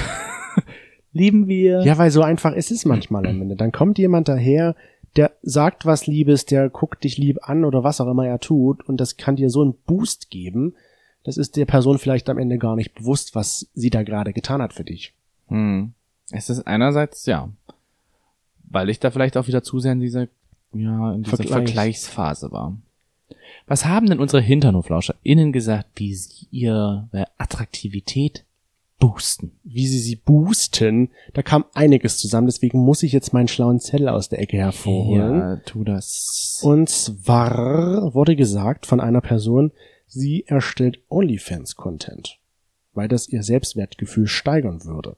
Lieben 1.12 1.46
wir. 1.46 1.80
Ja, 1.82 1.96
weil 1.96 2.10
so 2.10 2.22
einfach 2.22 2.52
ist 2.52 2.70
es 2.70 2.84
manchmal 2.84 3.26
am 3.26 3.40
Ende. 3.40 3.56
Dann 3.56 3.72
kommt 3.72 3.98
jemand 3.98 4.28
daher, 4.28 4.74
der 5.16 5.32
sagt 5.42 5.86
was 5.86 6.06
Liebes, 6.06 6.44
der 6.44 6.68
guckt 6.68 7.04
dich 7.04 7.16
lieb 7.16 7.38
an 7.42 7.64
oder 7.64 7.82
was 7.84 8.00
auch 8.00 8.08
immer 8.08 8.26
er 8.26 8.38
tut 8.38 8.86
und 8.86 8.98
das 9.00 9.16
kann 9.16 9.36
dir 9.36 9.48
so 9.48 9.62
einen 9.62 9.74
Boost 9.86 10.28
geben. 10.30 10.74
Das 11.24 11.38
ist 11.38 11.56
der 11.56 11.64
Person 11.64 11.98
vielleicht 11.98 12.28
am 12.28 12.38
Ende 12.38 12.58
gar 12.58 12.76
nicht 12.76 12.94
bewusst, 12.94 13.34
was 13.34 13.68
sie 13.74 13.90
da 13.90 14.02
gerade 14.02 14.32
getan 14.32 14.60
hat 14.60 14.74
für 14.74 14.84
dich. 14.84 15.14
Hm. 15.48 15.92
Es 16.30 16.50
ist 16.50 16.66
einerseits, 16.66 17.24
ja, 17.26 17.48
weil 18.68 18.90
ich 18.90 19.00
da 19.00 19.10
vielleicht 19.10 19.36
auch 19.36 19.46
wieder 19.46 19.62
zu 19.62 19.78
sehr 19.78 19.92
in 19.92 20.00
dieser, 20.00 20.28
ja, 20.74 21.14
in 21.14 21.22
dieser 21.22 21.36
Vergleichs- 21.38 21.48
Vergleichsphase 21.50 22.52
war. 22.52 22.76
Was 23.66 23.84
haben 23.84 24.06
denn 24.06 24.20
unsere 24.20 24.42
HinternhoflauscherInnen 24.42 25.52
gesagt, 25.52 25.88
wie 25.96 26.14
sie 26.14 26.46
ihre 26.50 27.08
Attraktivität 27.36 28.44
boosten? 28.98 29.52
Wie 29.64 29.86
sie 29.86 29.98
sie 29.98 30.16
boosten, 30.16 31.10
da 31.34 31.42
kam 31.42 31.64
einiges 31.74 32.18
zusammen, 32.18 32.46
deswegen 32.46 32.78
muss 32.78 33.02
ich 33.02 33.12
jetzt 33.12 33.32
meinen 33.32 33.48
schlauen 33.48 33.80
Zettel 33.80 34.08
aus 34.08 34.28
der 34.28 34.40
Ecke 34.40 34.56
hervorholen. 34.56 35.38
Ja, 35.38 35.56
tu 35.56 35.84
das. 35.84 36.60
Und 36.62 36.88
zwar 36.88 38.14
wurde 38.14 38.36
gesagt 38.36 38.86
von 38.86 39.00
einer 39.00 39.20
Person, 39.20 39.72
sie 40.06 40.44
erstellt 40.46 41.00
OnlyFans-Content, 41.08 42.38
weil 42.94 43.08
das 43.08 43.28
ihr 43.28 43.42
Selbstwertgefühl 43.42 44.28
steigern 44.28 44.84
würde. 44.84 45.16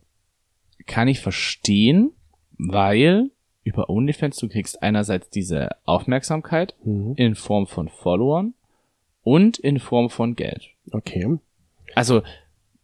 kann 0.86 1.08
ich 1.08 1.20
verstehen, 1.20 2.12
weil 2.56 3.30
über 3.68 3.88
OnlyFans 3.90 4.36
du 4.36 4.48
kriegst 4.48 4.82
einerseits 4.82 5.30
diese 5.30 5.70
Aufmerksamkeit 5.84 6.74
Mhm. 6.84 7.14
in 7.16 7.34
Form 7.34 7.66
von 7.66 7.88
Followern 7.88 8.54
und 9.22 9.58
in 9.58 9.78
Form 9.78 10.10
von 10.10 10.34
Geld. 10.34 10.70
Okay. 10.90 11.38
Also 11.94 12.22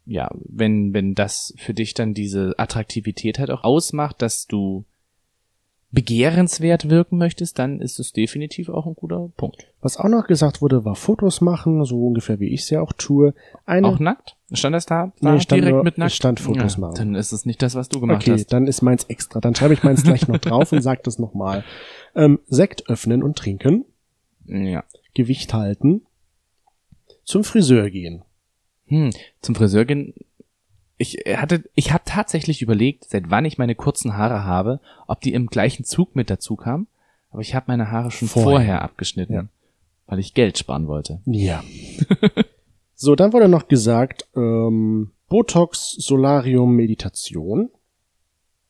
ja, 0.06 0.30
wenn 0.34 0.92
wenn 0.92 1.14
das 1.14 1.54
für 1.56 1.72
dich 1.74 1.94
dann 1.94 2.12
diese 2.14 2.54
Attraktivität 2.58 3.38
halt 3.38 3.50
auch 3.50 3.64
ausmacht, 3.64 4.20
dass 4.20 4.46
du 4.46 4.84
begehrenswert 5.94 6.90
wirken 6.90 7.16
möchtest, 7.18 7.58
dann 7.58 7.80
ist 7.80 7.98
es 8.00 8.12
definitiv 8.12 8.68
auch 8.68 8.86
ein 8.86 8.94
guter 8.94 9.30
Punkt. 9.36 9.68
Was 9.80 9.96
auch 9.96 10.08
noch 10.08 10.26
gesagt 10.26 10.60
wurde, 10.60 10.84
war 10.84 10.96
Fotos 10.96 11.40
machen, 11.40 11.84
so 11.84 12.06
ungefähr 12.06 12.40
wie 12.40 12.48
ich 12.48 12.62
es 12.62 12.70
ja 12.70 12.80
auch 12.80 12.92
tue. 12.92 13.32
Eine, 13.64 13.86
Auch 13.88 13.98
nackt? 14.00 14.36
Stand 14.52 14.74
das 14.74 14.86
da? 14.86 15.12
da 15.20 15.32
Nee, 15.34 15.40
stand 15.40 15.60
direkt 15.62 15.74
nur- 15.74 15.84
mit 15.84 15.98
nackt? 15.98 16.12
stand 16.12 16.40
Fotos 16.40 16.78
machen. 16.78 16.94
Dann 16.96 17.14
ist 17.14 17.32
es 17.32 17.46
nicht 17.46 17.62
das, 17.62 17.74
was 17.74 17.88
du 17.88 18.00
gemacht 18.00 18.22
okay, 18.22 18.32
hast. 18.32 18.52
dann 18.52 18.66
ist 18.66 18.82
meins 18.82 19.04
extra. 19.04 19.40
Dann 19.40 19.54
schreibe 19.54 19.74
ich 19.74 19.82
meins 19.82 20.02
gleich 20.02 20.26
noch 20.28 20.38
drauf 20.38 20.72
und 20.72 20.82
sag 20.82 21.02
das 21.04 21.18
nochmal. 21.18 21.64
Ähm, 22.14 22.40
Sekt 22.46 22.88
öffnen 22.88 23.22
und 23.22 23.36
trinken, 23.38 23.84
Ja. 24.46 24.84
Gewicht 25.14 25.54
halten, 25.54 26.02
zum 27.24 27.44
Friseur 27.44 27.88
gehen. 27.90 28.22
Hm, 28.86 29.10
zum 29.40 29.54
Friseur 29.54 29.84
gehen. 29.84 30.14
Ich 31.04 31.18
hatte, 31.36 31.64
ich 31.74 31.92
habe 31.92 32.02
tatsächlich 32.06 32.62
überlegt, 32.62 33.04
seit 33.04 33.28
wann 33.28 33.44
ich 33.44 33.58
meine 33.58 33.74
kurzen 33.74 34.16
Haare 34.16 34.44
habe, 34.44 34.80
ob 35.06 35.20
die 35.20 35.34
im 35.34 35.48
gleichen 35.48 35.84
Zug 35.84 36.16
mit 36.16 36.30
dazu 36.30 36.56
kamen. 36.56 36.86
Aber 37.30 37.42
ich 37.42 37.54
habe 37.54 37.66
meine 37.68 37.90
Haare 37.90 38.10
schon 38.10 38.26
Vorher. 38.28 38.50
vorher, 38.50 38.82
abgeschnitten, 38.82 39.34
Ja. 39.34 39.44
weil 40.06 40.18
ich 40.18 40.32
Geld 40.32 40.56
sparen 40.56 40.86
wollte. 40.86 41.20
Ja. 41.26 41.62
so, 42.94 43.14
dann 43.16 43.34
wurde 43.34 43.48
noch 43.48 43.68
gesagt, 43.68 44.26
ähm, 44.34 45.10
Botox, 45.28 45.90
Solarium, 45.98 46.74
Meditation. 46.74 47.68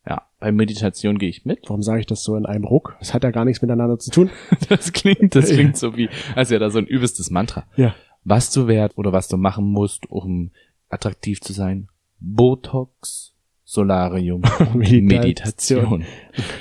Ja, 0.05 0.23
bei 0.41 0.51
Meditation 0.51 1.19
gehe 1.19 1.29
ich 1.29 1.45
mit. 1.45 1.61
Warum 1.69 1.83
sage 1.85 2.01
ich 2.01 2.07
das 2.07 2.25
so 2.25 2.35
in 2.37 2.47
einem 2.47 2.65
Ruck? 2.65 2.97
Das 2.99 3.15
hat 3.15 3.23
ja 3.23 3.31
gar 3.31 3.45
nichts 3.45 3.63
miteinander 3.63 3.99
zu 4.01 4.11
tun. 4.11 4.31
Das 4.69 4.93
klingt, 4.93 5.37
das 5.37 5.51
klingt 5.51 5.77
so 5.77 5.97
wie, 5.97 6.09
als 6.35 6.51
wäre 6.51 6.59
da 6.61 6.71
so 6.71 6.79
ein 6.79 6.87
übelstes 6.87 7.31
Mantra. 7.31 7.65
Ja. 7.77 7.95
Was 8.25 8.51
du 8.51 8.67
wert 8.67 8.99
oder 8.99 9.13
was 9.13 9.29
du 9.29 9.37
machen 9.37 9.67
musst, 9.67 10.11
um 10.11 10.51
attraktiv 10.89 11.41
zu 11.41 11.53
sein. 11.53 11.89
Botox, 12.21 13.35
Solarium, 13.65 14.43
Meditation. 14.75 16.01
Meditation. 16.01 16.05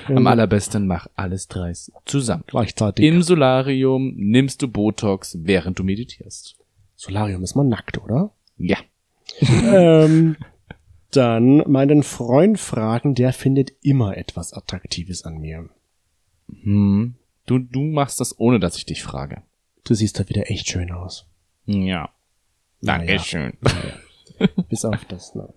Am 0.07 0.27
allerbesten 0.27 0.87
mach 0.87 1.07
alles 1.15 1.47
dreis 1.47 1.91
zusammen. 2.05 2.43
Gleichzeitig. 2.47 3.05
Im 3.05 3.21
Solarium 3.21 4.13
nimmst 4.15 4.61
du 4.61 4.67
Botox, 4.67 5.37
während 5.41 5.79
du 5.79 5.83
meditierst. 5.83 6.57
Solarium 6.95 7.43
ist 7.43 7.55
man 7.55 7.69
nackt, 7.69 7.97
oder? 7.97 8.31
Ja. 8.57 8.77
ähm, 9.41 10.37
dann 11.11 11.57
meinen 11.69 12.03
Freund 12.03 12.59
fragen, 12.59 13.15
der 13.15 13.33
findet 13.33 13.73
immer 13.81 14.17
etwas 14.17 14.53
Attraktives 14.53 15.23
an 15.23 15.39
mir. 15.39 15.69
Hm. 16.63 17.15
Du, 17.45 17.59
du 17.59 17.81
machst 17.81 18.19
das, 18.19 18.39
ohne 18.39 18.59
dass 18.59 18.77
ich 18.77 18.85
dich 18.85 19.03
frage. 19.03 19.43
Du 19.83 19.93
siehst 19.93 20.19
da 20.19 20.29
wieder 20.29 20.49
echt 20.49 20.69
schön 20.69 20.91
aus. 20.91 21.27
Ja. 21.65 22.09
Dankeschön. 22.81 23.53
Bis 24.69 24.85
auf 24.85 25.05
das. 25.05 25.35
Ne? 25.35 25.47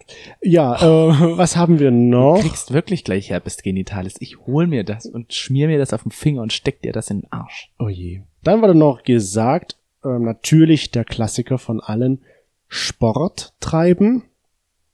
Ja, 0.42 0.76
äh, 0.76 1.36
was 1.38 1.56
haben 1.56 1.78
wir 1.78 1.90
Du 1.90 1.96
noch? 1.96 2.40
kriegst 2.40 2.72
wirklich 2.72 3.04
gleich 3.04 3.30
Herpes 3.30 3.58
Genitalis. 3.58 4.14
Ich 4.20 4.38
hol 4.46 4.66
mir 4.66 4.84
das 4.84 5.06
und 5.06 5.32
schmier 5.32 5.66
mir 5.68 5.78
das 5.78 5.92
auf 5.92 6.02
den 6.02 6.12
Finger 6.12 6.42
und 6.42 6.52
steck 6.52 6.82
dir 6.82 6.92
das 6.92 7.10
in 7.10 7.20
den 7.20 7.32
Arsch. 7.32 7.72
Oh 7.78 7.88
je. 7.88 8.22
Dann 8.42 8.62
wurde 8.62 8.74
noch 8.74 9.02
gesagt, 9.02 9.76
ähm, 10.04 10.24
natürlich 10.24 10.90
der 10.90 11.04
Klassiker 11.04 11.58
von 11.58 11.80
allen, 11.80 12.20
Sport 12.68 13.54
treiben, 13.60 14.24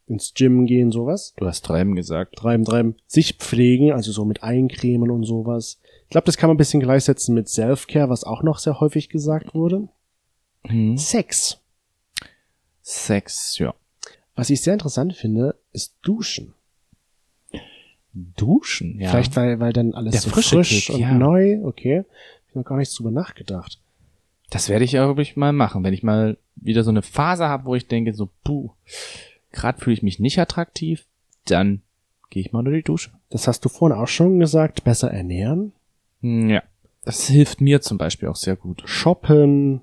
ins 0.07 0.35
Gym 0.35 0.67
gehen, 0.67 0.91
sowas. 0.93 1.33
Du 1.37 1.47
hast 1.47 1.65
treiben 1.65 1.95
gesagt. 1.95 2.37
Treiben, 2.37 2.65
treiben, 2.65 2.97
sich 3.07 3.35
pflegen, 3.39 3.93
also 3.93 4.13
so 4.13 4.25
mit 4.25 4.43
Eincremen 4.43 5.11
und 5.11 5.25
sowas. 5.25 5.81
Ich 6.05 6.11
glaube, 6.11 6.27
das 6.27 6.37
kann 6.37 6.49
man 6.49 6.57
ein 6.57 6.59
bisschen 6.59 6.81
gleichsetzen 6.81 7.35
mit 7.35 7.49
Self-Care, 7.49 8.11
was 8.11 8.25
auch 8.25 8.43
noch 8.43 8.59
sehr 8.59 8.81
häufig 8.81 9.09
gesagt 9.09 9.55
wurde. 9.55 9.89
Hm. 10.67 10.99
Sex. 10.99 11.62
Sex, 12.83 13.59
ja. 13.59 13.75
Was 14.35 14.51
ich 14.51 14.61
sehr 14.63 14.73
interessant 14.75 15.15
finde, 15.15 15.57
ist 15.73 15.95
Duschen. 16.03 16.55
Duschen, 18.15 19.01
ja. 19.01 19.11
Vielleicht 19.11 19.37
weil, 19.37 19.59
weil 19.61 19.73
dann 19.73 19.95
alles 19.95 20.13
Der 20.13 20.21
so 20.21 20.31
frisch 20.31 20.87
Kick, 20.87 20.95
und 20.95 21.01
ja. 21.01 21.15
neu, 21.15 21.61
okay. 21.65 21.99
Hab 22.01 22.49
Ich 22.49 22.55
noch 22.55 22.65
gar 22.65 22.77
nicht 22.77 22.97
drüber 22.99 23.11
nachgedacht. 23.11 23.79
Das 24.51 24.69
werde 24.69 24.85
ich 24.85 24.93
ja 24.93 25.07
wirklich 25.07 25.37
mal 25.37 25.53
machen, 25.53 25.83
wenn 25.83 25.95
ich 25.95 26.03
mal 26.03 26.37
wieder 26.57 26.85
so 26.85 26.91
eine 26.91 27.01
Phase 27.01 27.49
habe, 27.49 27.65
wo 27.65 27.75
ich 27.75 27.89
denke, 27.89 28.13
so, 28.13 28.29
puh, 28.45 28.71
gerade 29.51 29.81
fühle 29.81 29.95
ich 29.95 30.03
mich 30.03 30.19
nicht 30.19 30.39
attraktiv, 30.39 31.07
dann 31.47 31.81
gehe 32.29 32.43
ich 32.43 32.53
mal 32.53 32.59
unter 32.59 32.71
die 32.73 32.83
Dusche. 32.83 33.11
Das 33.31 33.49
hast 33.49 33.65
du 33.65 33.71
vorhin 33.71 33.97
auch 33.97 34.09
schon 34.09 34.39
gesagt, 34.41 34.85
besser 34.85 35.11
ernähren, 35.11 35.73
Hm, 36.21 36.51
Ja. 36.51 36.63
Das 37.05 37.27
hilft 37.27 37.61
mir 37.61 37.81
zum 37.81 37.99
Beispiel 37.99 38.29
auch 38.29 38.37
sehr 38.37 38.55
gut. 38.55 38.83
shoppen, 38.85 39.81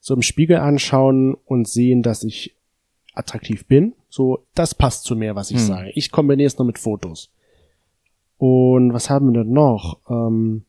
so 0.00 0.14
im 0.14 0.22
Spiegel 0.22 0.56
anschauen 0.58 1.34
und 1.44 1.68
sehen, 1.68 2.02
dass 2.02 2.24
ich 2.24 2.54
attraktiv 3.14 3.66
bin. 3.66 3.94
So, 4.08 4.44
das 4.54 4.74
passt 4.74 5.04
zu 5.04 5.14
mir, 5.14 5.34
was 5.36 5.50
ich 5.50 5.58
Hm. 5.58 5.66
sage. 5.66 5.90
Ich 5.94 6.10
kombiniere 6.10 6.46
es 6.46 6.58
nur 6.58 6.66
mit 6.66 6.78
Fotos. 6.78 7.30
Und 8.38 8.92
was 8.94 9.10
haben 9.10 9.32
wir 9.32 9.44
denn 9.44 9.52
noch? 9.52 9.98
Ähm, 10.08 10.64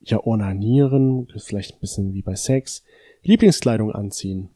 ja, 0.00 0.20
ornanieren, 0.20 1.26
vielleicht 1.38 1.74
ein 1.74 1.80
bisschen 1.80 2.12
wie 2.14 2.22
bei 2.22 2.36
Sex. 2.36 2.84
Lieblingskleidung 3.22 3.90
anziehen. 3.92 4.50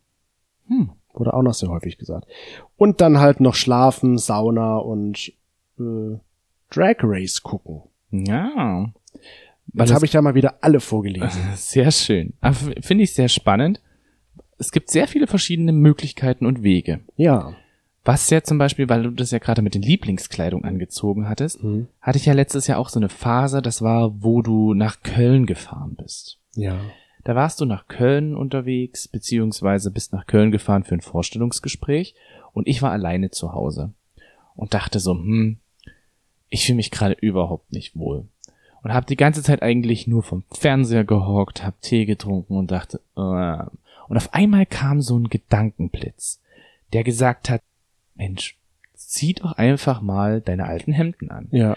Hm. 0.68 0.90
Wurde 1.14 1.34
auch 1.34 1.42
noch 1.42 1.54
sehr 1.54 1.70
häufig 1.70 1.98
gesagt. 1.98 2.28
Und 2.76 3.00
dann 3.00 3.18
halt 3.18 3.40
noch 3.40 3.54
schlafen, 3.54 4.18
Sauna 4.18 4.76
und 4.76 5.32
äh, 5.78 6.18
Drag 6.70 6.96
Race 7.02 7.42
gucken. 7.42 7.82
Ja. 8.12 8.92
Jetzt 9.72 9.90
das- 9.90 9.94
habe 9.94 10.06
ich 10.06 10.12
ja 10.12 10.22
mal 10.22 10.34
wieder 10.34 10.58
alle 10.62 10.80
vorgelesen. 10.80 11.40
Sehr 11.54 11.90
schön. 11.90 12.34
F- 12.40 12.70
Finde 12.80 13.04
ich 13.04 13.12
sehr 13.14 13.28
spannend. 13.28 13.80
Es 14.58 14.72
gibt 14.72 14.90
sehr 14.90 15.06
viele 15.08 15.26
verschiedene 15.26 15.72
Möglichkeiten 15.72 16.46
und 16.46 16.62
Wege. 16.62 17.00
ja. 17.16 17.54
Was 18.02 18.30
ja 18.30 18.42
zum 18.42 18.56
Beispiel, 18.56 18.88
weil 18.88 19.02
du 19.02 19.10
das 19.10 19.30
ja 19.30 19.38
gerade 19.38 19.60
mit 19.60 19.74
den 19.74 19.82
Lieblingskleidung 19.82 20.64
angezogen 20.64 21.28
hattest, 21.28 21.60
Hm. 21.62 21.86
hatte 22.00 22.16
ich 22.16 22.24
ja 22.24 22.32
letztes 22.32 22.66
Jahr 22.66 22.78
auch 22.78 22.88
so 22.88 22.98
eine 22.98 23.10
Phase, 23.10 23.60
das 23.60 23.82
war, 23.82 24.22
wo 24.22 24.40
du 24.40 24.72
nach 24.72 25.02
Köln 25.02 25.44
gefahren 25.44 25.96
bist. 26.00 26.38
Ja. 26.54 26.80
Da 27.24 27.34
warst 27.34 27.60
du 27.60 27.66
nach 27.66 27.88
Köln 27.88 28.34
unterwegs, 28.34 29.06
beziehungsweise 29.06 29.90
bist 29.90 30.14
nach 30.14 30.26
Köln 30.26 30.50
gefahren 30.50 30.84
für 30.84 30.94
ein 30.94 31.02
Vorstellungsgespräch 31.02 32.14
und 32.54 32.66
ich 32.68 32.80
war 32.80 32.90
alleine 32.90 33.30
zu 33.30 33.52
Hause 33.52 33.92
und 34.56 34.72
dachte 34.72 34.98
so, 34.98 35.12
hm, 35.12 35.58
ich 36.48 36.64
fühle 36.64 36.76
mich 36.76 36.90
gerade 36.90 37.14
überhaupt 37.20 37.70
nicht 37.70 37.96
wohl. 37.96 38.26
Und 38.82 38.94
habe 38.94 39.06
die 39.06 39.16
ganze 39.16 39.42
Zeit 39.42 39.62
eigentlich 39.62 40.06
nur 40.06 40.22
vom 40.22 40.44
Fernseher 40.52 41.04
gehockt, 41.04 41.64
hab 41.64 41.80
Tee 41.82 42.06
getrunken 42.06 42.56
und 42.56 42.70
dachte, 42.70 43.00
äh. 43.16 43.64
und 44.08 44.16
auf 44.16 44.32
einmal 44.32 44.64
kam 44.66 45.00
so 45.02 45.18
ein 45.18 45.28
Gedankenblitz, 45.28 46.40
der 46.92 47.04
gesagt 47.04 47.50
hat, 47.50 47.62
Mensch, 48.14 48.56
zieh 48.94 49.34
doch 49.34 49.52
einfach 49.52 50.00
mal 50.00 50.40
deine 50.40 50.64
alten 50.64 50.92
Hemden 50.92 51.30
an. 51.30 51.48
Ja. 51.50 51.76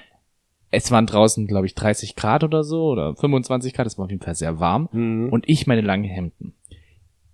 Es 0.72 0.90
waren 0.92 1.06
draußen, 1.06 1.46
glaube 1.46 1.66
ich, 1.68 1.76
30 1.76 2.16
Grad 2.16 2.44
oder 2.44 2.64
so 2.64 2.86
oder 2.88 3.16
25 3.16 3.74
Grad, 3.74 3.86
es 3.86 3.98
war 3.98 4.06
auf 4.06 4.12
jeden 4.12 4.24
Fall 4.24 4.36
sehr 4.36 4.60
warm 4.60 4.88
Mhm. 4.92 5.30
und 5.30 5.48
ich 5.50 5.68
meine 5.68 5.82
langen 5.82 6.06
Hemden. 6.06 6.54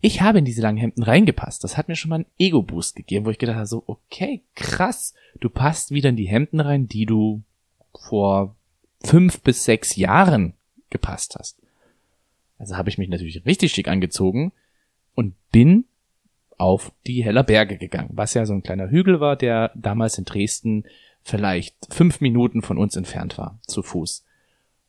ich 0.02 0.22
habe 0.22 0.40
in 0.40 0.46
diese 0.46 0.62
langen 0.62 0.78
Hemden 0.78 1.04
reingepasst. 1.04 1.62
Das 1.64 1.76
hat 1.78 1.90
mir 1.90 1.96
schon 1.96 2.10
mal 2.10 2.16
einen 2.16 2.26
Ego-Boost 2.38 2.96
gegeben, 2.96 3.26
wo 3.26 3.30
ich 3.32 3.38
gedacht 3.38 3.58
habe, 3.58 3.66
so, 3.68 3.84
okay, 3.86 4.42
krass, 4.56 5.14
du 5.42 5.50
passt 5.50 5.92
wieder 5.92 6.08
in 6.10 6.16
die 6.16 6.28
Hemden 6.28 6.60
rein, 6.62 6.88
die 6.88 7.06
du 7.06 7.42
vor 7.94 8.56
fünf 9.04 9.42
bis 9.42 9.64
sechs 9.64 9.96
Jahren 9.96 10.54
gepasst 10.90 11.36
hast. 11.38 11.58
Also 12.58 12.76
habe 12.78 12.90
ich 12.90 12.98
mich 12.98 13.10
natürlich 13.10 13.46
richtig 13.46 13.72
schick 13.72 13.88
angezogen 13.88 14.52
und 15.16 15.34
bin 15.52 15.86
auf 16.58 16.92
die 17.08 17.24
Heller 17.24 17.44
Berge 17.44 17.78
gegangen, 17.78 18.10
was 18.14 18.34
ja 18.34 18.46
so 18.46 18.54
ein 18.54 18.64
kleiner 18.64 18.90
Hügel 18.90 19.20
war, 19.22 19.38
der 19.38 19.72
damals 19.76 20.18
in 20.18 20.26
Dresden 20.26 20.84
vielleicht 21.24 21.76
fünf 21.90 22.20
Minuten 22.22 22.62
von 22.62 22.78
uns 22.78 22.96
entfernt 22.96 23.38
war, 23.38 23.60
zu 23.66 23.82
Fuß. 23.82 24.26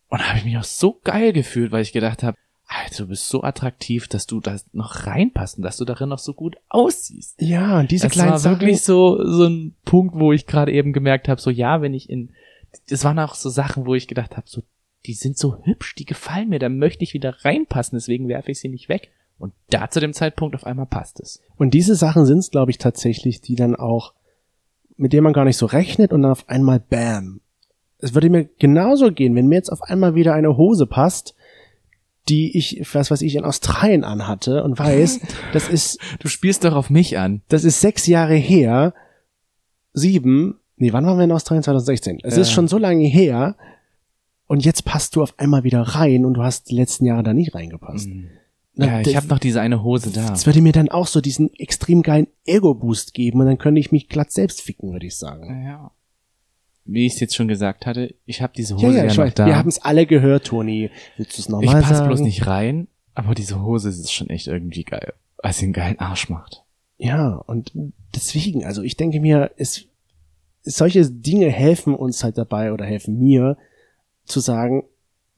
Und 0.09 0.21
da 0.21 0.29
habe 0.29 0.39
ich 0.39 0.45
mich 0.45 0.57
auch 0.59 0.65
so 0.65 0.99
geil 1.05 1.33
gefühlt, 1.33 1.71
weil 1.71 1.83
ich 1.83 1.93
gedacht 1.93 2.23
habe, 2.25 2.37
Alter, 2.67 3.05
du 3.05 3.09
bist 3.09 3.29
so 3.29 3.43
attraktiv, 3.43 4.07
dass 4.09 4.27
du 4.27 4.41
da 4.41 4.57
noch 4.73 5.07
reinpasst 5.07 5.57
und 5.59 5.63
dass 5.65 5.77
du 5.77 5.85
darin 5.85 6.09
noch 6.09 6.21
so 6.21 6.35
gut 6.35 6.57
aussiehst. 6.69 7.41
Ja, 7.41 7.81
und 7.81 7.91
diese 7.91 8.07
Das 8.07 8.13
kleinen 8.13 8.31
war 8.31 8.39
Sachen. 8.39 8.61
wirklich 8.61 8.83
so, 8.83 9.25
so 9.25 9.47
ein 9.47 9.75
Punkt, 9.85 10.15
wo 10.17 10.33
ich 10.33 10.47
gerade 10.47 10.73
eben 10.73 10.93
gemerkt 10.93 11.29
habe, 11.29 11.41
so 11.41 11.51
ja, 11.51 11.83
wenn 11.83 11.95
ich 11.95 12.09
in, 12.09 12.31
das 12.89 13.05
waren 13.05 13.19
auch 13.19 13.35
so 13.35 13.49
Sachen, 13.49 13.87
wo 13.87 13.95
ich 13.95 14.09
gedacht 14.09 14.37
habe, 14.37 14.49
so, 14.49 14.63
die 15.07 15.15
sind 15.15 15.39
so 15.39 15.59
hübsch, 15.65 15.95
die 15.95 16.05
gefallen 16.05 16.49
mir, 16.49 16.59
da 16.59 16.69
möchte 16.69 17.05
ich 17.05 17.15
wieder 17.15 17.45
reinpassen, 17.45 17.97
deswegen 17.97 18.29
werfe 18.29 18.51
ich 18.51 18.61
sie 18.61 18.69
nicht 18.69 18.89
weg. 18.89 19.11
Und 19.39 19.55
da 19.71 19.89
zu 19.89 20.01
dem 20.01 20.13
Zeitpunkt 20.13 20.55
auf 20.55 20.65
einmal 20.65 20.87
passt 20.87 21.19
es. 21.21 21.41
Und 21.57 21.73
diese 21.73 21.95
Sachen 21.95 22.27
sind 22.27 22.39
es, 22.39 22.51
glaube 22.51 22.71
ich, 22.71 22.79
tatsächlich, 22.79 23.41
die 23.41 23.55
dann 23.55 23.75
auch, 23.75 24.13
mit 24.97 25.15
denen 25.15 25.25
man 25.25 25.33
gar 25.33 25.47
nicht 25.47 25.57
so 25.57 25.65
rechnet 25.65 26.13
und 26.13 26.23
dann 26.23 26.33
auf 26.33 26.49
einmal 26.49 26.79
Bam. 26.79 27.41
Es 27.99 28.13
würde 28.13 28.29
mir 28.29 28.45
genauso 28.59 29.11
gehen, 29.13 29.35
wenn 29.35 29.47
mir 29.47 29.57
jetzt 29.57 29.73
auf 29.73 29.83
einmal 29.83 30.15
wieder 30.15 30.35
eine 30.35 30.59
Hose 30.59 30.87
passt, 30.87 31.35
die 32.29 32.57
ich, 32.57 32.87
was 32.95 33.11
weiß 33.11 33.23
ich, 33.23 33.35
in 33.35 33.45
Australien 33.45 34.05
anhatte 34.05 34.63
und 34.63 34.79
weiß, 34.79 35.21
das 35.55 35.69
ist, 35.69 35.99
Du 36.19 36.29
spielst 36.29 36.65
doch 36.65 36.75
auf 36.75 36.91
mich 36.91 37.19
an. 37.19 37.41
das 37.49 37.65
ist 37.65 37.81
sechs 37.81 38.07
Jahre 38.07 38.35
her, 38.37 38.93
sieben, 39.95 40.60
nee, 40.81 40.93
wann 40.93 41.07
waren 41.07 41.17
wir 41.19 41.25
in 41.25 41.33
Australien? 41.33 41.63
2016. 41.63 42.19
Es 42.23 42.35
Ja. 42.37 42.43
ist 42.43 42.51
schon 42.53 42.69
so 42.69 42.79
lange 42.79 43.05
her 43.07 43.57
und 44.47 44.65
jetzt 44.65 44.85
passt 44.85 45.15
du 45.17 45.23
auf 45.23 45.39
einmal 45.39 45.63
wieder 45.65 45.83
rein 45.83 46.25
und 46.25 46.35
du 46.35 46.43
hast 46.43 46.71
die 46.71 46.75
letzten 46.77 47.05
Jahre 47.07 47.23
da 47.23 47.33
nicht 47.35 47.55
reingepasst. 47.55 48.09
Na, 48.75 48.87
Ja, 48.87 49.01
ich 49.01 49.17
habe 49.17 49.27
noch 49.29 49.39
diese 49.39 49.61
eine 49.61 49.83
Hose 49.83 50.11
da. 50.11 50.29
Das 50.29 50.47
würde 50.47 50.61
mir 50.63 50.73
dann 50.73 50.89
auch 50.89 51.07
so 51.07 51.21
diesen 51.21 51.53
extrem 51.55 52.03
geilen 52.03 52.27
Ego-Boost 52.47 53.15
geben 53.15 53.41
und 53.41 53.47
dann 53.47 53.59
könnte 53.59 53.81
ich 53.81 53.93
mich 53.93 54.09
glatt 54.09 54.33
selbst 54.33 54.61
ficken, 54.63 54.93
würde 54.93 55.07
ich 55.07 55.17
sagen. 55.17 55.65
Ja. 55.67 55.91
Wie 56.87 57.07
ich 57.07 57.15
es 57.15 57.21
jetzt 57.21 57.37
schon 57.37 57.47
gesagt 57.47 57.87
hatte, 57.87 58.15
ich 58.27 58.43
habe 58.43 58.53
diese 58.57 58.75
Ja, 58.75 58.81
Hose 58.89 58.97
ja, 58.97 59.05
ja, 59.05 59.11
ich 59.11 59.17
noch 59.17 59.25
weiß. 59.25 59.35
da. 59.35 59.47
Wir 59.47 59.57
haben 59.57 59.69
es 59.69 59.81
alle 59.83 60.07
gehört, 60.07 60.47
Toni. 60.47 60.91
Willst 61.17 61.37
du 61.37 61.41
es 61.43 61.47
ich 61.47 61.49
nochmal 61.49 61.83
passe 61.83 61.95
sagen? 61.97 62.09
bloß 62.09 62.21
nicht 62.21 62.47
rein, 62.47 62.89
aber 63.15 63.35
diese 63.35 63.63
Hose 63.63 63.91
ist 63.91 64.11
schon 64.13 64.31
echt 64.31 64.47
irgendwie 64.49 64.85
geil, 64.85 65.13
weil 65.43 65.53
sie 65.53 65.65
einen 65.67 65.73
geilen 65.75 65.99
Arsch 66.01 66.29
macht. 66.29 66.65
Ja, 66.97 67.35
und 67.47 67.73
deswegen, 68.15 68.65
also 68.65 68.83
ich 68.83 68.97
denke 68.97 69.21
mir, 69.21 69.51
es, 69.57 69.85
solche 70.63 71.09
Dinge 71.11 71.49
helfen 71.49 71.95
uns 71.95 72.23
halt 72.23 72.39
dabei 72.39 72.73
oder 72.73 72.85
helfen 72.85 73.19
mir 73.19 73.57
zu 74.25 74.41
sagen, 74.41 74.85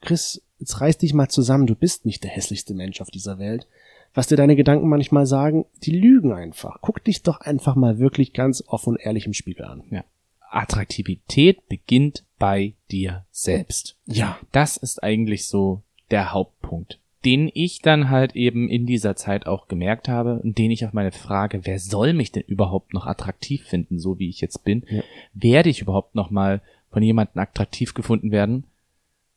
Chris, 0.00 0.42
jetzt 0.58 0.80
reiß 0.80 0.98
dich 0.98 1.14
mal 1.14 1.28
zusammen, 1.28 1.66
du 1.66 1.74
bist 1.74 2.06
nicht 2.06 2.24
der 2.24 2.30
hässlichste 2.30 2.74
Mensch 2.74 3.00
auf 3.00 3.10
dieser 3.10 3.38
Welt. 3.38 3.66
Was 4.14 4.26
dir 4.26 4.36
deine 4.36 4.56
Gedanken 4.56 4.88
manchmal 4.88 5.26
sagen, 5.26 5.64
die 5.84 5.98
lügen 5.98 6.32
einfach. 6.32 6.78
Guck 6.82 7.02
dich 7.02 7.22
doch 7.22 7.40
einfach 7.40 7.76
mal 7.76 7.98
wirklich 7.98 8.34
ganz 8.34 8.62
offen 8.66 8.90
und 8.90 9.00
ehrlich 9.00 9.26
im 9.26 9.32
Spiegel 9.32 9.64
an. 9.64 9.84
Ja. 9.90 10.04
Attraktivität 10.50 11.66
beginnt 11.68 12.24
bei 12.38 12.74
dir 12.90 13.24
selbst. 13.30 13.96
Ja. 14.06 14.38
Das 14.52 14.76
ist 14.76 15.02
eigentlich 15.02 15.46
so 15.46 15.82
der 16.10 16.32
Hauptpunkt, 16.32 16.98
den 17.24 17.50
ich 17.52 17.80
dann 17.82 18.10
halt 18.10 18.34
eben 18.34 18.68
in 18.68 18.86
dieser 18.86 19.14
Zeit 19.16 19.46
auch 19.46 19.68
gemerkt 19.68 20.08
habe 20.08 20.40
und 20.40 20.58
den 20.58 20.70
ich 20.70 20.84
auf 20.84 20.92
meine 20.92 21.12
Frage, 21.12 21.60
wer 21.64 21.78
soll 21.78 22.12
mich 22.14 22.32
denn 22.32 22.42
überhaupt 22.42 22.92
noch 22.94 23.06
attraktiv 23.06 23.64
finden, 23.64 23.98
so 23.98 24.18
wie 24.18 24.28
ich 24.28 24.40
jetzt 24.40 24.64
bin, 24.64 24.84
Ja. 24.88 25.02
werde 25.34 25.70
ich 25.70 25.80
überhaupt 25.80 26.14
noch 26.14 26.30
mal 26.30 26.60
von 26.90 27.02
jemandem 27.02 27.38
attraktiv 27.40 27.94
gefunden 27.94 28.30
werden? 28.32 28.64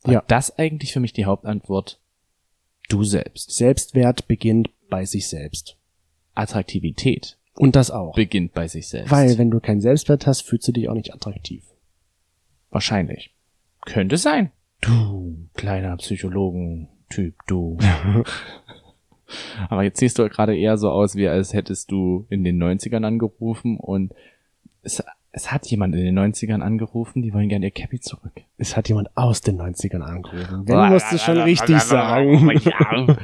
War 0.03 0.13
Ja. 0.13 0.23
das 0.27 0.57
eigentlich 0.57 0.93
für 0.93 0.99
mich 0.99 1.13
die 1.13 1.25
Hauptantwort? 1.25 1.99
Du 2.89 3.03
selbst. 3.03 3.51
Selbstwert 3.55 4.27
beginnt 4.27 4.69
bei 4.89 5.05
sich 5.05 5.27
selbst. 5.27 5.77
Attraktivität 6.35 7.37
Und 7.55 7.75
das 7.75 7.89
auch. 7.91 8.13
beginnt 8.15 8.53
bei 8.53 8.67
sich 8.67 8.87
selbst. 8.87 9.11
Weil 9.11 9.37
wenn 9.37 9.49
du 9.49 9.59
keinen 9.59 9.81
Selbstwert 9.81 10.27
hast, 10.27 10.41
fühlst 10.41 10.67
du 10.67 10.71
dich 10.71 10.89
auch 10.89 10.93
nicht 10.93 11.13
attraktiv. 11.13 11.63
Wahrscheinlich. 12.69 13.31
Könnte 13.81 14.17
sein. 14.17 14.51
Du, 14.81 15.47
kleiner 15.53 15.97
Psychologen-Typ, 17.09 17.35
du. 17.47 17.77
Aber 19.69 19.83
jetzt 19.83 19.99
siehst 19.99 20.19
du 20.19 20.23
ja 20.23 20.29
gerade 20.29 20.55
eher 20.55 20.77
so 20.77 20.91
aus, 20.91 21.15
wie 21.15 21.27
als 21.27 21.53
hättest 21.53 21.91
du 21.91 22.25
in 22.29 22.43
den 22.43 22.61
90ern 22.61 23.05
angerufen 23.05 23.77
und 23.77 24.13
es, 24.83 25.03
es 25.31 25.51
hat 25.51 25.65
jemand 25.67 25.95
in 25.95 26.05
den 26.05 26.17
90ern 26.17 26.61
angerufen, 26.61 27.23
die 27.23 27.33
wollen 27.33 27.49
gerne 27.49 27.65
ihr 27.65 27.71
Cappy 27.71 27.99
zurück. 27.99 28.33
Es 28.57 28.77
hat 28.77 28.87
jemand 28.87 29.09
aus 29.17 29.41
den 29.41 29.59
90ern 29.59 30.01
angerufen. 30.01 30.67
Wenn 30.67 30.89
musst 30.93 31.11
du 31.11 31.17
schon 31.17 31.37
richtig 31.41 31.79
sagen. 31.79 33.17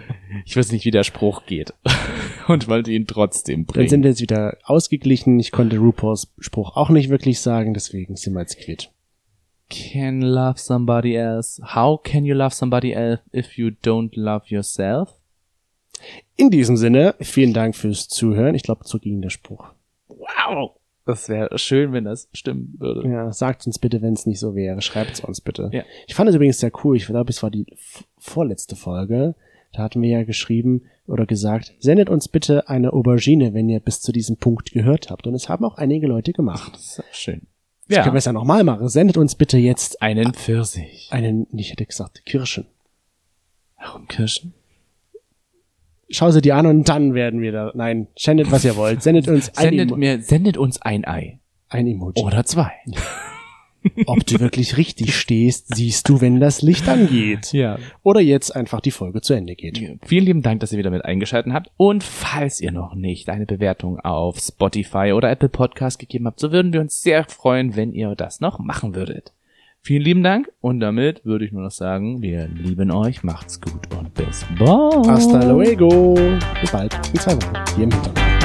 Ich 0.46 0.58
weiß 0.58 0.72
nicht, 0.72 0.86
wie 0.86 0.92
der 0.92 1.04
Spruch 1.04 1.46
geht. 1.46 1.74
Und 2.48 2.68
wollte 2.68 2.92
ihn 2.92 3.06
trotzdem 3.06 3.68
Dann 3.68 3.88
sind 3.88 3.90
bringen. 3.90 4.04
wir 4.04 4.10
jetzt 4.10 4.22
wieder 4.22 4.58
ausgeglichen. 4.64 5.40
Ich 5.40 5.52
konnte 5.52 5.78
RuPaul's 5.78 6.34
Spruch 6.40 6.76
auch 6.76 6.90
nicht 6.90 7.10
wirklich 7.10 7.40
sagen, 7.40 7.74
deswegen 7.74 8.16
sind 8.16 8.34
wir 8.34 8.42
jetzt 8.42 8.58
quitt. 8.58 8.91
Can 9.72 10.22
love 10.22 10.60
somebody 10.60 11.16
else. 11.16 11.62
How 11.64 11.98
can 11.98 12.26
you 12.26 12.36
love 12.36 12.54
somebody 12.54 12.92
else 12.92 13.22
if 13.32 13.58
you 13.58 13.70
don't 13.70 14.12
love 14.16 14.48
yourself? 14.48 15.10
In 16.36 16.50
diesem 16.50 16.76
Sinne, 16.78 17.16
vielen 17.20 17.54
Dank 17.54 17.76
fürs 17.76 18.08
Zuhören. 18.08 18.56
Ich 18.56 18.64
glaube, 18.64 18.82
so 18.86 19.00
ging 19.00 19.22
der 19.22 19.30
Spruch. 19.30 19.72
Wow. 20.08 20.72
Das 21.06 21.30
wäre 21.30 21.58
schön, 21.58 21.94
wenn 21.94 22.04
das 22.04 22.30
stimmen 22.34 22.76
würde. 22.78 23.08
Ja, 23.08 23.32
sagt 23.32 23.66
uns 23.66 23.80
bitte, 23.80 24.02
wenn 24.02 24.14
es 24.14 24.26
nicht 24.26 24.40
so 24.40 24.56
wäre. 24.56 24.82
Schreibt 24.82 25.14
es 25.14 25.20
uns 25.22 25.42
bitte. 25.42 25.70
Ja. 25.72 25.84
Ich 26.08 26.16
fand 26.16 26.30
es 26.30 26.36
übrigens 26.36 26.60
sehr 26.60 26.72
cool. 26.84 26.96
Ich 26.98 27.08
glaube, 27.08 27.30
es 27.30 27.42
war 27.42 27.50
die 27.50 27.66
vorletzte 28.18 28.76
Folge. 28.76 29.36
Da 29.74 29.84
hatten 29.84 30.02
wir 30.02 30.10
ja 30.10 30.24
geschrieben 30.24 30.84
oder 31.08 31.26
gesagt, 31.26 31.74
sendet 31.80 32.10
uns 32.10 32.28
bitte 32.28 32.68
eine 32.70 32.94
Aubergine, 32.94 33.54
wenn 33.54 33.70
ihr 33.70 33.80
bis 33.80 34.02
zu 34.02 34.12
diesem 34.12 34.38
Punkt 34.38 34.72
gehört 34.72 35.10
habt. 35.10 35.28
Und 35.28 35.34
es 35.34 35.50
haben 35.50 35.66
auch 35.66 35.78
einige 35.78 36.08
Leute 36.08 36.34
gemacht. 36.34 36.74
Das 36.74 37.02
schön. 37.88 37.96
Das 37.98 38.04
können 38.04 38.14
wir 38.16 38.20
es 38.20 38.26
ja 38.26 38.34
nochmal 38.34 38.64
machen. 38.64 38.88
Sendet 38.90 39.18
uns 39.18 39.36
bitte 39.36 39.58
jetzt 39.58 40.02
Einen 40.02 40.34
Pfirsich. 40.34 41.10
einen, 41.12 41.48
ich 41.56 41.72
hätte 41.72 41.86
gesagt, 41.86 42.26
Kirschen. 42.26 42.66
Warum 43.78 44.08
Kirschen? 44.08 44.54
Schau 46.10 46.30
sie 46.32 46.42
dir 46.42 46.56
an 46.58 46.66
und 46.66 46.90
dann 46.90 47.14
werden 47.14 47.40
wir 47.42 47.52
da. 47.54 47.72
Nein, 47.74 48.08
sendet, 48.18 48.52
was 48.52 48.66
ihr 48.66 48.76
wollt. 48.76 49.02
Sendet 49.02 49.28
uns 49.28 49.50
ein, 49.58 49.70
Sendet 49.70 49.88
Emo 49.88 49.98
mir, 49.98 50.22
sendet 50.22 50.58
uns 50.58 50.82
ein 50.82 51.06
Ei. 51.06 51.40
ein 51.70 51.88
Emoji. 51.88 52.22
Oder 52.22 52.46
zwei. 52.46 52.72
Ob 54.06 54.26
du 54.26 54.40
wirklich 54.40 54.78
richtig 54.78 55.16
stehst, 55.16 55.76
siehst 55.76 56.08
du, 56.08 56.22
wenn 56.22 56.40
das 56.40 56.62
Licht 56.62 56.88
angeht. 56.88 57.52
Ja. 57.54 57.80
Oder 58.04 58.22
jetzt 58.22 58.56
einfach 58.56 58.80
die 58.80 58.92
Folge 58.92 59.22
zu 59.22 59.34
Ende 59.34 59.56
geht. 59.56 59.82
Vielen 60.04 60.26
lieben 60.26 60.42
Dank, 60.42 60.60
dass 60.60 60.72
ihr 60.72 60.78
wieder 60.78 60.92
mit 60.92 61.06
eingeschaltet 61.06 61.54
habt. 61.54 61.72
Und 61.78 62.04
falls 62.04 62.62
ihr 62.62 62.72
noch 62.72 62.94
nicht 62.94 63.30
eine 63.30 63.46
Bewertung 63.46 64.00
auf 64.00 64.40
Spotify 64.40 65.14
oder 65.14 65.30
Apple 65.32 65.50
Podcast 65.50 66.00
gegeben 66.00 66.28
habt, 66.28 66.40
so 66.40 66.52
würden 66.52 66.74
wir 66.74 66.82
uns 66.82 67.02
sehr 67.02 67.24
freuen, 67.26 67.76
wenn 67.76 67.94
ihr 67.94 68.16
das 68.16 68.40
noch 68.40 68.60
machen 68.60 68.96
würdet. 68.96 69.34
Vielen 69.84 70.04
lieben 70.04 70.24
Dank 70.24 70.52
und 70.62 70.80
damit 70.80 71.26
würde 71.26 71.44
ich 71.44 71.52
nur 71.52 71.64
noch 71.64 71.72
sagen, 71.72 72.22
wir 72.22 72.48
lieben 72.48 72.92
euch, 72.92 73.24
macht's 73.24 73.60
gut 73.60 73.92
und 73.98 74.14
bis 74.14 74.46
bald. 74.60 75.08
Hasta 75.08 75.44
luego. 75.44 76.14
Bis 76.62 76.72
bald. 76.72 76.94
In 77.14 77.20
zwei 77.20 77.34
Wochen. 77.34 77.54
Hier 77.76 77.86
im 77.86 77.92
Hintergrund. 77.92 78.41